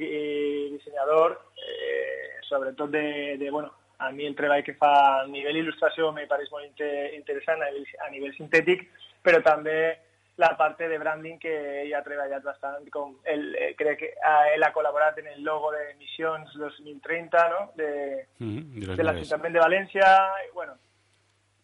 dissenyador, 0.74 1.38
eh, 1.56 2.42
sobretot 2.48 2.90
de, 2.90 3.36
de, 3.38 3.50
bueno, 3.50 3.70
a 3.98 4.10
mi 4.10 4.26
el 4.26 4.34
treball 4.34 4.64
que 4.64 4.74
fa 4.74 4.92
a 5.22 5.26
nivell 5.26 5.60
il·lustració 5.62 6.12
me 6.12 6.26
pareix 6.26 6.50
molt 6.50 6.64
inter 6.64 7.14
interessant 7.14 7.62
a 7.62 7.70
nivell, 7.70 7.86
a 8.06 8.10
nivell 8.10 8.34
sintètic, 8.34 8.88
però 9.22 9.40
també 9.42 9.98
la 10.36 10.56
part 10.56 10.78
de 10.78 10.98
branding 10.98 11.38
que 11.38 11.52
ell 11.82 11.94
ha 11.94 12.02
treballat 12.02 12.42
bastant, 12.42 12.88
com 12.90 13.18
el, 13.24 13.54
eh, 13.54 13.74
crec 13.78 13.98
que 13.98 14.08
ell 14.54 14.64
ha 14.64 14.72
col·laborat 14.72 15.18
en 15.18 15.28
el 15.28 15.42
logo 15.44 15.70
de 15.70 15.94
Missions 15.98 16.54
2030, 16.56 17.48
no?, 17.48 17.60
de, 17.76 18.26
mm 18.38 18.58
-hmm, 18.58 18.96
de 18.96 19.02
l'Ajuntament 19.02 19.54
de 19.54 19.60
València, 19.60 20.08
i, 20.46 20.50
bueno, 20.54 20.74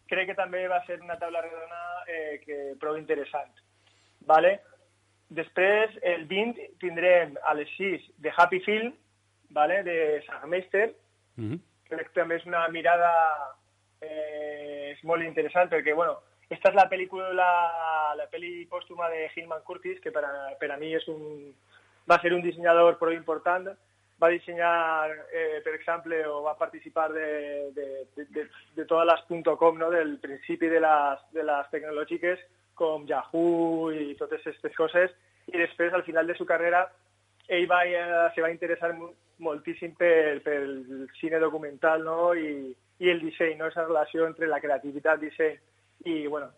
crec 0.06 0.28
que 0.28 0.34
també 0.34 0.68
va 0.68 0.84
ser 0.86 1.00
una 1.00 1.18
taula 1.18 1.40
redona 1.40 1.80
eh, 2.06 2.40
que 2.44 2.74
prou 2.80 2.96
interessant. 2.96 3.50
Vale? 4.20 4.60
Després, 5.28 5.92
el 6.02 6.24
20, 6.26 6.70
tindrem 6.80 7.34
a 7.44 7.54
les 7.54 7.68
6 7.76 8.04
de 8.24 8.32
Happy 8.36 8.60
Film, 8.60 8.94
vale? 9.50 9.82
de 9.82 10.22
Sagmeister, 10.26 10.94
mm 11.36 11.50
-hmm 11.50 11.60
que 11.88 12.04
també 12.14 12.36
és 12.36 12.46
una 12.46 12.66
mirada 12.68 13.10
eh, 14.04 14.92
és 14.92 15.02
molt 15.08 15.24
interessant 15.24 15.70
perquè, 15.72 15.94
bueno, 15.96 16.18
esta 16.52 16.70
és 16.70 16.76
la 16.76 16.88
pel·lícula, 16.90 17.48
la 18.16 18.28
pel·li 18.32 18.66
pòstuma 18.70 19.08
de 19.12 19.26
Hillman 19.34 19.64
Curtis, 19.66 20.00
que 20.04 20.12
per 20.12 20.24
a, 20.24 20.32
per 20.60 20.70
a 20.72 20.78
mi 20.80 20.94
és 20.96 21.04
un, 21.12 21.52
va 22.08 22.18
ser 22.22 22.32
un 22.36 22.44
dissenyador 22.44 22.98
prou 23.00 23.16
important 23.16 23.68
va 24.18 24.32
dissenyar, 24.32 25.12
eh, 25.30 25.60
per 25.62 25.76
exemple, 25.76 26.16
o 26.26 26.40
va 26.42 26.56
participar 26.58 27.06
de, 27.12 27.26
de, 27.76 27.84
de, 28.16 28.46
de 28.74 28.84
totes 28.84 29.06
les 29.06 29.44
.com, 29.60 29.78
no? 29.78 29.92
del 29.94 30.16
principi 30.18 30.66
de 30.66 30.80
les, 30.82 31.20
de 31.36 31.44
les 31.46 31.68
tecnològiques, 31.70 32.42
com 32.78 33.06
Yahoo 33.08 33.90
i 33.92 34.14
totes 34.18 34.44
aquestes 34.46 34.76
coses, 34.78 35.14
i 35.48 35.56
després, 35.56 35.92
al 35.92 36.04
final 36.06 36.26
de 36.26 36.36
su 36.38 36.46
carrera, 36.46 36.84
ell 37.48 37.66
va, 37.68 37.82
eh, 37.86 38.28
se 38.34 38.44
va 38.44 38.52
interessar 38.52 38.92
moltíssim 39.38 39.94
per, 39.96 40.40
pel 40.44 41.08
cine 41.20 41.38
documental 41.40 42.04
no? 42.04 42.34
I, 42.34 42.74
i 42.98 43.10
el 43.10 43.22
disseny, 43.22 43.56
no? 43.58 43.68
esa 43.70 43.86
relació 43.86 44.26
entre 44.26 44.48
la 44.50 44.60
creativitat, 44.60 45.20
disseny 45.22 45.56
i, 46.04 46.26
bueno, 46.26 46.50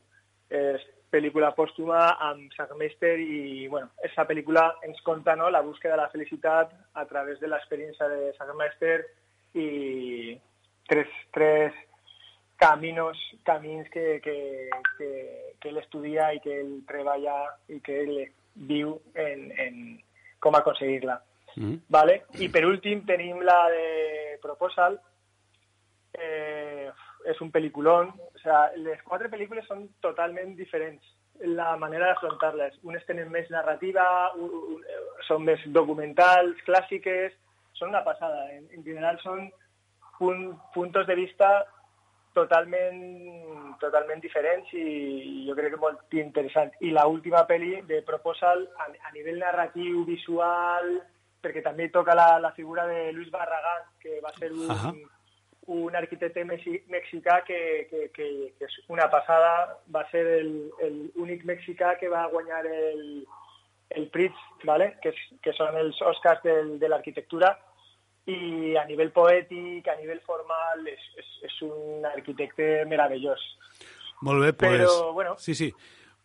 és 0.51 0.83
pel·lícula 1.11 1.53
pòstuma 1.57 2.01
amb 2.23 2.53
Sagmeister 2.55 3.16
i, 3.21 3.68
bueno, 3.71 3.91
aquesta 3.99 4.27
pel·lícula 4.29 4.66
ens 4.87 5.01
conta 5.07 5.37
no? 5.39 5.51
la 5.51 5.62
búsqueda 5.66 5.97
de 5.97 6.03
la 6.03 6.11
felicitat 6.12 6.75
a 6.95 7.07
través 7.07 7.41
de 7.41 7.51
l'experiència 7.51 8.09
de 8.11 8.33
Sagmeister 8.39 8.99
i 9.59 10.37
tres, 10.91 11.11
tres 11.35 11.79
caminos, 12.61 13.18
camins 13.42 13.88
que, 13.88 14.20
que, 14.22 14.68
que, 14.98 15.11
que 15.61 15.68
ell 15.70 15.80
estudia 15.80 16.28
i 16.36 16.40
que 16.44 16.58
ell 16.61 16.74
treballa 16.88 17.36
i 17.72 17.80
que 17.80 17.96
ell 18.02 18.16
viu 18.70 18.98
en, 19.14 19.46
en 19.64 19.78
com 20.44 20.54
aconseguir-la. 20.54 21.16
Mm 21.56 21.62
-hmm. 21.62 21.78
vale? 21.88 22.22
I 22.38 22.48
per 22.48 22.66
últim 22.66 23.06
tenim 23.06 23.40
la 23.40 23.61
de 23.70 23.86
Proposal, 24.42 25.00
eh, 26.12 26.90
és 27.24 27.40
un 27.40 27.50
pel·lículon, 27.50 28.12
o 28.34 28.38
sea, 28.42 28.70
les 28.76 29.00
quatre 29.02 29.28
pel·lícules 29.28 29.66
són 29.66 29.88
totalment 30.00 30.54
diferents 30.56 31.02
la 31.40 31.76
manera 31.76 32.06
d'afrontar-les. 32.06 32.78
Unes 32.82 33.04
tenen 33.06 33.30
més 33.30 33.48
narrativa, 33.50 34.32
un, 34.36 34.50
un, 34.74 34.84
són 35.26 35.44
més 35.44 35.61
documentals, 35.66 36.61
clàssiques, 36.66 37.32
són 37.72 37.88
una 37.88 38.04
passada. 38.04 38.50
En, 38.52 38.66
en 38.76 38.84
general 38.84 39.18
són 39.20 39.50
punt, 40.18 40.58
puntos 40.74 41.06
de 41.06 41.14
vista 41.14 41.48
totalment, 42.41 43.76
totalment 43.80 44.20
diferents 44.24 44.72
i, 44.74 44.82
i 44.82 45.47
jo 45.47 45.57
crec 45.59 45.74
que 45.74 45.80
molt 45.84 46.18
interessant. 46.18 46.74
I 46.80 46.93
la 46.97 47.07
última 47.11 47.45
pel·li 47.49 47.80
de 47.88 48.03
Proposal, 48.09 48.66
a, 48.80 48.91
a 48.91 49.14
nivell 49.14 49.41
narratiu, 49.45 50.05
visual, 50.09 50.95
perquè 51.41 51.62
també 51.64 51.88
toca 51.93 52.16
la, 52.16 52.38
la 52.43 52.53
figura 52.57 52.86
de 52.88 53.11
Luis 53.16 53.30
Barragán, 53.32 53.88
que 54.01 54.20
va 54.24 54.32
ser 54.38 54.53
un, 54.53 54.68
uh 54.68 54.76
-huh. 54.76 55.09
un 55.80 55.97
arquitecte 55.97 56.45
mexicà 56.45 57.43
que, 57.45 57.86
que, 57.91 58.11
que, 58.14 58.26
que 58.59 58.64
és 58.64 58.74
una 58.88 59.09
passada, 59.11 59.78
va 59.95 60.05
ser 60.11 60.45
l'únic 60.45 61.45
mexicà 61.45 61.97
que 61.99 62.09
va 62.09 62.26
guanyar 62.32 62.66
el, 62.66 63.26
el 63.91 64.09
Prix, 64.09 64.34
¿vale? 64.64 64.97
que, 65.03 65.12
que 65.43 65.53
són 65.53 65.76
els 65.76 66.01
Oscars 66.03 66.43
del, 66.43 66.78
de 66.78 66.88
l'arquitectura, 66.88 67.59
i 68.27 68.77
a 68.77 68.85
nivell 68.89 69.12
poètic, 69.14 69.89
a 69.89 69.97
nivell 70.01 70.21
formal, 70.27 70.85
és, 70.91 71.07
és, 71.18 71.31
és 71.49 71.62
un 71.66 72.05
arquitecte 72.05 72.85
meravellós. 72.91 73.41
Molt 74.23 74.45
bé, 74.45 74.53
pues... 74.53 74.85
Però, 74.85 75.12
bueno... 75.16 75.35
Sí, 75.39 75.55
sí. 75.55 75.73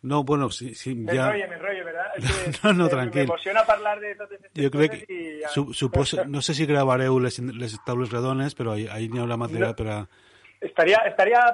No, 0.06 0.24
bueno, 0.24 0.52
sí, 0.52 0.76
sí, 0.76 0.94
me 0.94 1.16
ja... 1.16 1.32
enrollo, 1.32 1.48
me 1.50 1.56
enrollo, 1.56 1.86
¿verdad? 1.86 2.06
Es 2.16 2.52
que 2.62 2.68
no, 2.68 2.74
no, 2.74 2.90
tranquil. 2.90 3.24
M'emociona 3.24 3.66
parlar 3.66 4.00
de 4.00 4.14
totes 4.14 4.38
aquestes 4.38 4.64
jo 4.64 4.70
crec 4.70 5.00
que, 5.00 5.14
i... 5.14 5.42
Ja... 5.42 5.50
su, 5.50 5.74
suposo, 5.74 6.26
no 6.26 6.44
sé 6.46 6.54
si 6.54 6.68
gravareu 6.70 7.18
les, 7.20 7.40
les 7.40 7.74
taules 7.88 8.12
redones, 8.12 8.54
però 8.54 8.76
ahí 8.76 9.10
n'hi 9.10 9.24
haurà 9.24 9.40
material 9.42 9.74
No. 9.74 9.80
per 9.80 9.88
a... 9.90 9.98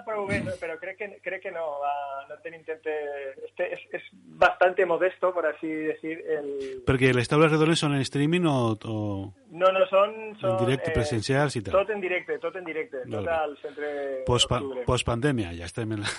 Prou 0.06 0.26
bé, 0.30 0.40
no? 0.46 0.54
però 0.62 0.78
crec 0.80 0.98
que, 1.00 1.08
crec 1.26 1.44
que 1.44 1.52
no, 1.52 1.64
va, 1.82 1.94
no 2.30 2.38
de... 2.86 2.96
Este 3.48 3.68
és, 3.76 3.84
és 3.98 4.04
bastante 4.14 4.86
modesto, 4.86 5.34
por 5.34 5.46
así 5.46 5.68
decir, 5.68 6.24
el... 6.28 6.84
Perquè 6.88 7.12
les 7.16 7.28
taules 7.32 7.52
redones 7.52 7.82
són 7.82 7.96
en 7.98 8.06
streaming 8.08 8.48
o, 8.50 8.58
o 8.86 8.98
No, 9.52 9.72
no, 9.76 9.84
són... 9.90 10.14
són 10.40 10.54
en 10.56 10.62
directe, 10.64 10.94
presencials 10.96 11.58
i 11.60 11.64
tal? 11.66 11.76
Tot 11.82 11.90
en 11.92 12.00
directe, 12.04 12.38
tot 12.40 12.56
en 12.56 12.64
directe, 12.68 13.04
Molt 13.06 13.18
tot 13.18 13.28
bé. 13.28 13.34
al 13.36 13.58
centre 13.64 13.90
Post, 14.28 14.50
d'octubre. 14.50 14.86
postpandèmia, 14.88 15.52
ja 15.58 15.68
estem 15.68 15.92
en 15.98 16.06
la... 16.06 16.14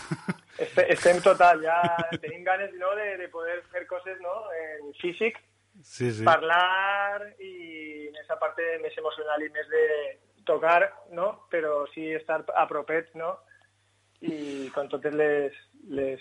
Este, 0.59 0.85
total, 1.25 1.63
ja 1.65 1.79
tenim 2.21 2.45
ganes 2.45 2.75
no, 2.79 2.93
de, 2.99 3.17
de 3.23 3.29
poder 3.33 3.63
fer 3.73 3.87
coses 3.87 4.21
no, 4.21 4.37
en 4.53 4.93
físic, 5.01 5.41
Sí, 5.81 6.11
sí. 6.13 6.23
parlar 6.23 7.23
i 7.41 8.09
en 8.11 8.17
esa 8.21 8.37
parte 8.39 8.63
més 8.83 8.93
emocional 9.01 9.41
i 9.41 9.49
més 9.55 9.71
de 9.73 9.85
tocar, 10.45 10.93
no? 11.13 11.47
però 11.51 11.87
sí 11.95 12.11
estar 12.13 12.45
a 12.55 12.67
propet 12.69 13.15
no? 13.15 13.39
con 14.75 14.89
totes 14.89 15.15
les, 15.15 15.53
les, 15.89 16.21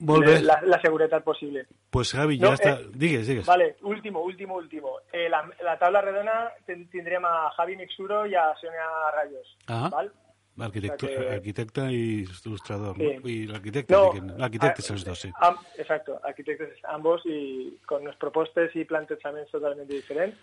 les- 0.00 0.42
la, 0.42 0.60
la 0.62 0.80
seguretat 0.80 1.22
possible. 1.24 1.66
Pues 1.90 2.12
Javi, 2.12 2.38
No, 2.38 2.48
ja 2.50 2.54
està... 2.58 2.72
eh, 2.80 2.88
Digues, 2.94 3.26
digues. 3.26 3.46
Vale, 3.46 3.76
último, 3.82 4.20
último, 4.22 4.56
último. 4.56 4.96
Eh, 5.12 5.28
la, 5.28 5.48
la 5.64 5.78
tabla 5.78 6.00
redona 6.02 6.50
ten- 6.66 6.88
tindrem 6.90 7.24
a 7.24 7.50
Javi 7.56 7.76
Mixuro 7.76 8.26
i 8.26 8.34
a 8.34 8.54
Sonia 8.60 8.88
Rayos. 9.14 9.56
Ah. 9.68 9.88
Val? 9.90 10.12
Arquitecto, 10.60 11.06
O 11.06 11.08
sea 11.08 11.20
que- 11.20 11.34
arquitecte 11.36 11.80
i 11.92 12.24
il·lustrador, 12.24 12.96
Sí. 12.96 13.04
no? 13.22 13.28
I 13.30 13.46
l'arquitecte, 13.46 13.94
No, 13.94 14.10
dic, 14.12 14.24
l'arquitecte 14.36 14.82
ah, 14.82 14.86
són 14.88 14.96
els 14.98 15.04
dos, 15.06 15.20
sí. 15.20 15.30
Am- 15.38 15.58
exacto, 15.78 16.18
arquitectos 16.24 16.74
ambos 16.90 17.22
y 17.24 17.78
con 17.86 18.02
unas 18.02 18.16
propuestas 18.16 18.74
y 18.74 18.84
plantejamientos 18.84 19.52
totalmente 19.52 19.94
diferentes, 19.94 20.38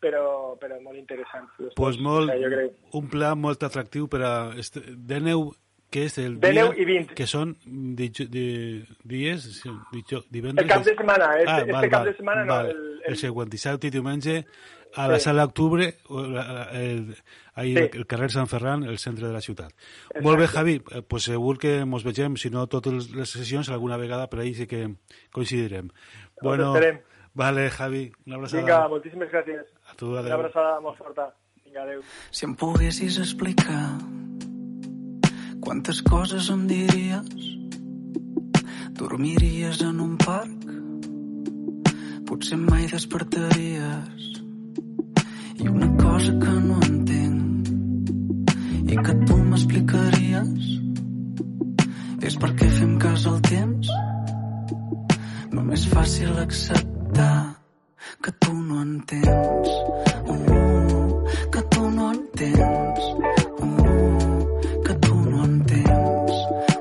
pero, 0.00 0.56
pero 0.60 0.80
muy 0.80 0.98
interesantes. 0.98 1.52
los 1.58 1.74
Pues 1.74 1.98
molt, 1.98 2.30
jo 2.32 2.48
crec. 2.48 2.72
un 2.92 3.08
pla 3.08 3.34
molt 3.34 3.62
atractiu 3.62 4.08
per 4.08 4.22
a... 4.22 4.34
Deneu, 4.96 5.52
que 5.90 6.04
és 6.06 6.18
el 6.18 6.38
dia... 6.40 6.66
i 6.78 6.84
vint. 6.86 7.08
Que 7.18 7.26
són 7.26 7.56
di, 7.66 8.08
di, 8.10 8.84
dies, 9.04 9.62
dijo, 9.92 10.18
El 10.22 10.24
divendres... 10.30 10.68
cap 10.68 10.84
de 10.84 10.94
setmana, 10.94 11.32
este, 11.38 11.50
Ah, 11.50 11.58
este 11.60 11.72
val, 11.72 11.88
cap 11.90 12.00
val, 12.00 12.06
de 12.12 12.16
setmana 12.16 12.44
no, 12.44 12.54
val. 12.54 12.70
el, 12.70 12.76
el 13.04 13.12
el, 13.12 13.16
següent 13.18 13.50
dissabte 13.50 13.88
i 13.88 13.90
diumenge 13.90 14.44
a 14.94 15.06
la 15.08 15.18
Sí. 15.18 15.24
sala 15.24 15.44
Octubre, 15.44 15.96
o 16.08 16.22
la- 16.26 16.46
la- 16.52 16.70
el, 16.80 17.16
ahí 17.54 17.74
Sí. 17.76 17.90
el 17.94 18.06
carrer 18.06 18.30
Sant 18.30 18.48
Ferran, 18.48 18.82
el 18.84 18.98
centre 18.98 19.26
de 19.28 19.32
la 19.32 19.40
ciutat. 19.40 19.72
Molt 20.20 20.38
bé, 20.38 20.46
Javi, 20.48 20.80
eh, 20.90 21.02
pues 21.02 21.24
segur 21.24 21.58
que 21.58 21.84
mos 21.84 22.02
vegem, 22.04 22.36
si 22.36 22.50
no 22.50 22.66
totes 22.66 23.10
les 23.14 23.28
sessions, 23.30 23.68
alguna 23.68 23.96
vegada 23.96 24.28
per 24.30 24.40
ahí 24.40 24.54
sí 24.54 24.66
que 24.66 24.94
coincidirem. 25.32 25.90
Bueno, 26.42 26.74
vale, 27.34 27.70
Javi, 27.70 28.10
una 28.26 28.36
abraçada. 28.36 28.62
Vinga, 28.62 28.88
moltíssimes 28.88 29.30
gràcies. 29.30 29.66
Tu, 30.00 30.06
Una 30.08 30.20
adeu. 30.20 30.32
abraçada 30.32 30.80
molt 30.80 30.96
forta. 30.96 31.26
Vinga, 31.62 31.82
adeu. 31.82 32.00
Si 32.32 32.46
em 32.46 32.54
poguessis 32.56 33.18
explicar 33.20 33.98
quantes 35.60 36.00
coses 36.00 36.48
em 36.48 36.62
diries, 36.70 37.50
dormiries 38.96 39.82
en 39.84 40.00
un 40.00 40.16
parc, 40.16 40.64
potser 42.24 42.56
mai 42.56 42.86
despertaries. 42.88 44.40
I 45.60 45.68
una 45.68 45.90
cosa 46.00 46.32
que 46.32 46.56
no 46.64 46.80
entenc 46.88 47.68
i 48.88 48.96
que 48.96 49.18
tu 49.26 49.36
m'explicaries 49.52 50.72
és 52.24 52.40
per 52.40 52.54
què 52.56 52.72
fem 52.80 52.96
cas 53.04 53.28
al 53.28 53.36
temps. 53.52 53.92
Només 55.52 55.84
fàcil 55.92 56.40
acceptar 56.40 57.49
que 58.18 58.32
tu 58.32 58.52
no 58.52 58.82
entens. 58.82 59.68
Uh, 60.26 61.24
que 61.52 61.62
tu 61.62 61.90
no 61.90 62.12
entens. 62.12 63.00
Uh, 63.58 64.82
que 64.84 64.94
tu 64.94 65.14
no 65.14 65.44
entens. 65.44 66.32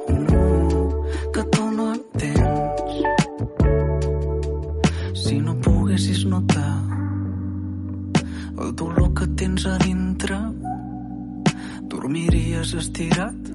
Uh, 0.08 1.32
que 1.32 1.44
tu 1.44 1.72
no 1.72 1.94
entens. 1.94 2.92
Si 5.14 5.40
no 5.40 5.56
poguessis 5.62 6.26
notar 6.26 6.82
el 8.60 8.76
dolor 8.76 9.14
que 9.14 9.28
tens 9.28 9.66
a 9.66 9.78
dintre, 9.78 10.38
dormiries 11.84 12.74
estirat 12.74 13.54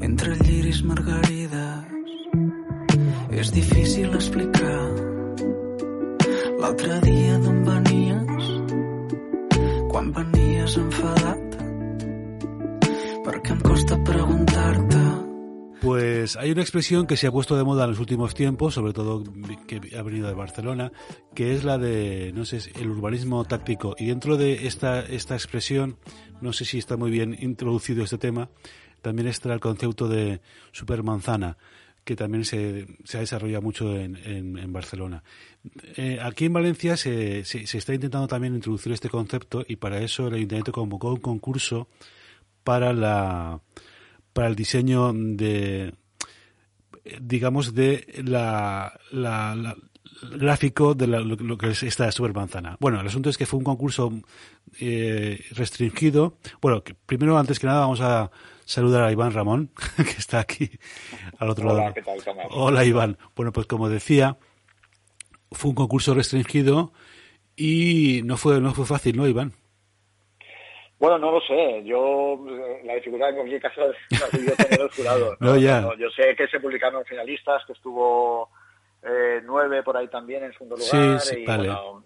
entre 0.00 0.36
lliris 0.42 0.82
margarides. 0.82 1.86
És 3.30 3.52
difícil 3.54 4.12
explicar 4.14 5.09
L'altre 6.70 7.00
dia 7.02 7.34
d'on 7.42 7.56
venies, 7.66 8.44
quan 9.90 10.12
venies 10.14 10.76
enfadat, 10.78 11.56
perquè 13.24 13.56
em 13.56 13.64
costa 13.64 13.98
preguntar-te. 14.06 15.00
Pues 15.80 16.36
hay 16.36 16.52
una 16.52 16.62
expresión 16.62 17.08
que 17.08 17.16
se 17.16 17.26
ha 17.26 17.32
puesto 17.32 17.56
de 17.56 17.64
moda 17.64 17.82
en 17.82 17.90
los 17.90 17.98
últimos 17.98 18.34
tiempos, 18.34 18.74
sobre 18.74 18.92
todo 18.92 19.24
que 19.66 19.80
ha 19.98 20.02
venido 20.02 20.28
de 20.28 20.34
Barcelona, 20.34 20.92
que 21.34 21.56
es 21.56 21.64
la 21.64 21.76
de, 21.76 22.30
no 22.36 22.44
sé, 22.44 22.60
el 22.78 22.88
urbanismo 22.88 23.44
táctico. 23.44 23.96
Y 23.98 24.06
dentro 24.06 24.36
de 24.36 24.68
esta, 24.68 25.00
esta 25.00 25.34
expresión, 25.34 25.96
no 26.40 26.52
sé 26.52 26.64
si 26.66 26.78
está 26.78 26.96
muy 26.96 27.10
bien 27.10 27.36
introducido 27.40 28.04
este 28.04 28.18
tema, 28.18 28.48
también 29.02 29.26
está 29.26 29.52
el 29.52 29.58
concepto 29.58 30.06
de 30.06 30.40
supermanzana, 30.70 31.56
que 32.10 32.16
también 32.16 32.44
se, 32.44 32.88
se 33.04 33.18
ha 33.18 33.20
desarrollado 33.20 33.62
mucho 33.62 33.96
en, 33.96 34.16
en, 34.26 34.72
Barcelona. 34.72 35.22
Eh, 35.96 36.18
aquí 36.20 36.46
en 36.46 36.52
Valencia 36.52 36.96
se, 36.96 37.44
se, 37.44 37.78
está 37.78 37.94
intentando 37.94 38.26
también 38.26 38.56
introducir 38.56 38.90
este 38.90 39.08
concepto 39.08 39.64
y 39.68 39.76
para 39.76 40.00
eso 40.00 40.26
el 40.26 40.34
Ayuntamiento 40.34 40.72
convocó 40.72 41.10
un 41.10 41.20
concurso 41.20 41.86
para 42.64 42.92
la 42.92 43.60
para 44.32 44.48
el 44.48 44.56
diseño 44.56 45.12
de 45.12 45.94
digamos 47.20 47.76
de 47.76 48.04
la, 48.24 48.98
la, 49.12 49.76
gráfico 50.22 50.94
de 50.94 51.06
la- 51.06 51.20
lo, 51.20 51.36
lo 51.36 51.56
que 51.58 51.68
es 51.70 51.82
esta 51.82 52.10
supermanzana. 52.12 52.76
Bueno, 52.80 53.00
el 53.00 53.06
asunto 53.06 53.30
es 53.30 53.38
que 53.38 53.46
fue 53.46 53.58
un 53.58 53.64
concurso 53.64 54.12
eh, 54.80 55.44
restringido. 55.52 56.34
Bueno, 56.60 56.82
que 56.82 56.94
primero, 56.94 57.38
antes 57.38 57.58
que 57.58 57.66
nada, 57.66 57.80
vamos 57.80 58.00
a 58.00 58.30
saludar 58.64 59.02
a 59.04 59.12
Iván 59.12 59.32
Ramón, 59.32 59.70
que 59.96 60.02
está 60.18 60.40
aquí 60.40 60.70
al 61.38 61.50
otro 61.50 61.70
Hola, 61.70 61.82
lado. 61.82 61.94
¿qué 61.94 62.02
tal? 62.02 62.18
Hola, 62.50 62.84
Iván. 62.84 63.18
Bueno, 63.34 63.52
pues 63.52 63.66
como 63.66 63.88
decía, 63.88 64.36
fue 65.52 65.70
un 65.70 65.74
concurso 65.74 66.14
restringido 66.14 66.92
y 67.56 68.22
no 68.24 68.36
fue, 68.36 68.60
no 68.60 68.72
fue 68.74 68.86
fácil, 68.86 69.16
¿no, 69.16 69.26
Iván? 69.26 69.52
Bueno, 70.98 71.18
no 71.18 71.32
lo 71.32 71.40
sé. 71.40 71.82
Yo, 71.84 72.34
eh, 72.46 72.82
la 72.84 72.94
dificultad 72.94 73.30
en 73.30 73.36
cualquier 73.36 73.60
caso 73.62 73.80
la 74.10 74.38
vivió 74.38 74.54
tener 74.54 74.80
el 74.82 74.90
jurado. 74.90 75.36
No, 75.40 75.56
ya. 75.56 75.80
yo 75.98 76.10
sé 76.10 76.34
que 76.36 76.46
se 76.48 76.60
publicaron 76.60 77.04
finalistas, 77.06 77.62
que 77.66 77.72
estuvo 77.72 78.50
eh, 79.02 79.40
nueve 79.44 79.82
por 79.82 79.96
ahí 79.96 80.08
también 80.08 80.44
en 80.44 80.52
segundo 80.52 80.76
lugar. 80.76 81.20
Sí, 81.20 81.34
sí, 81.34 81.40
y, 81.42 81.46
vale. 81.46 81.68
bueno, 81.68 82.04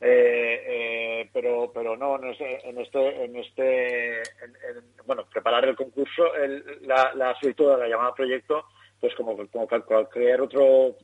eh, 0.00 0.62
eh, 0.66 1.30
pero 1.32 1.70
pero 1.72 1.96
no 1.96 2.16
en 2.16 2.30
este 2.30 2.68
en 2.68 2.78
este 2.78 3.24
en 3.24 3.36
este 3.36 4.16
en- 4.18 4.56
en- 4.76 5.06
bueno 5.06 5.24
preparar 5.32 5.64
el 5.64 5.76
concurso 5.76 6.34
el- 6.34 6.64
la, 6.82 7.12
la 7.14 7.34
solicitud 7.36 7.70
de 7.72 7.78
la 7.78 7.88
llamada 7.88 8.12
proyecto 8.14 8.64
pues 9.00 9.14
como, 9.14 9.36
como 9.48 9.66
cualquier 9.68 10.40
otro 10.40 10.96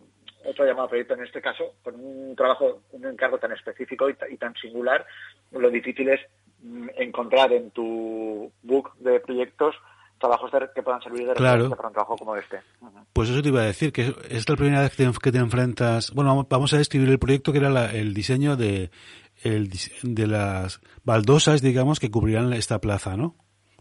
otra 0.44 0.66
llamada 0.66 0.88
proyecto 0.88 1.14
en 1.14 1.24
este 1.24 1.40
caso 1.40 1.74
con 1.82 1.94
un 1.94 2.34
trabajo 2.36 2.82
un 2.92 3.06
encargo 3.06 3.38
tan 3.38 3.52
específico 3.52 4.10
y, 4.10 4.16
y 4.30 4.36
tan 4.36 4.54
singular 4.56 5.06
lo 5.52 5.70
difícil 5.70 6.08
es 6.08 6.20
mm, 6.62 6.88
encontrar 6.96 7.52
en 7.52 7.70
tu 7.70 8.50
book 8.62 8.92
de 8.98 9.20
proyectos 9.20 9.76
trabajos 10.20 10.52
de- 10.52 10.68
que 10.74 10.82
puedan 10.82 11.02
servir 11.02 11.26
de 11.26 11.34
Claro. 11.34 11.54
referencia 11.68 11.76
para 11.76 11.88
un 11.88 11.94
trabajo 11.94 12.16
como 12.16 12.36
este 12.36 12.60
Ujú. 12.80 12.98
Pues 13.12 13.28
eso 13.30 13.42
te 13.42 13.48
iba 13.48 13.60
a 13.62 13.64
decir, 13.64 13.92
que 13.92 14.14
es 14.28 14.48
la 14.48 14.54
primera 14.56 14.82
vez 14.82 14.94
que 14.94 15.04
te, 15.06 15.12
que 15.18 15.32
te 15.32 15.38
enfrentas. 15.38 16.12
Bueno, 16.12 16.46
vamos- 16.48 16.72
a 16.72 16.78
describir 16.78 17.08
el 17.08 17.18
proyecto 17.18 17.50
que 17.52 17.58
era 17.58 17.70
la- 17.70 17.90
el 17.90 18.14
diseño 18.14 18.56
de, 18.56 18.90
el, 19.42 19.70
de 20.02 20.26
las 20.26 20.80
baldosas, 21.02 21.62
digamos, 21.62 21.98
que 21.98 22.10
cubrirán 22.10 22.52
esta 22.52 22.78
plaza, 22.80 23.16
¿no? 23.16 23.34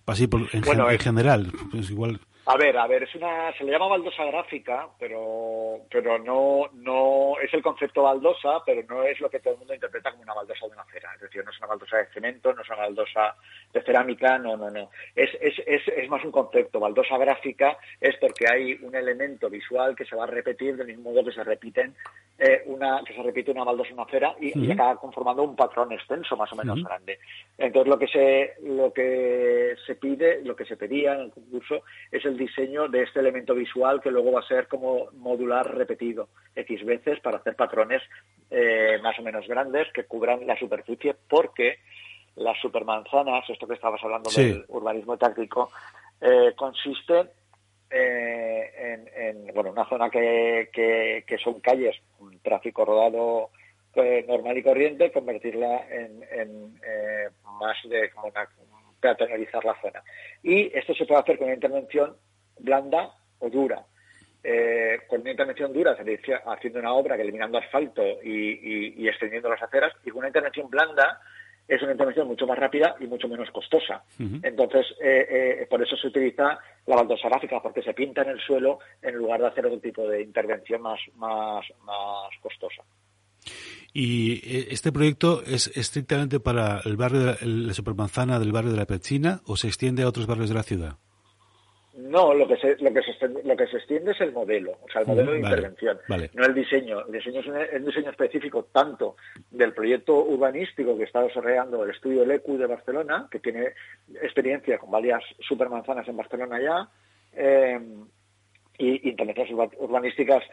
Así 0.08 0.26
por- 0.28 0.48
en, 0.54 0.62
Bueno, 0.62 0.86
gen- 0.86 0.90
en 0.94 0.96
es- 0.96 1.04
general, 1.04 1.52
pues 1.72 1.92
igual. 1.92 2.20
A 2.52 2.58
ver, 2.58 2.76
a 2.80 2.88
ver, 2.88 3.04
es 3.04 3.14
una, 3.14 3.54
se 3.56 3.64
le 3.64 3.72
llama 3.72 3.90
baldosa 3.90 4.26
gráfica, 4.26 4.88
pero, 4.98 5.82
pero 5.88 6.18
no, 6.18 6.68
no 6.74 7.34
es 7.40 7.54
el 7.54 7.62
concepto 7.62 8.02
baldosa, 8.02 8.64
pero 8.66 8.82
no 8.90 9.04
es 9.04 9.20
lo 9.20 9.30
que 9.30 9.40
todo 9.40 9.54
el 9.54 9.60
mundo 9.60 9.76
interpreta 9.76 10.10
como 10.10 10.24
una 10.24 10.34
baldosa 10.34 10.66
de 10.66 10.72
una 10.72 10.82
acera. 10.82 11.12
Es 11.14 11.22
decir, 11.22 11.46
no 11.46 11.52
es 11.52 11.58
una 11.60 11.68
baldosa 11.68 11.98
de 11.98 12.08
cemento, 12.08 12.52
no 12.52 12.64
es 12.64 12.68
una 12.70 12.80
baldosa 12.80 13.36
de 13.72 13.84
cerámica, 13.84 14.40
no, 14.40 14.58
no, 14.58 14.72
no. 14.72 14.90
Es, 15.16 15.30
es, 15.40 15.62
es, 15.64 15.88
es 15.90 16.10
más 16.10 16.26
un 16.26 16.32
concepto. 16.32 16.80
Baldosa 16.80 17.20
gráfica 17.20 17.78
es 18.02 18.16
porque 18.18 18.46
hay 18.52 18.80
un 18.82 18.96
elemento 18.96 19.48
visual 19.48 19.96
que 19.96 20.06
se 20.06 20.16
va 20.16 20.24
a 20.24 20.28
repetir 20.28 20.76
del 20.76 20.88
mismo 20.88 21.12
modo 21.12 21.24
que 21.24 21.34
se 21.34 21.44
repiten 21.44 21.94
eh, 22.40 22.64
una, 22.66 23.04
que 23.06 23.14
se 23.14 23.22
repite 23.22 23.52
una 23.52 23.66
baldosa 23.66 23.90
en 23.90 23.96
una 23.96 24.04
acera 24.06 24.36
y, 24.40 24.58
y 24.58 24.64
Ujú. 24.64 24.72
acaba 24.72 24.96
conformando 24.96 25.44
un 25.44 25.56
patrón 25.56 25.92
extenso 25.92 26.36
más 26.36 26.52
o 26.54 26.56
menos 26.56 26.82
grande. 26.84 27.20
Entonces 27.60 27.88
lo 27.88 28.00
que 28.00 28.08
se 28.08 28.54
lo 28.64 28.92
que 28.92 29.76
se 29.86 29.96
pide, 29.96 30.42
lo 30.44 30.56
que 30.56 30.66
se 30.66 30.78
pedía 30.78 31.14
en 31.14 31.20
el 31.22 31.32
concurso 31.32 31.84
es 32.10 32.26
el 32.26 32.39
diseño 32.40 32.88
de 32.88 33.04
este 33.04 33.20
elemento 33.20 33.54
visual 33.54 34.02
que 34.02 34.10
luego 34.10 34.32
va 34.32 34.40
a 34.40 34.48
ser 34.48 34.68
como 34.68 35.12
modular 35.14 35.76
repetido 35.76 36.30
X 36.56 36.84
veces 36.84 37.20
para 37.20 37.38
hacer 37.38 37.56
patrones 37.56 38.02
eh, 38.50 38.98
más 39.04 39.20
o 39.20 39.22
menos 39.22 39.48
grandes 39.48 39.92
que 39.94 40.06
cubran 40.06 40.48
la 40.48 40.58
superficie 40.58 41.16
porque 41.30 41.78
las 42.36 42.58
supermanzanas, 42.60 43.48
esto 43.50 43.68
que 43.68 43.76
estabas 43.76 44.02
hablando 44.04 44.30
Sí. 44.32 44.44
del 44.54 44.66
urbanismo 44.70 45.18
táctico, 45.18 45.70
eh, 46.22 46.54
consiste 46.56 47.26
eh, 47.92 48.72
en, 48.78 49.48
en, 49.48 49.54
bueno, 49.54 49.72
una 49.72 49.88
zona 49.90 50.10
que, 50.10 50.70
que, 50.72 51.24
que 51.28 51.38
son 51.38 51.60
calles, 51.60 51.96
un 52.20 52.40
tráfico 52.40 52.86
rodado 52.86 53.50
eh, 53.96 54.24
normal 54.28 54.58
y 54.58 54.64
corriente, 54.64 55.12
convertirla 55.12 55.88
en, 55.90 56.24
en, 56.32 56.80
eh, 56.86 57.30
más 57.60 57.78
de 57.90 58.10
como 58.12 58.28
una 58.28 58.48
peatonalizar 59.02 59.64
la 59.66 59.80
zona. 59.82 60.04
Y 60.44 60.70
esto 60.78 60.94
se 60.94 61.06
puede 61.06 61.22
hacer 61.22 61.38
con 61.38 61.46
una 61.48 61.56
intervención 61.56 62.16
blanda 62.60 63.12
o 63.40 63.50
dura. 63.50 63.84
Eh, 64.44 65.00
con 65.10 65.22
una 65.22 65.32
intervención 65.32 65.74
dura 65.74 65.98
se 65.98 66.04
dice 66.04 66.34
haciendo 66.46 66.80
una 66.80 66.94
obra 66.94 67.16
que 67.18 67.24
eliminando 67.24 67.58
asfalto 67.58 68.02
y, 68.24 68.30
y- 68.32 68.94
y 68.98 69.08
extendiendo 69.08 69.50
las 69.50 69.62
aceras, 69.62 69.92
y 70.06 70.10
con 70.12 70.20
una 70.20 70.28
intervención 70.28 70.70
blanda 70.70 71.20
es 71.68 71.82
una 71.84 71.92
intervención 71.92 72.26
mucho 72.28 72.48
más 72.48 72.58
rápida 72.58 72.96
y 73.00 73.06
mucho 73.06 73.28
menos 73.28 73.52
costosa. 73.52 74.04
Entonces, 74.42 74.88
eh, 75.04 75.60
eh, 75.62 75.68
por 75.70 75.84
eso 75.84 75.96
se 75.98 76.08
utiliza 76.08 76.58
la 76.88 76.96
baldosa 76.96 77.30
gráfica, 77.30 77.62
porque 77.62 77.84
se 77.84 77.94
pinta 77.94 78.24
en 78.24 78.30
el 78.30 78.40
suelo 78.40 78.80
en 79.04 79.14
lugar 79.16 79.40
de 79.42 79.48
hacer 79.48 79.66
otro 79.68 79.80
tipo 79.80 80.08
de 80.08 80.22
intervención 80.24 80.82
más, 80.82 81.00
más, 81.16 81.64
más 81.86 82.32
costosa. 82.42 82.82
Y 83.94 84.34
eh, 84.44 84.68
este 84.72 84.92
proyecto 84.92 85.44
es 85.46 85.68
estrictamente 85.78 86.40
para 86.40 86.80
el 86.86 86.96
barrio 86.98 87.20
de 87.20 87.26
la, 87.26 87.38
la 87.42 87.74
supermanzana 87.74 88.40
del 88.40 88.52
barrio 88.52 88.72
de 88.72 88.78
la 88.78 88.86
Pechina 88.86 89.42
o 89.46 89.56
se 89.56 89.68
extiende 89.68 90.04
a 90.04 90.08
otros 90.08 90.26
barrios 90.28 90.50
de 90.50 90.56
la 90.56 90.64
ciudad. 90.64 90.96
No, 92.02 92.34
lo 92.34 92.48
que 92.48 92.58
se, 92.58 92.78
lo 92.78 92.94
que 92.94 93.02
se, 93.02 93.12
extiende, 93.12 93.42
lo 93.44 93.56
que 93.58 93.68
se 93.68 93.78
extiende 93.78 94.12
es 94.12 94.22
el 94.22 94.32
modelo, 94.32 94.78
o 94.82 94.90
sea, 94.92 95.02
el 95.02 95.08
modelo 95.08 95.32
de 95.34 95.42
Vale, 95.42 95.56
intervención, 95.56 96.00
vale. 96.08 96.30
no 96.34 96.46
el 96.46 96.54
diseño. 96.54 97.06
El 97.06 97.12
diseño 97.12 97.42
es 97.42 97.48
un, 97.48 97.58
es 97.58 97.74
un 97.74 97.86
diseño 97.86 98.10
específico 98.12 98.66
tanto 98.72 99.16
del 99.52 99.74
proyecto 99.74 100.16
urbanístico 100.24 100.98
que 100.98 101.04
está 101.04 101.22
desarrollando 101.22 101.84
el 101.84 101.92
estudio 101.92 102.26
LECU 102.26 102.58
de 102.58 102.68
Barcelona, 102.68 103.28
que 103.30 103.40
tiene 103.40 103.74
experiencia 104.22 104.78
con 104.78 104.92
varias 104.92 105.22
supermanzanas 105.40 106.08
en 106.08 106.18
Barcelona 106.18 106.60
ya, 106.62 106.90
eh, 107.34 107.80
y 108.78 109.10
intervenciones 109.10 109.52
urba- 109.54 109.78
urbanísticas 109.78 110.44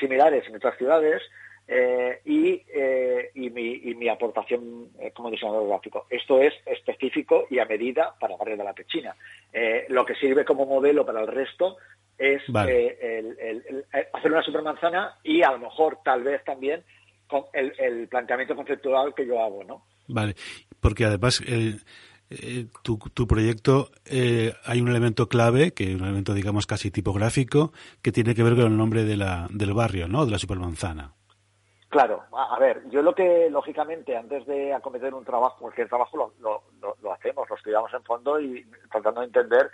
similares 0.00 0.44
en 0.48 0.56
otras 0.56 0.76
ciudades, 0.78 1.22
eh, 1.68 2.20
y, 2.24 2.62
eh, 2.74 3.30
y, 3.34 3.50
mi, 3.50 3.72
y 3.84 3.94
mi 3.94 4.08
aportación 4.08 4.88
eh, 5.00 5.10
como 5.12 5.30
diseñador 5.30 5.68
gráfico. 5.68 6.06
Esto 6.10 6.40
es 6.40 6.54
específico 6.64 7.46
y 7.50 7.58
a 7.58 7.64
medida 7.64 8.14
para 8.20 8.36
Barrio 8.36 8.56
de 8.56 8.64
la 8.64 8.72
Pechina. 8.72 9.16
Eh, 9.52 9.86
lo 9.88 10.04
que 10.04 10.14
sirve 10.14 10.44
como 10.44 10.64
modelo 10.66 11.04
para 11.04 11.20
el 11.20 11.26
resto 11.26 11.76
es 12.18 12.42
Vale. 12.48 12.86
eh, 12.86 13.18
el- 13.18 13.38
el- 13.38 13.64
el- 13.92 14.06
hacer 14.12 14.30
una 14.32 14.42
supermanzana 14.42 15.16
y 15.24 15.42
a 15.42 15.52
lo 15.52 15.58
mejor 15.58 15.98
tal 16.04 16.22
vez 16.22 16.42
también 16.44 16.82
con 17.26 17.44
el, 17.52 18.06
planteamiento 18.08 18.54
conceptual 18.54 19.12
que 19.14 19.26
yo 19.26 19.42
hago, 19.42 19.64
¿no? 19.64 19.84
Vale, 20.06 20.36
porque 20.80 21.04
además 21.04 21.42
eh, 21.44 22.66
tu, 22.82 22.98
tu 23.12 23.26
proyecto 23.26 23.90
eh, 24.04 24.52
hay 24.64 24.80
un 24.80 24.88
elemento 24.88 25.28
clave, 25.28 25.72
que 25.72 25.90
es 25.90 25.94
un 25.96 26.04
elemento 26.04 26.34
digamos 26.34 26.66
casi 26.66 26.90
tipográfico, 26.92 27.72
que 28.02 28.12
tiene 28.12 28.34
que 28.34 28.44
ver 28.44 28.54
con 28.54 28.66
el 28.66 28.76
nombre 28.76 29.04
de 29.04 29.16
la, 29.16 29.48
del 29.50 29.74
barrio, 29.74 30.06
¿no? 30.06 30.24
De 30.24 30.30
la 30.32 30.38
supermanzana. 30.38 31.12
Claro, 31.88 32.24
a, 32.32 32.58
ver, 32.58 32.82
yo 32.90 33.00
lo 33.00 33.14
que, 33.14 33.48
lógicamente, 33.48 34.16
antes 34.16 34.44
de 34.46 34.72
acometer 34.74 35.14
un 35.14 35.24
trabajo, 35.24 35.60
cualquier 35.60 35.88
trabajo 35.88 36.16
lo, 36.16 36.62
lo, 36.80 36.96
lo- 37.00 37.12
hacemos, 37.12 37.48
lo 37.48 37.56
estudiamos 37.56 37.94
en 37.94 38.02
fondo 38.02 38.40
y 38.40 38.66
tratando 38.90 39.20
de 39.20 39.26
entender 39.28 39.70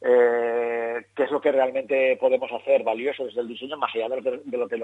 eh, 0.00 1.06
qué 1.14 1.24
es 1.24 1.30
lo 1.30 1.40
que 1.40 1.50
realmente 1.52 2.16
podemos 2.20 2.50
hacer 2.52 2.84
valioso 2.84 3.24
desde 3.24 3.40
el 3.40 3.48
diseño, 3.48 3.76
más 3.76 3.94
allá 3.94 4.08
de 4.08 4.16
lo 4.56 4.68
que, 4.68 4.78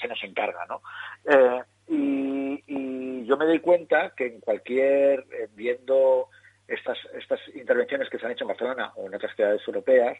se, 0.00 0.08
nos 0.08 0.22
encarga, 0.22 0.64
¿no? 0.66 0.80
Eh, 1.28 1.62
y, 1.88 2.64
y 2.68 3.26
yo 3.26 3.36
me 3.36 3.46
doy 3.46 3.58
cuenta 3.58 4.12
que 4.16 4.26
en 4.26 4.40
cualquier, 4.40 5.20
eh, 5.32 5.48
viendo 5.54 6.28
estas, 6.68 6.96
estas 7.18 7.40
intervenciones 7.54 8.08
que 8.08 8.18
se 8.18 8.24
han 8.26 8.32
hecho 8.32 8.44
en 8.44 8.48
Barcelona 8.48 8.92
o 8.96 9.06
en 9.08 9.14
otras 9.16 9.34
ciudades 9.34 9.62
europeas, 9.66 10.16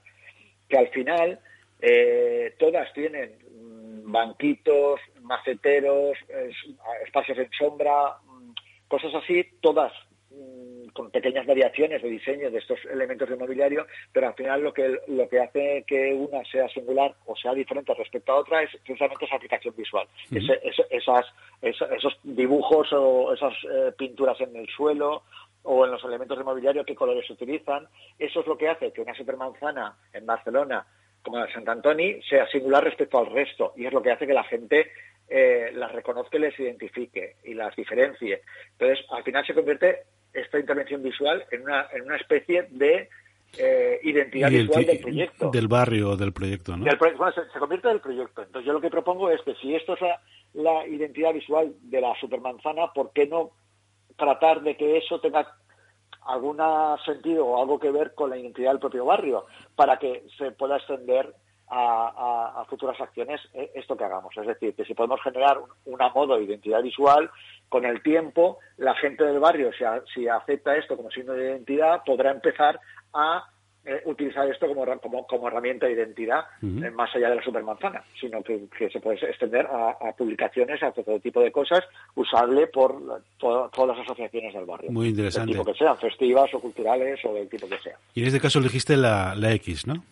que 0.69 0.77
al 0.77 0.89
final 0.89 1.39
eh, 1.81 2.55
todas 2.59 2.93
tienen 2.93 3.39
banquitos, 4.05 5.01
maceteros, 5.23 6.17
es- 6.29 6.75
espacios 7.07 7.39
en 7.39 7.51
sombra, 7.59 8.17
mm, 8.27 8.51
cosas 8.89 9.15
así, 9.15 9.45
todas 9.61 9.93
mm, 10.31 10.89
con 10.93 11.11
pequeñas 11.11 11.47
variaciones 11.47 12.03
de 12.03 12.09
diseño 12.09 12.51
de 12.51 12.59
estos 12.59 12.79
elementos 12.87 13.29
de 13.29 13.37
mobiliario, 13.37 13.87
pero 14.13 14.29
al 14.29 14.35
final 14.35 14.63
lo 14.63 14.73
que 14.73 14.99
lo 15.09 15.29
que 15.29 15.41
hace 15.41 15.85
que 15.87 16.13
una 16.13 16.45
sea 16.45 16.69
singular 16.69 17.15
o 17.27 17.35
sea 17.37 17.53
diferente 17.55 17.95
respecto 17.95 18.33
a 18.33 18.37
otra 18.37 18.63
es 18.63 18.71
precisamente 18.85 19.25
esa 19.25 19.37
aplicación 19.37 19.75
visual, 19.77 20.07
esas, 20.91 21.25
esos, 21.63 21.91
esos 21.91 22.19
dibujos 22.23 22.93
o 22.93 23.33
esas 23.33 23.55
eh, 23.65 23.93
pinturas 23.97 24.41
en 24.41 24.55
el 24.57 24.69
suelo 24.69 25.23
o 25.63 25.85
en 25.85 25.93
los 25.93 26.05
elementos 26.05 26.37
de 26.37 26.45
mobiliario, 26.45 26.85
qué 26.85 26.95
colores 26.95 27.27
se 27.27 27.33
utilizan. 27.33 27.87
Eso 28.19 28.41
es 28.41 28.47
lo 28.47 28.57
que 28.59 28.69
hace 28.69 28.93
que 28.93 29.01
una 29.01 29.15
supermanzana 29.15 29.97
en 30.13 30.27
Barcelona, 30.27 30.87
como 31.25 31.39
la 31.39 31.47
de 31.47 31.53
Sant 31.53 31.69
Antoni, 31.69 32.23
sea 32.23 32.47
singular 32.49 32.85
respecto 32.85 33.19
al 33.19 33.27
resto. 33.27 33.73
Y 33.77 33.87
es 33.87 33.93
lo 33.93 34.03
que 34.03 34.13
hace 34.13 34.27
que 34.27 34.35
la 34.35 34.45
gente 34.45 34.93
eh, 35.29 35.71
las 35.75 35.91
reconozca 35.91 36.37
y 36.37 36.41
les 36.41 36.61
identifique 36.61 37.37
y 37.45 37.55
las 37.55 37.75
diferencie. 37.75 38.43
Entonces, 38.73 39.05
al 39.11 39.25
final 39.25 39.45
se 39.47 39.55
convierte 39.55 40.03
esta 40.33 40.59
intervención 40.59 41.03
visual 41.03 41.45
en 41.51 41.63
una, 41.63 41.89
en 41.93 42.03
una 42.03 42.17
especie 42.17 42.67
de 42.71 43.09
eh, 43.57 44.01
identidad 44.03 44.51
visual 44.51 44.85
del 44.85 44.99
proyecto. 45.01 45.51
Del 45.51 45.69
barrio 45.69 46.11
o 46.11 46.17
del 46.17 46.33
proyecto, 46.33 46.77
¿no? 46.77 46.85
Del 46.85 46.99
bueno, 46.99 47.33
se, 47.33 47.49
se 47.51 47.59
convierte 47.59 47.89
en 47.89 47.95
el 47.95 48.01
proyecto. 48.01 48.43
Entonces, 48.43 48.67
yo 48.67 48.73
lo 48.73 48.81
que 48.81 48.91
propongo 48.91 49.31
es 49.31 49.41
que 49.43 49.55
si 49.55 49.75
esto 49.75 49.95
es 49.95 50.01
la, 50.03 50.21
la 50.55 50.87
identidad 50.87 51.33
visual 51.33 51.73
de 51.81 52.01
la 52.01 52.15
supermanzana, 52.21 52.93
¿por 52.93 53.13
qué 53.13 53.27
no 53.27 53.53
tratar 54.17 54.63
de 54.63 54.77
que 54.77 54.99
eso 54.99 55.21
tenga 55.21 55.57
algún 56.27 56.59
sentido 57.05 57.47
o 57.47 57.61
algo 57.61 57.79
que 57.79 57.91
ver 57.91 58.15
con 58.15 58.31
la 58.31 58.39
identidad 58.39 58.71
del 58.71 58.81
propio 58.81 59.05
barrio 59.05 59.47
para 59.75 59.99
que 59.99 60.27
se 60.39 60.51
pueda 60.53 60.77
extender 60.77 61.35
a, 61.69 62.61
a, 62.61 62.65
futuras 62.67 63.01
acciones 63.01 63.41
eh, 63.55 63.71
esto 63.75 63.97
que 63.97 64.05
hagamos. 64.05 64.37
Es 64.37 64.47
decir, 64.47 64.75
que 64.75 64.85
si 64.85 64.95
podemos 64.95 65.21
generar 65.23 65.59
una 65.87 66.09
modo 66.11 66.37
de 66.37 66.45
identidad 66.45 66.83
visual, 66.83 67.31
con 67.69 67.85
el 67.85 68.03
tiempo, 68.03 68.59
la 68.77 68.95
gente 68.95 69.25
del 69.25 69.41
barrio, 69.41 69.71
si, 69.73 69.85
si 70.15 70.29
acepta 70.29 70.77
esto 70.77 70.97
como 70.97 71.11
signo 71.11 71.33
de 71.33 71.47
identidad, 71.47 72.03
podrá 72.05 72.31
empezar 72.31 72.79
a 73.13 73.49
eh, 73.87 74.03
utilizar 74.07 74.49
esto 74.51 74.67
como, 74.67 74.85
como, 75.01 75.27
como, 75.27 75.49
herramienta 75.49 75.87
de 75.87 75.93
identidad 75.93 76.45
eh, 76.63 76.91
más 76.91 77.15
allá 77.15 77.31
de 77.31 77.37
la 77.37 77.43
supermanzana, 77.43 78.03
sino 78.19 78.43
que, 78.43 78.67
se 78.91 79.01
puede 79.01 79.17
extender 79.27 79.67
a, 79.67 80.13
publicaciones, 80.17 80.83
a 80.83 80.93
todo 80.93 81.21
tipo 81.21 81.41
de 81.41 81.53
cosas, 81.53 81.85
usable 82.15 82.67
por 82.69 83.23
todas 83.39 83.89
las 83.89 83.99
asociaciones 83.99 84.55
del 84.55 84.65
barrio. 84.65 84.91
Muy 84.91 85.09
interesante. 85.09 85.53
Del 85.53 85.59
tipo 85.59 85.73
que 85.73 85.79
sean, 85.79 85.99
festivas 85.99 86.53
o 86.55 86.61
culturales 86.61 87.21
o 87.25 87.35
del 87.35 87.49
tipo 87.49 87.69
que 87.69 87.79
sea. 87.79 87.97
Y 88.15 88.23
en 88.23 88.29
este 88.29 88.41
caso 88.41 88.59
elegiste 88.59 88.97
la, 88.97 89.35
la 89.35 89.53
X, 89.53 89.87
¿no? 89.87 90.03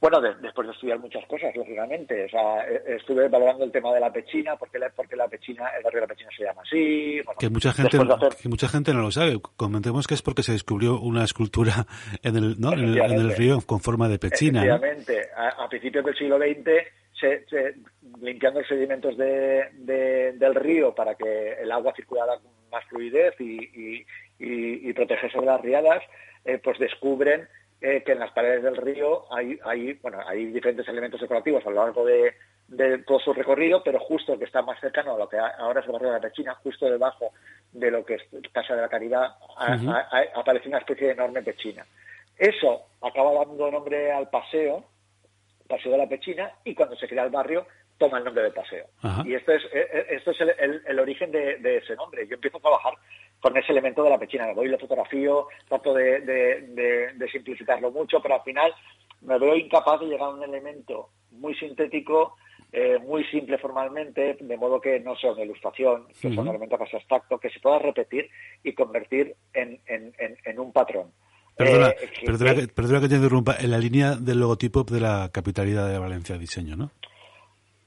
Bueno, 0.00 0.20
después 0.20 0.68
de 0.68 0.72
estudiar 0.72 0.98
muchas 1.00 1.26
cosas, 1.26 1.54
lógicamente. 1.56 2.26
O 2.26 2.28
sea, 2.28 2.64
e, 2.68 2.96
estuve 2.96 3.28
valorando 3.28 3.64
el 3.64 3.72
tema 3.72 3.92
de 3.92 3.98
la 3.98 4.12
pechina, 4.12 4.56
porque 4.56 4.78
la, 4.78 4.90
porque 4.90 5.16
la 5.16 5.26
pechina, 5.26 5.66
el 5.76 5.82
barrio 5.82 6.00
de 6.00 6.06
la 6.06 6.14
pechina 6.14 6.30
se 6.36 6.44
llama 6.44 6.62
así. 6.62 7.20
que 7.38 7.50
mucha 7.50 7.72
gente, 7.72 7.98
que 8.40 8.48
mucha 8.48 8.68
gente 8.68 8.94
no 8.94 9.02
lo 9.02 9.10
sabe. 9.10 9.40
Comentemos 9.56 10.06
que 10.06 10.14
es 10.14 10.22
porque 10.22 10.44
se 10.44 10.52
descubrió 10.52 11.00
una 11.00 11.24
escultura 11.24 11.86
en 12.22 12.36
el, 12.36 12.60
¿no? 12.60 12.72
en, 12.74 12.96
el, 12.96 13.36
río 13.36 13.60
con 13.66 13.80
forma 13.80 14.08
de 14.08 14.20
pechina. 14.20 14.64
Efectivamente. 14.64 15.30
A, 15.36 15.68
principios 15.68 16.04
del 16.04 16.16
siglo 16.16 16.38
XX, 16.38 16.70
se, 17.20 17.74
limpiando 18.20 18.60
los 18.60 18.68
sedimentos 18.68 19.16
de, 19.16 20.34
del 20.38 20.54
río 20.54 20.94
para 20.94 21.16
que 21.16 21.54
el 21.60 21.72
agua 21.72 21.92
circulara 21.96 22.38
con 22.38 22.52
más 22.70 22.84
fluidez 22.84 23.34
y, 23.40 23.58
y, 23.64 24.06
y, 24.38 24.92
protegerse 24.92 25.40
de 25.40 25.46
las 25.46 25.60
riadas, 25.60 26.02
eh, 26.44 26.58
pues 26.62 26.78
descubren 26.78 27.48
eh, 27.80 28.02
que 28.04 28.12
en 28.12 28.18
las 28.18 28.32
paredes 28.32 28.62
del 28.62 28.76
río 28.76 29.32
hay, 29.32 29.58
hay, 29.64 29.92
bueno, 29.94 30.18
hay 30.26 30.46
diferentes 30.46 30.86
elementos 30.88 31.20
decorativos 31.20 31.64
a 31.64 31.70
lo 31.70 31.84
largo 31.84 32.04
de, 32.04 32.34
todo 33.06 33.18
su 33.20 33.32
recorrido, 33.32 33.82
pero 33.82 33.98
justo 34.00 34.32
el 34.32 34.38
que 34.38 34.44
está 34.44 34.62
más 34.62 34.78
cercano 34.80 35.14
a 35.14 35.18
lo 35.18 35.28
que 35.28 35.38
ahora 35.38 35.80
es 35.80 35.86
el 35.86 35.92
barrio 35.92 36.08
de 36.08 36.14
la 36.14 36.20
Pechina, 36.20 36.54
justo 36.56 36.90
debajo 36.90 37.32
de 37.72 37.90
lo 37.90 38.04
que 38.04 38.14
es 38.16 38.22
Casa 38.52 38.74
de 38.74 38.82
la 38.82 38.88
Caridad, 38.88 39.36
aparece 40.34 40.68
una 40.68 40.78
especie 40.78 41.06
de 41.06 41.12
enorme 41.14 41.42
pechina. 41.42 41.86
Eso 42.36 42.88
acaba 43.00 43.32
dando 43.32 43.70
nombre 43.70 44.12
al 44.12 44.28
paseo, 44.28 44.84
Paseo 45.66 45.92
de 45.92 45.98
la 45.98 46.08
Pechina, 46.08 46.52
y 46.64 46.74
cuando 46.74 46.96
se 46.96 47.08
crea 47.08 47.24
el 47.24 47.30
barrio 47.30 47.66
toma 47.98 48.18
el 48.18 48.24
nombre 48.24 48.44
de 48.44 48.50
paseo. 48.52 48.86
Y 49.24 49.34
esto 49.34 49.52
es, 49.52 49.64
eh, 49.64 49.86
eh, 49.92 50.06
esto 50.10 50.30
es 50.30 50.38
el, 50.40 50.98
origen 50.98 51.30
de, 51.32 51.76
ese 51.76 51.96
nombre. 51.96 52.26
Yo 52.26 52.34
empiezo 52.34 52.58
a 52.58 52.60
trabajar 52.60 52.94
con 53.40 53.56
ese 53.56 53.72
elemento 53.72 54.02
de 54.02 54.10
la 54.10 54.18
pechina. 54.18 54.46
Me 54.46 54.54
voy, 54.54 54.68
lo 54.68 54.78
fotografío, 54.78 55.48
trato 55.68 55.92
de, 55.92 57.28
simplificarlo 57.30 57.90
mucho, 57.90 58.20
pero 58.22 58.36
al 58.36 58.42
final 58.42 58.72
me 59.22 59.38
veo 59.38 59.56
incapaz 59.56 60.00
de 60.00 60.06
llegar 60.06 60.28
a 60.28 60.34
un 60.34 60.42
elemento 60.44 61.10
muy 61.32 61.54
sintético, 61.56 62.36
eh, 62.72 62.98
muy 62.98 63.24
simple 63.24 63.58
formalmente, 63.58 64.38
de 64.40 64.56
modo 64.56 64.80
que 64.80 65.00
no 65.00 65.16
sea 65.16 65.32
una 65.32 65.42
ilustración, 65.42 66.06
que 66.08 66.30
sea 66.32 66.40
un 66.40 66.48
elemento 66.48 66.78
casi 66.78 66.96
abstracto, 66.96 67.38
que 67.38 67.50
se 67.50 67.60
pueda 67.60 67.80
repetir 67.80 68.30
y 68.62 68.72
convertir 68.74 69.34
en, 69.52 69.80
un 70.58 70.72
patrón. 70.72 71.12
Perdona, 71.56 71.92
que, 71.92 72.68
perdona 72.68 73.00
que 73.00 73.08
te 73.08 73.16
interrumpa, 73.16 73.56
en 73.58 73.72
la 73.72 73.78
línea 73.78 74.14
del 74.14 74.38
logotipo 74.38 74.84
de 74.84 75.00
la 75.00 75.28
capitalidad 75.32 75.90
de 75.90 75.98
Valencia 75.98 76.38
Diseño, 76.38 76.76
¿no? 76.76 76.92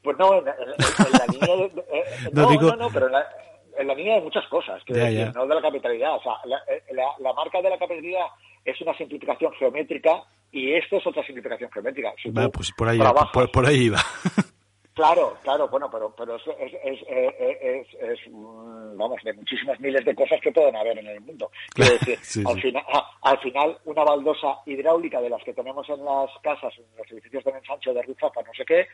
Pues 0.03 0.17
no, 0.17 0.33
en, 0.39 0.45
la 0.45 1.25
línea 1.31 1.55
de, 1.55 1.65
eh, 1.65 2.03
no, 2.33 2.51
no, 2.51 2.75
no, 2.75 2.89
pero 2.91 3.07
en 3.07 3.87
la, 3.87 3.95
línea 3.95 4.15
de 4.15 4.21
muchas 4.21 4.47
cosas, 4.47 4.83
que 4.83 4.93
no 5.33 5.47
de 5.47 5.55
la 5.55 5.61
capitalidad. 5.61 6.15
O 6.15 6.21
sea, 6.21 6.33
eh, 6.67 6.83
la, 6.93 7.33
marca 7.33 7.61
de 7.61 7.69
la 7.69 7.77
capitalidad 7.77 8.25
es 8.65 8.79
una 8.81 8.95
simplificación 8.97 9.51
geométrica 9.53 10.23
y 10.51 10.73
esto 10.73 10.97
es 10.97 11.07
otra 11.07 11.23
simplificación 11.23 11.71
geométrica. 11.71 12.13
pues 12.51 12.71
por 12.71 12.89
ahí, 12.89 12.99
por, 13.51 13.65
ahí 13.65 13.85
iba. 13.85 13.99
Claro, 14.93 15.37
claro, 15.41 15.69
bueno, 15.69 15.89
pero, 15.89 16.13
pero 16.17 16.35
es, 16.35 16.43
es, 16.59 16.99
es, 17.07 17.87
es, 18.01 18.19
mm, 18.29 18.97
vamos, 18.97 19.21
de 19.23 19.33
muchísimas 19.33 19.79
miles 19.79 20.03
de 20.03 20.13
cosas 20.13 20.39
que 20.41 20.51
pueden 20.51 20.75
haber 20.75 20.97
en 20.97 21.07
el 21.07 21.21
mundo. 21.21 21.49
Quiero 21.73 21.93
decir, 21.93 22.45
al, 22.45 22.61
Final, 22.61 22.83
ah, 22.91 23.09
al 23.21 23.39
final, 23.39 23.77
una 23.85 24.03
baldosa 24.03 24.59
hidráulica 24.65 25.21
de 25.21 25.29
las 25.29 25.41
que 25.43 25.53
tenemos 25.53 25.87
en 25.89 26.03
las 26.03 26.29
casas, 26.43 26.73
en 26.77 26.85
los 26.97 27.09
edificios 27.09 27.43
de 27.45 27.51
ensanche 27.51 27.93
de 27.93 28.01
Ruzafa, 28.01 28.41
no 28.41 28.53
sé 28.53 28.65
qué, 28.65 28.87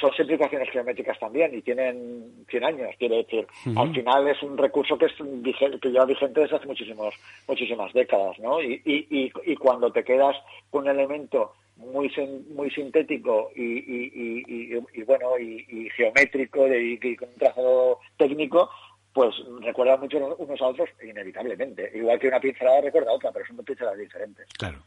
son 0.00 0.12
simplificaciones 0.14 0.68
geométricas 0.70 1.18
también 1.18 1.54
y 1.56 1.62
tienen 1.62 2.44
100 2.50 2.64
años, 2.64 2.94
quiero 2.98 3.16
decir. 3.16 3.46
Al 3.76 3.94
final 3.94 4.26
es 4.28 4.42
un 4.42 4.58
recurso 4.58 4.98
que, 4.98 5.06
es 5.06 5.12
que 5.14 5.88
lleva 5.88 6.06
vigente 6.06 6.40
desde 6.40 6.56
hace 6.56 6.66
muchísimos, 6.66 7.14
muchísimas 7.46 7.92
décadas, 7.92 8.38
¿no? 8.40 8.60
Y, 8.60 8.82
y, 8.84 9.32
y, 9.44 9.56
cuando 9.56 9.92
te 9.92 10.02
quedas 10.02 10.36
con 10.70 10.82
un 10.82 10.90
elemento 10.90 11.52
muy 11.76 12.10
muy 12.54 12.70
sintético 12.70 13.50
y, 13.54 13.62
y, 13.62 14.82
y 14.94 15.02
bueno 15.02 15.38
y, 15.38 15.88
geométrico 15.96 16.66
y, 16.68 17.16
con 17.16 17.28
un 17.28 17.34
trazado 17.34 17.98
técnico 18.16 18.70
pues 19.12 19.34
recuerda 19.60 19.96
mucho 19.96 20.18
unos 20.38 20.60
a 20.60 20.66
otros 20.66 20.88
inevitablemente 21.02 21.90
igual 21.94 22.18
que 22.18 22.28
una 22.28 22.40
pincelada 22.40 22.80
recuerda 22.80 23.10
a 23.10 23.14
otra 23.14 23.32
pero 23.32 23.46
son 23.46 23.56
dos 23.56 23.66
pinceladas 23.66 23.98
diferentes 23.98 24.46
claro 24.58 24.78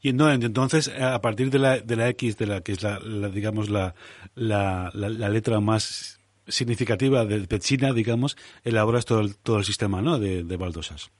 y 0.00 0.12
no, 0.12 0.30
entonces, 0.32 0.88
a 0.88 1.20
partir 1.20 1.50
de 1.50 1.58
la, 1.58 1.78
de 1.78 1.96
la 1.96 2.08
X, 2.08 2.36
de 2.38 2.46
la 2.46 2.60
que 2.60 2.72
es 2.72 2.82
la, 2.82 2.98
digamos, 3.32 3.68
la, 3.68 3.94
la, 4.34 4.90
la, 4.94 5.28
letra 5.28 5.60
más 5.60 6.20
significativa 6.46 7.24
de 7.24 7.46
Pechina, 7.46 7.92
digamos, 7.92 8.36
elaboras 8.64 9.04
todo 9.04 9.20
el, 9.20 9.36
todo 9.36 9.58
el 9.58 9.64
sistema 9.64 10.02
¿no? 10.02 10.18
de, 10.18 10.56
baldosas. 10.56 11.10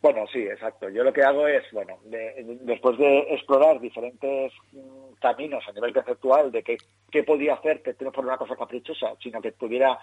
Bueno, 0.00 0.26
sí, 0.32 0.40
exacto. 0.40 0.88
Yo 0.88 1.02
lo 1.02 1.12
que 1.12 1.24
hago 1.24 1.48
es, 1.48 1.64
bueno, 1.72 1.98
después 2.04 2.96
de 2.98 3.18
explorar 3.34 3.80
diferentes 3.80 4.52
mm, 4.72 5.14
caminos 5.20 5.64
a 5.68 5.72
nivel 5.72 5.92
conceptual 5.92 6.52
de 6.52 6.62
qué, 6.62 6.78
qué 7.10 7.24
podía 7.24 7.54
hacer, 7.54 7.82
que 7.82 7.96
no 8.00 8.12
fuera 8.12 8.28
una 8.28 8.38
cosa 8.38 8.56
caprichosa, 8.56 9.14
sino 9.20 9.40
que 9.40 9.52
pudiera 9.52 9.98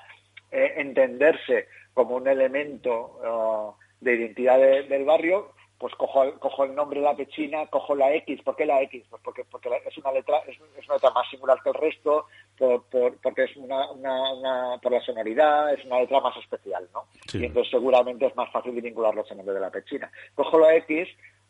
eh, 0.52 0.74
entenderse 0.78 1.68
como 1.94 2.18
un 2.18 2.28
elemento 2.28 3.20
ah, 3.24 3.74
de 4.02 4.16
identidad 4.16 4.60
del 4.60 5.06
barrio, 5.06 5.54
pues 5.78 5.94
cojo, 5.96 6.24
cojo 6.40 6.64
el 6.64 6.74
nombre 6.74 7.00
de 7.00 7.06
la 7.06 7.16
pechina, 7.16 7.68
cojo 7.68 7.96
la 7.96 8.14
X. 8.14 8.42
¿Por 8.44 8.56
qué 8.56 8.66
la 8.66 8.82
X? 8.84 9.04
Pues 9.10 9.22
porque, 9.24 9.44
porque 9.44 9.70
es 9.86 9.98
una 9.98 10.12
letra 10.12 10.38
es, 10.48 10.58
una 10.60 10.96
letra 10.96 11.12
más 11.12 11.30
singular 11.30 11.58
que 11.62 11.70
el 11.70 11.76
resto, 11.76 12.26
por, 12.58 12.84
porque 13.22 13.44
es 13.44 13.56
una, 13.58 13.92
una, 13.92 14.78
por 14.82 14.92
la 14.92 15.02
sonoridad, 15.02 15.74
es 15.74 15.84
una 15.86 16.00
letra 16.00 16.22
más 16.22 16.38
especial, 16.38 16.88
¿no? 16.94 17.06
Y 17.34 17.46
entonces 17.46 17.72
seguramente 17.72 18.26
es 18.26 18.36
más 18.36 18.52
fácil 18.52 18.80
vincularlo 18.82 19.26
al 19.30 19.38
nombre 19.38 19.56
de 19.56 19.62
la 19.62 19.70
pechina. 19.70 20.10
Cojo 20.34 20.60
la 20.60 20.76
X 20.76 21.08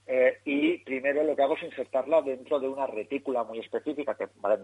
eh, 0.07 0.37
y 0.45 0.77
primero 0.79 1.23
lo 1.23 1.35
que 1.35 1.41
hago 1.41 1.55
es 1.57 1.63
insertarla 1.63 2.21
dentro 2.21 2.59
de 2.59 2.67
una 2.67 2.85
retícula 2.85 3.43
muy 3.43 3.59
específica 3.59 4.15
que 4.15 4.27
para 4.27 4.59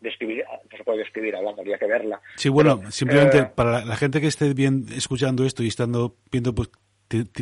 describir, 0.00 0.44
no 0.70 0.76
se 0.76 0.82
puede 0.82 0.98
describir 0.98 1.36
hablando, 1.36 1.60
habría 1.60 1.78
que 1.78 1.86
verla. 1.86 2.20
Sí, 2.36 2.48
bueno, 2.48 2.80
simplemente 2.90 3.38
eh, 3.38 3.50
para 3.54 3.84
la 3.84 3.96
gente 3.96 4.20
que 4.20 4.26
esté 4.26 4.52
bien 4.54 4.86
escuchando 4.92 5.44
esto 5.44 5.62
y 5.62 5.68
estando 5.68 6.16
viendo 6.32 6.52
pues, 6.52 6.70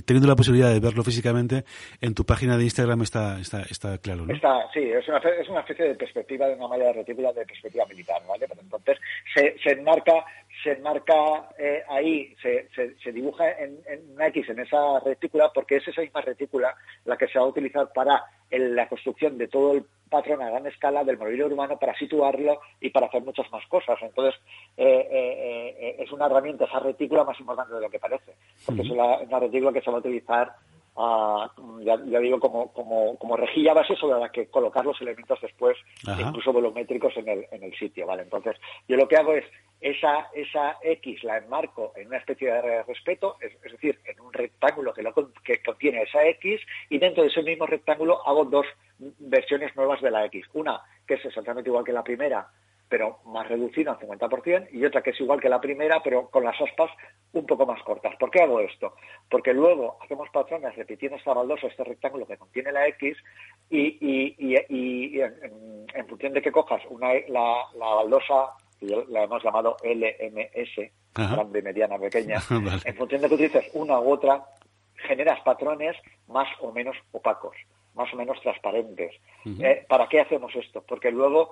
teniendo 0.04 0.28
la 0.28 0.36
posibilidad 0.36 0.72
de 0.72 0.80
verlo 0.80 1.02
físicamente, 1.02 1.64
en 2.00 2.14
tu 2.14 2.24
página 2.24 2.56
de 2.56 2.64
Instagram 2.64 3.02
está, 3.02 3.40
está, 3.40 3.62
está 3.62 3.98
claro, 3.98 4.26
¿no? 4.26 4.34
Está, 4.34 4.68
sí, 4.72 4.80
es 4.80 5.06
una, 5.08 5.18
es 5.18 5.48
una 5.48 5.60
especie 5.60 5.86
de 5.86 5.94
perspectiva 5.94 6.46
de 6.48 6.54
una 6.54 6.68
malla 6.68 6.86
de 6.86 6.92
retícula 6.94 7.32
de 7.32 7.44
perspectiva 7.46 7.86
militar, 7.86 8.20
¿vale? 8.28 8.46
entonces 8.60 8.98
se, 9.34 9.56
se 9.62 9.72
enmarca, 9.72 10.24
se 10.62 10.72
enmarca 10.72 11.48
eh, 11.58 11.82
ahí, 11.88 12.34
se, 12.42 12.68
se, 12.74 13.12
dibuja 13.12 13.50
en, 13.52 13.78
en, 13.86 14.12
una 14.12 14.26
X 14.28 14.48
en 14.48 14.60
esa 14.60 15.00
retícula 15.00 15.50
porque 15.52 15.76
es 15.76 15.88
esa 15.88 16.00
misma 16.00 16.20
retícula 16.20 16.74
la 17.04 17.16
que 17.16 17.28
se 17.28 17.38
va 17.38 17.44
a 17.44 17.48
utilizar 17.48 17.92
para 17.92 18.24
la 18.50 18.88
construcción 18.88 19.38
de 19.38 19.48
todo 19.48 19.72
el 19.72 19.84
patrón 20.10 20.42
a 20.42 20.50
gran 20.50 20.66
escala 20.66 21.04
del 21.04 21.16
mobiliario 21.16 21.46
urbano 21.46 21.78
para 21.78 21.96
situarlo 21.96 22.60
y 22.80 22.90
para 22.90 23.06
hacer 23.06 23.22
muchas 23.22 23.50
más 23.50 23.64
cosas. 23.68 23.96
Entonces, 24.02 24.38
eh, 24.76 25.08
eh, 25.10 25.76
eh, 25.78 25.96
es 26.00 26.12
una 26.12 26.26
herramienta, 26.26 26.64
esa 26.64 26.80
retícula 26.80 27.24
más 27.24 27.38
importante 27.38 27.74
de 27.74 27.80
lo 27.80 27.88
que 27.88 27.98
parece, 27.98 28.34
porque 28.66 28.82
es 28.82 28.90
una, 28.90 29.38
retícula 29.38 29.72
que 29.72 29.80
se 29.80 29.90
va 29.90 29.96
a 29.96 30.00
utilizar, 30.00 30.52
ah, 31.00 31.50
ya, 31.80 31.96
digo, 31.96 32.38
como, 32.38 32.72
como, 32.72 33.16
como 33.16 33.36
rejilla 33.36 33.74
base 33.74 33.96
sobre 33.96 34.20
la 34.20 34.30
que 34.30 34.46
colocar 34.46 34.84
los 34.84 35.00
elementos 35.00 35.40
después, 35.40 35.76
incluso 36.18 36.52
volumétricos 36.52 37.16
en 37.16 37.28
el, 37.28 37.46
en 37.50 37.62
el 37.62 37.74
sitio. 37.76 38.06
¿vale? 38.06 38.22
Entonces, 38.22 38.56
yo 38.88 38.96
lo 38.96 39.08
que 39.08 39.16
hago 39.16 39.34
es 39.34 39.44
esa, 39.80 40.28
esa 40.34 40.76
X 40.82 41.24
la 41.24 41.38
enmarco 41.38 41.92
en 41.96 42.08
una 42.08 42.18
especie 42.18 42.52
de 42.52 42.82
respeto, 42.82 43.36
es, 43.40 43.52
decir, 43.72 43.98
en 44.04 44.20
un 44.20 44.32
rectángulo 44.32 44.92
que, 44.92 45.02
lo, 45.02 45.14
que 45.42 45.62
contiene 45.62 46.02
esa 46.02 46.24
X, 46.26 46.60
y 46.90 46.98
dentro 46.98 47.22
de 47.22 47.30
ese 47.30 47.42
mismo 47.42 47.66
rectángulo 47.66 48.26
hago 48.26 48.44
dos 48.44 48.66
versiones 48.98 49.74
nuevas 49.76 50.00
de 50.02 50.10
la 50.10 50.26
X. 50.26 50.46
Una 50.52 50.80
que 51.06 51.14
es 51.14 51.24
exactamente 51.24 51.70
igual 51.70 51.84
que 51.84 51.92
la 51.92 52.04
primera, 52.04 52.46
pero 52.90 53.20
más 53.24 53.48
reducida 53.48 53.92
al 53.92 53.98
50%, 54.00 54.68
y 54.72 54.84
otra 54.84 55.00
que 55.00 55.10
es 55.10 55.20
igual 55.20 55.40
que 55.40 55.48
la 55.48 55.60
primera, 55.60 56.02
pero 56.02 56.28
con 56.28 56.44
las 56.44 56.60
aspas 56.60 56.90
un 57.32 57.46
poco 57.46 57.64
más 57.64 57.80
cortas. 57.84 58.16
¿Por 58.16 58.30
qué 58.30 58.42
hago 58.42 58.60
esto? 58.60 58.94
Porque 59.30 59.54
luego 59.54 59.96
hacemos 60.02 60.28
patrones 60.30 60.74
repitiendo 60.74 61.16
esta 61.16 61.32
baldosa, 61.32 61.68
este 61.68 61.84
rectángulo 61.84 62.26
que 62.26 62.36
contiene 62.36 62.72
la 62.72 62.88
X, 62.88 63.16
y, 63.70 63.96
y, 64.00 65.20
en, 65.20 66.06
función 66.08 66.32
de 66.32 66.42
que 66.42 66.50
cojas 66.50 66.82
una, 66.90 67.12
la, 67.28 67.64
la 67.76 67.86
baldosa 67.94 68.54
la 68.80 69.24
hemos 69.24 69.42
llamado 69.42 69.76
LMS, 69.84 70.90
grande, 71.14 71.62
mediana, 71.62 71.98
pequeña. 71.98 72.40
En 72.84 72.96
función 72.96 73.20
de 73.20 73.28
que 73.28 73.34
utilices 73.34 73.70
una 73.74 74.00
u 74.00 74.12
otra, 74.12 74.44
generas 74.96 75.40
patrones 75.42 75.96
más 76.26 76.48
o 76.60 76.72
menos 76.72 76.96
opacos. 77.12 77.56
más 77.94 78.12
o 78.14 78.16
menos 78.16 78.40
transparentes. 78.40 79.12
Eh, 79.44 79.84
¿Para 79.88 80.08
qué 80.08 80.20
hacemos 80.20 80.54
esto? 80.54 80.82
Porque 80.82 81.10
luego 81.10 81.50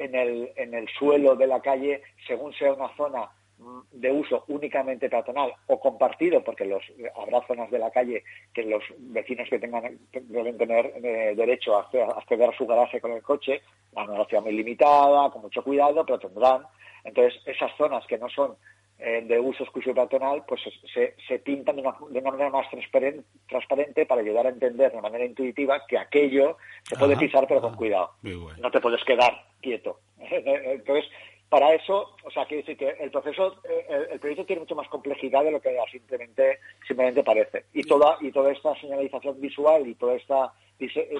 en 0.00 0.14
el, 0.14 0.50
en 0.56 0.74
el 0.74 0.88
suelo 0.88 1.36
de 1.36 1.46
la 1.46 1.60
calle, 1.60 2.02
según 2.26 2.52
sea 2.54 2.72
una 2.72 2.88
zona 2.96 3.28
mm, 3.58 3.80
de 3.92 4.10
uso 4.10 4.44
únicamente 4.48 5.10
peatonal 5.10 5.52
o 5.66 5.78
compartido, 5.78 6.42
porque 6.42 6.64
los, 6.64 6.82
habrá 7.16 7.46
zonas 7.46 7.70
de 7.70 7.78
la 7.78 7.90
calle 7.90 8.24
que 8.54 8.64
los 8.64 8.82
vecinos 8.98 9.48
que 9.50 9.58
tengan 9.58 9.98
deben 10.12 10.56
tener 10.56 10.86
eh, 11.04 11.34
derecho 11.36 11.76
a 11.76 11.82
acceder 11.82 12.48
a 12.48 12.56
su 12.56 12.66
garaje 12.66 13.00
con 13.00 13.12
el 13.12 13.22
coche, 13.22 13.60
la 13.92 14.06
velocidad 14.06 14.42
muy 14.42 14.52
limitada, 14.52 15.30
con 15.30 15.42
mucho 15.42 15.62
cuidado, 15.62 16.04
pero 16.06 16.18
tendrán. 16.18 16.62
Entonces, 17.04 17.40
esas 17.46 17.70
zonas 17.76 18.06
que 18.06 18.18
no 18.18 18.28
son 18.30 18.56
eh, 19.02 19.24
de 19.26 19.40
uso 19.40 19.62
exclusivo 19.62 19.94
peatonal, 19.94 20.44
pues 20.46 20.60
se, 20.92 21.14
se 21.26 21.38
pintan 21.38 21.76
de 21.76 21.82
una, 21.82 21.94
de 22.10 22.18
una, 22.18 22.30
manera 22.32 22.50
más 22.50 22.68
transparente, 22.68 23.24
transparente 23.48 24.04
para 24.04 24.20
ayudar 24.20 24.46
a 24.46 24.50
entender 24.50 24.92
de 24.92 25.00
manera 25.00 25.24
intuitiva 25.24 25.86
que 25.88 25.96
aquello 25.96 26.58
se 26.82 26.96
puede 26.96 27.16
pisar 27.16 27.46
pero 27.48 27.62
con 27.62 27.74
cuidado. 27.76 28.10
No 28.22 28.70
te 28.70 28.80
puedes 28.80 29.02
quedar 29.04 29.46
quieto. 29.62 30.00
Entonces, 30.18 31.10
para 31.48 31.72
eso, 31.72 32.14
o 32.24 32.30
sea, 32.30 32.44
quiere 32.44 32.62
decir 32.62 32.76
que 32.76 33.02
el 33.02 33.10
proceso, 33.10 33.56
eh, 33.68 34.08
el, 34.12 34.20
proyecto 34.20 34.44
tiene 34.44 34.60
mucho 34.60 34.74
más 34.74 34.88
complejidad 34.88 35.44
de 35.44 35.50
lo 35.50 35.62
que 35.62 35.74
simplemente, 35.90 36.58
simplemente 36.86 37.24
parece. 37.24 37.64
Y 37.72 37.84
toda, 37.84 38.18
y 38.20 38.30
toda 38.30 38.52
esta 38.52 38.78
señalización 38.80 39.40
visual 39.40 39.86
y 39.88 39.94
toda 39.94 40.14
esta, 40.14 40.52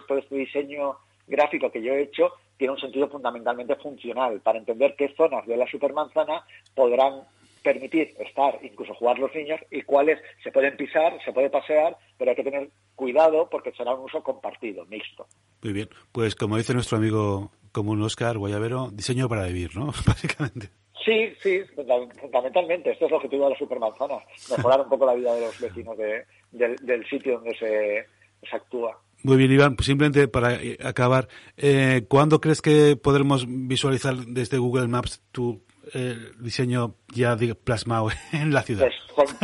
todo 0.06 0.18
este 0.18 0.36
diseño 0.36 0.98
gráfico 1.26 1.70
que 1.70 1.82
yo 1.82 1.94
he 1.94 2.02
hecho 2.02 2.32
tiene 2.58 2.74
un 2.74 2.80
sentido 2.80 3.08
fundamentalmente 3.08 3.74
funcional 3.76 4.40
para 4.40 4.58
entender 4.58 4.94
qué 4.96 5.14
zonas 5.16 5.46
de 5.46 5.56
la 5.56 5.66
supermanzana 5.66 6.44
podrán 6.74 7.22
permitir 7.62 8.14
estar, 8.18 8.58
incluso 8.62 8.94
jugar 8.94 9.18
los 9.18 9.34
niños, 9.34 9.60
y 9.70 9.82
cuáles 9.82 10.18
se 10.42 10.50
pueden 10.50 10.76
pisar, 10.76 11.18
se 11.24 11.32
puede 11.32 11.50
pasear, 11.50 11.96
pero 12.18 12.30
hay 12.30 12.36
que 12.36 12.44
tener 12.44 12.70
cuidado 12.94 13.48
porque 13.50 13.72
será 13.72 13.94
un 13.94 14.04
uso 14.04 14.22
compartido, 14.22 14.84
mixto. 14.86 15.26
Muy 15.62 15.72
bien, 15.72 15.88
pues 16.12 16.34
como 16.34 16.56
dice 16.56 16.74
nuestro 16.74 16.98
amigo 16.98 17.50
común 17.72 18.02
Oscar 18.02 18.38
Guayavero, 18.38 18.90
diseño 18.92 19.28
para 19.28 19.46
vivir, 19.46 19.76
¿no? 19.76 19.86
Básicamente. 20.06 20.70
Sí, 21.04 21.32
sí, 21.42 21.62
fundamentalmente. 21.74 22.90
Esto 22.90 23.06
es 23.06 23.10
lo 23.10 23.20
que 23.20 23.28
tuvo 23.28 23.48
la 23.48 23.56
supermanzana, 23.56 24.18
mejorar 24.50 24.82
un 24.82 24.88
poco 24.88 25.06
la 25.06 25.14
vida 25.14 25.34
de 25.34 25.40
los 25.40 25.58
vecinos 25.58 25.96
del, 25.96 27.06
sitio 27.08 27.36
donde 27.36 27.56
se, 27.56 28.06
se 28.48 28.56
actúa. 28.56 29.00
Muy 29.22 29.36
bien, 29.36 29.52
Iván. 29.52 29.76
Pues 29.76 29.86
simplemente 29.86 30.28
para 30.28 30.54
eh, 30.54 30.78
acabar, 30.82 31.28
eh, 31.56 32.04
¿cuándo 32.08 32.40
crees 32.40 32.62
que 32.62 32.96
podremos 32.96 33.46
visualizar 33.48 34.16
desde 34.16 34.58
Google 34.58 34.88
Maps 34.88 35.22
tu 35.32 35.62
el 35.92 36.32
diseño 36.40 36.94
ya 37.12 37.36
plasmado 37.64 38.08
en 38.32 38.52
la 38.52 38.62
ciudad. 38.62 38.88
Pues, 39.14 39.36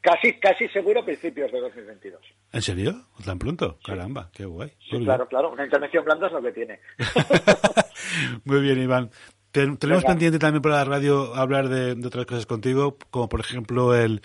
casi, 0.00 0.34
casi 0.34 0.68
seguro 0.68 1.04
principios 1.04 1.50
de 1.52 1.60
2022. 1.60 2.20
¿En 2.52 2.62
serio? 2.62 3.06
¿Tan 3.24 3.38
pronto? 3.38 3.78
Caramba, 3.84 4.30
qué 4.32 4.44
guay. 4.44 4.72
claro, 4.88 5.28
claro. 5.28 5.52
Una 5.52 5.64
intervención 5.64 6.04
blanda 6.04 6.26
es 6.26 6.32
lo 6.32 6.42
que 6.42 6.52
tiene. 6.52 6.80
Muy 8.44 8.60
bien, 8.60 8.82
Iván. 8.82 9.10
tenemos 9.52 10.04
pendiente 10.04 10.38
también 10.38 10.62
para 10.62 10.76
la 10.76 10.84
radio 10.84 11.34
hablar 11.34 11.68
de, 11.68 11.92
otras 12.06 12.26
cosas 12.26 12.46
contigo, 12.46 12.96
como 13.10 13.28
por 13.28 13.40
ejemplo 13.40 13.94
el, 13.94 14.22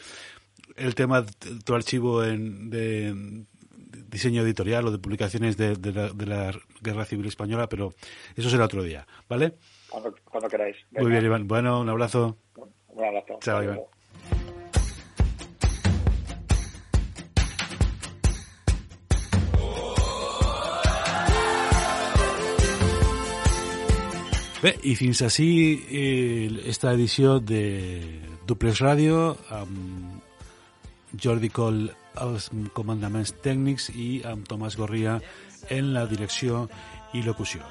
el 0.76 0.96
tema 0.96 1.22
de 1.22 1.32
tu 1.64 1.76
archivo 1.76 2.24
en, 2.24 2.70
de 2.70 3.46
diseño 4.08 4.42
editorial 4.42 4.88
o 4.88 4.92
de 4.92 5.00
publicaciones 5.00 5.58
de, 5.58 5.76
de 5.76 6.26
la 6.26 6.52
Guerra 6.82 7.06
Civil 7.06 7.26
Española, 7.28 7.68
pero 7.68 7.94
eso 8.36 8.50
será 8.50 8.66
otro 8.66 8.82
día, 8.82 9.06
¿vale? 9.28 9.56
Cuando, 10.24 10.50
queráis. 10.50 10.76
Muy 10.92 11.12
bien, 11.12 11.26
Iván. 11.26 11.48
Bueno, 11.48 11.80
un 11.80 11.90
abrazo. 11.90 12.38
Un 12.90 13.04
abrazo. 13.04 13.40
Chao, 13.42 13.64
Iván. 13.64 13.80
Bé, 24.66 24.72
i 24.82 24.96
fins 24.98 25.20
així 25.22 25.48
eh, 25.94 26.50
esta 26.66 26.90
edició 26.96 27.36
de 27.38 27.60
Duplex 28.50 28.80
Ràdio 28.82 29.36
amb 29.54 30.16
Jordi 31.22 31.52
Coll 31.54 31.84
als 32.18 32.48
comandaments 32.74 33.36
tècnics 33.46 33.92
i 33.94 34.24
amb 34.26 34.48
Tomàs 34.50 34.80
Gorria 34.80 35.20
en 35.70 35.94
la 35.94 36.08
direcció 36.10 36.64
i 37.14 37.22
locució. 37.22 37.62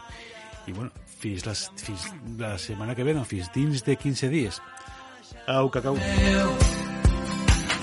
I 0.70 0.76
bueno, 0.76 0.92
fins 1.24 1.46
la, 1.46 1.54
fins 1.54 2.04
la 2.38 2.58
setmana 2.58 2.94
que 2.94 3.04
ve, 3.06 3.14
no, 3.16 3.24
fins 3.24 3.48
dins 3.54 3.82
de 3.84 3.96
15 3.96 4.28
dies. 4.28 4.60
Au, 5.48 5.70
cacau. 5.70 5.96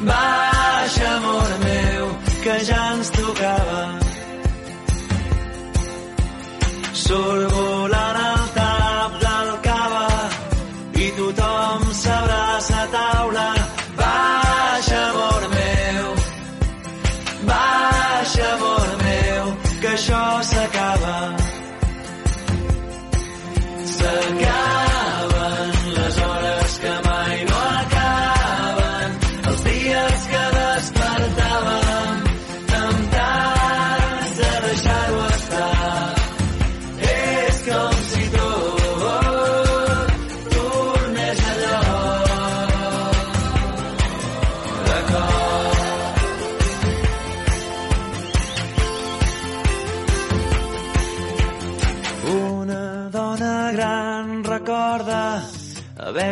Baixa, 0.02 1.08
amor 1.16 1.52
meu, 1.66 2.08
que 2.44 2.56
ja 2.68 2.82
ens 2.94 3.10
tocava. 3.18 3.82
Surt 7.02 7.54
volant 7.56 8.22
el 8.28 8.48
tap 8.58 9.20
del 9.26 9.52
cava 9.66 10.08
i 11.02 11.12
tothom 11.18 11.88
s'abraça 12.04 12.82
a 12.86 12.90
taula. 12.98 13.48
Baixa, 14.02 15.02
amor 15.10 15.48
meu, 15.58 16.14
baixa, 17.50 18.54
amor 18.54 18.90
meu, 19.06 19.56
que 19.82 19.96
això 19.98 20.26
s'acaba. 20.52 20.61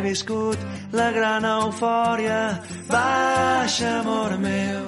Viscut 0.09 0.59
la 0.91 1.11
gran 1.11 1.45
eufòria. 1.45 2.41
Baixa, 2.89 3.89
amor 4.01 4.37
meu, 4.45 4.83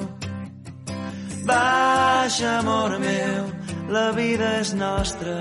baixa, 1.45 2.59
amor 2.59 2.97
meu, 2.99 3.43
la 3.89 4.07
vida 4.17 4.47
és 4.61 4.74
nostra. 4.74 5.36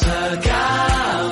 S'acaben 0.00 1.31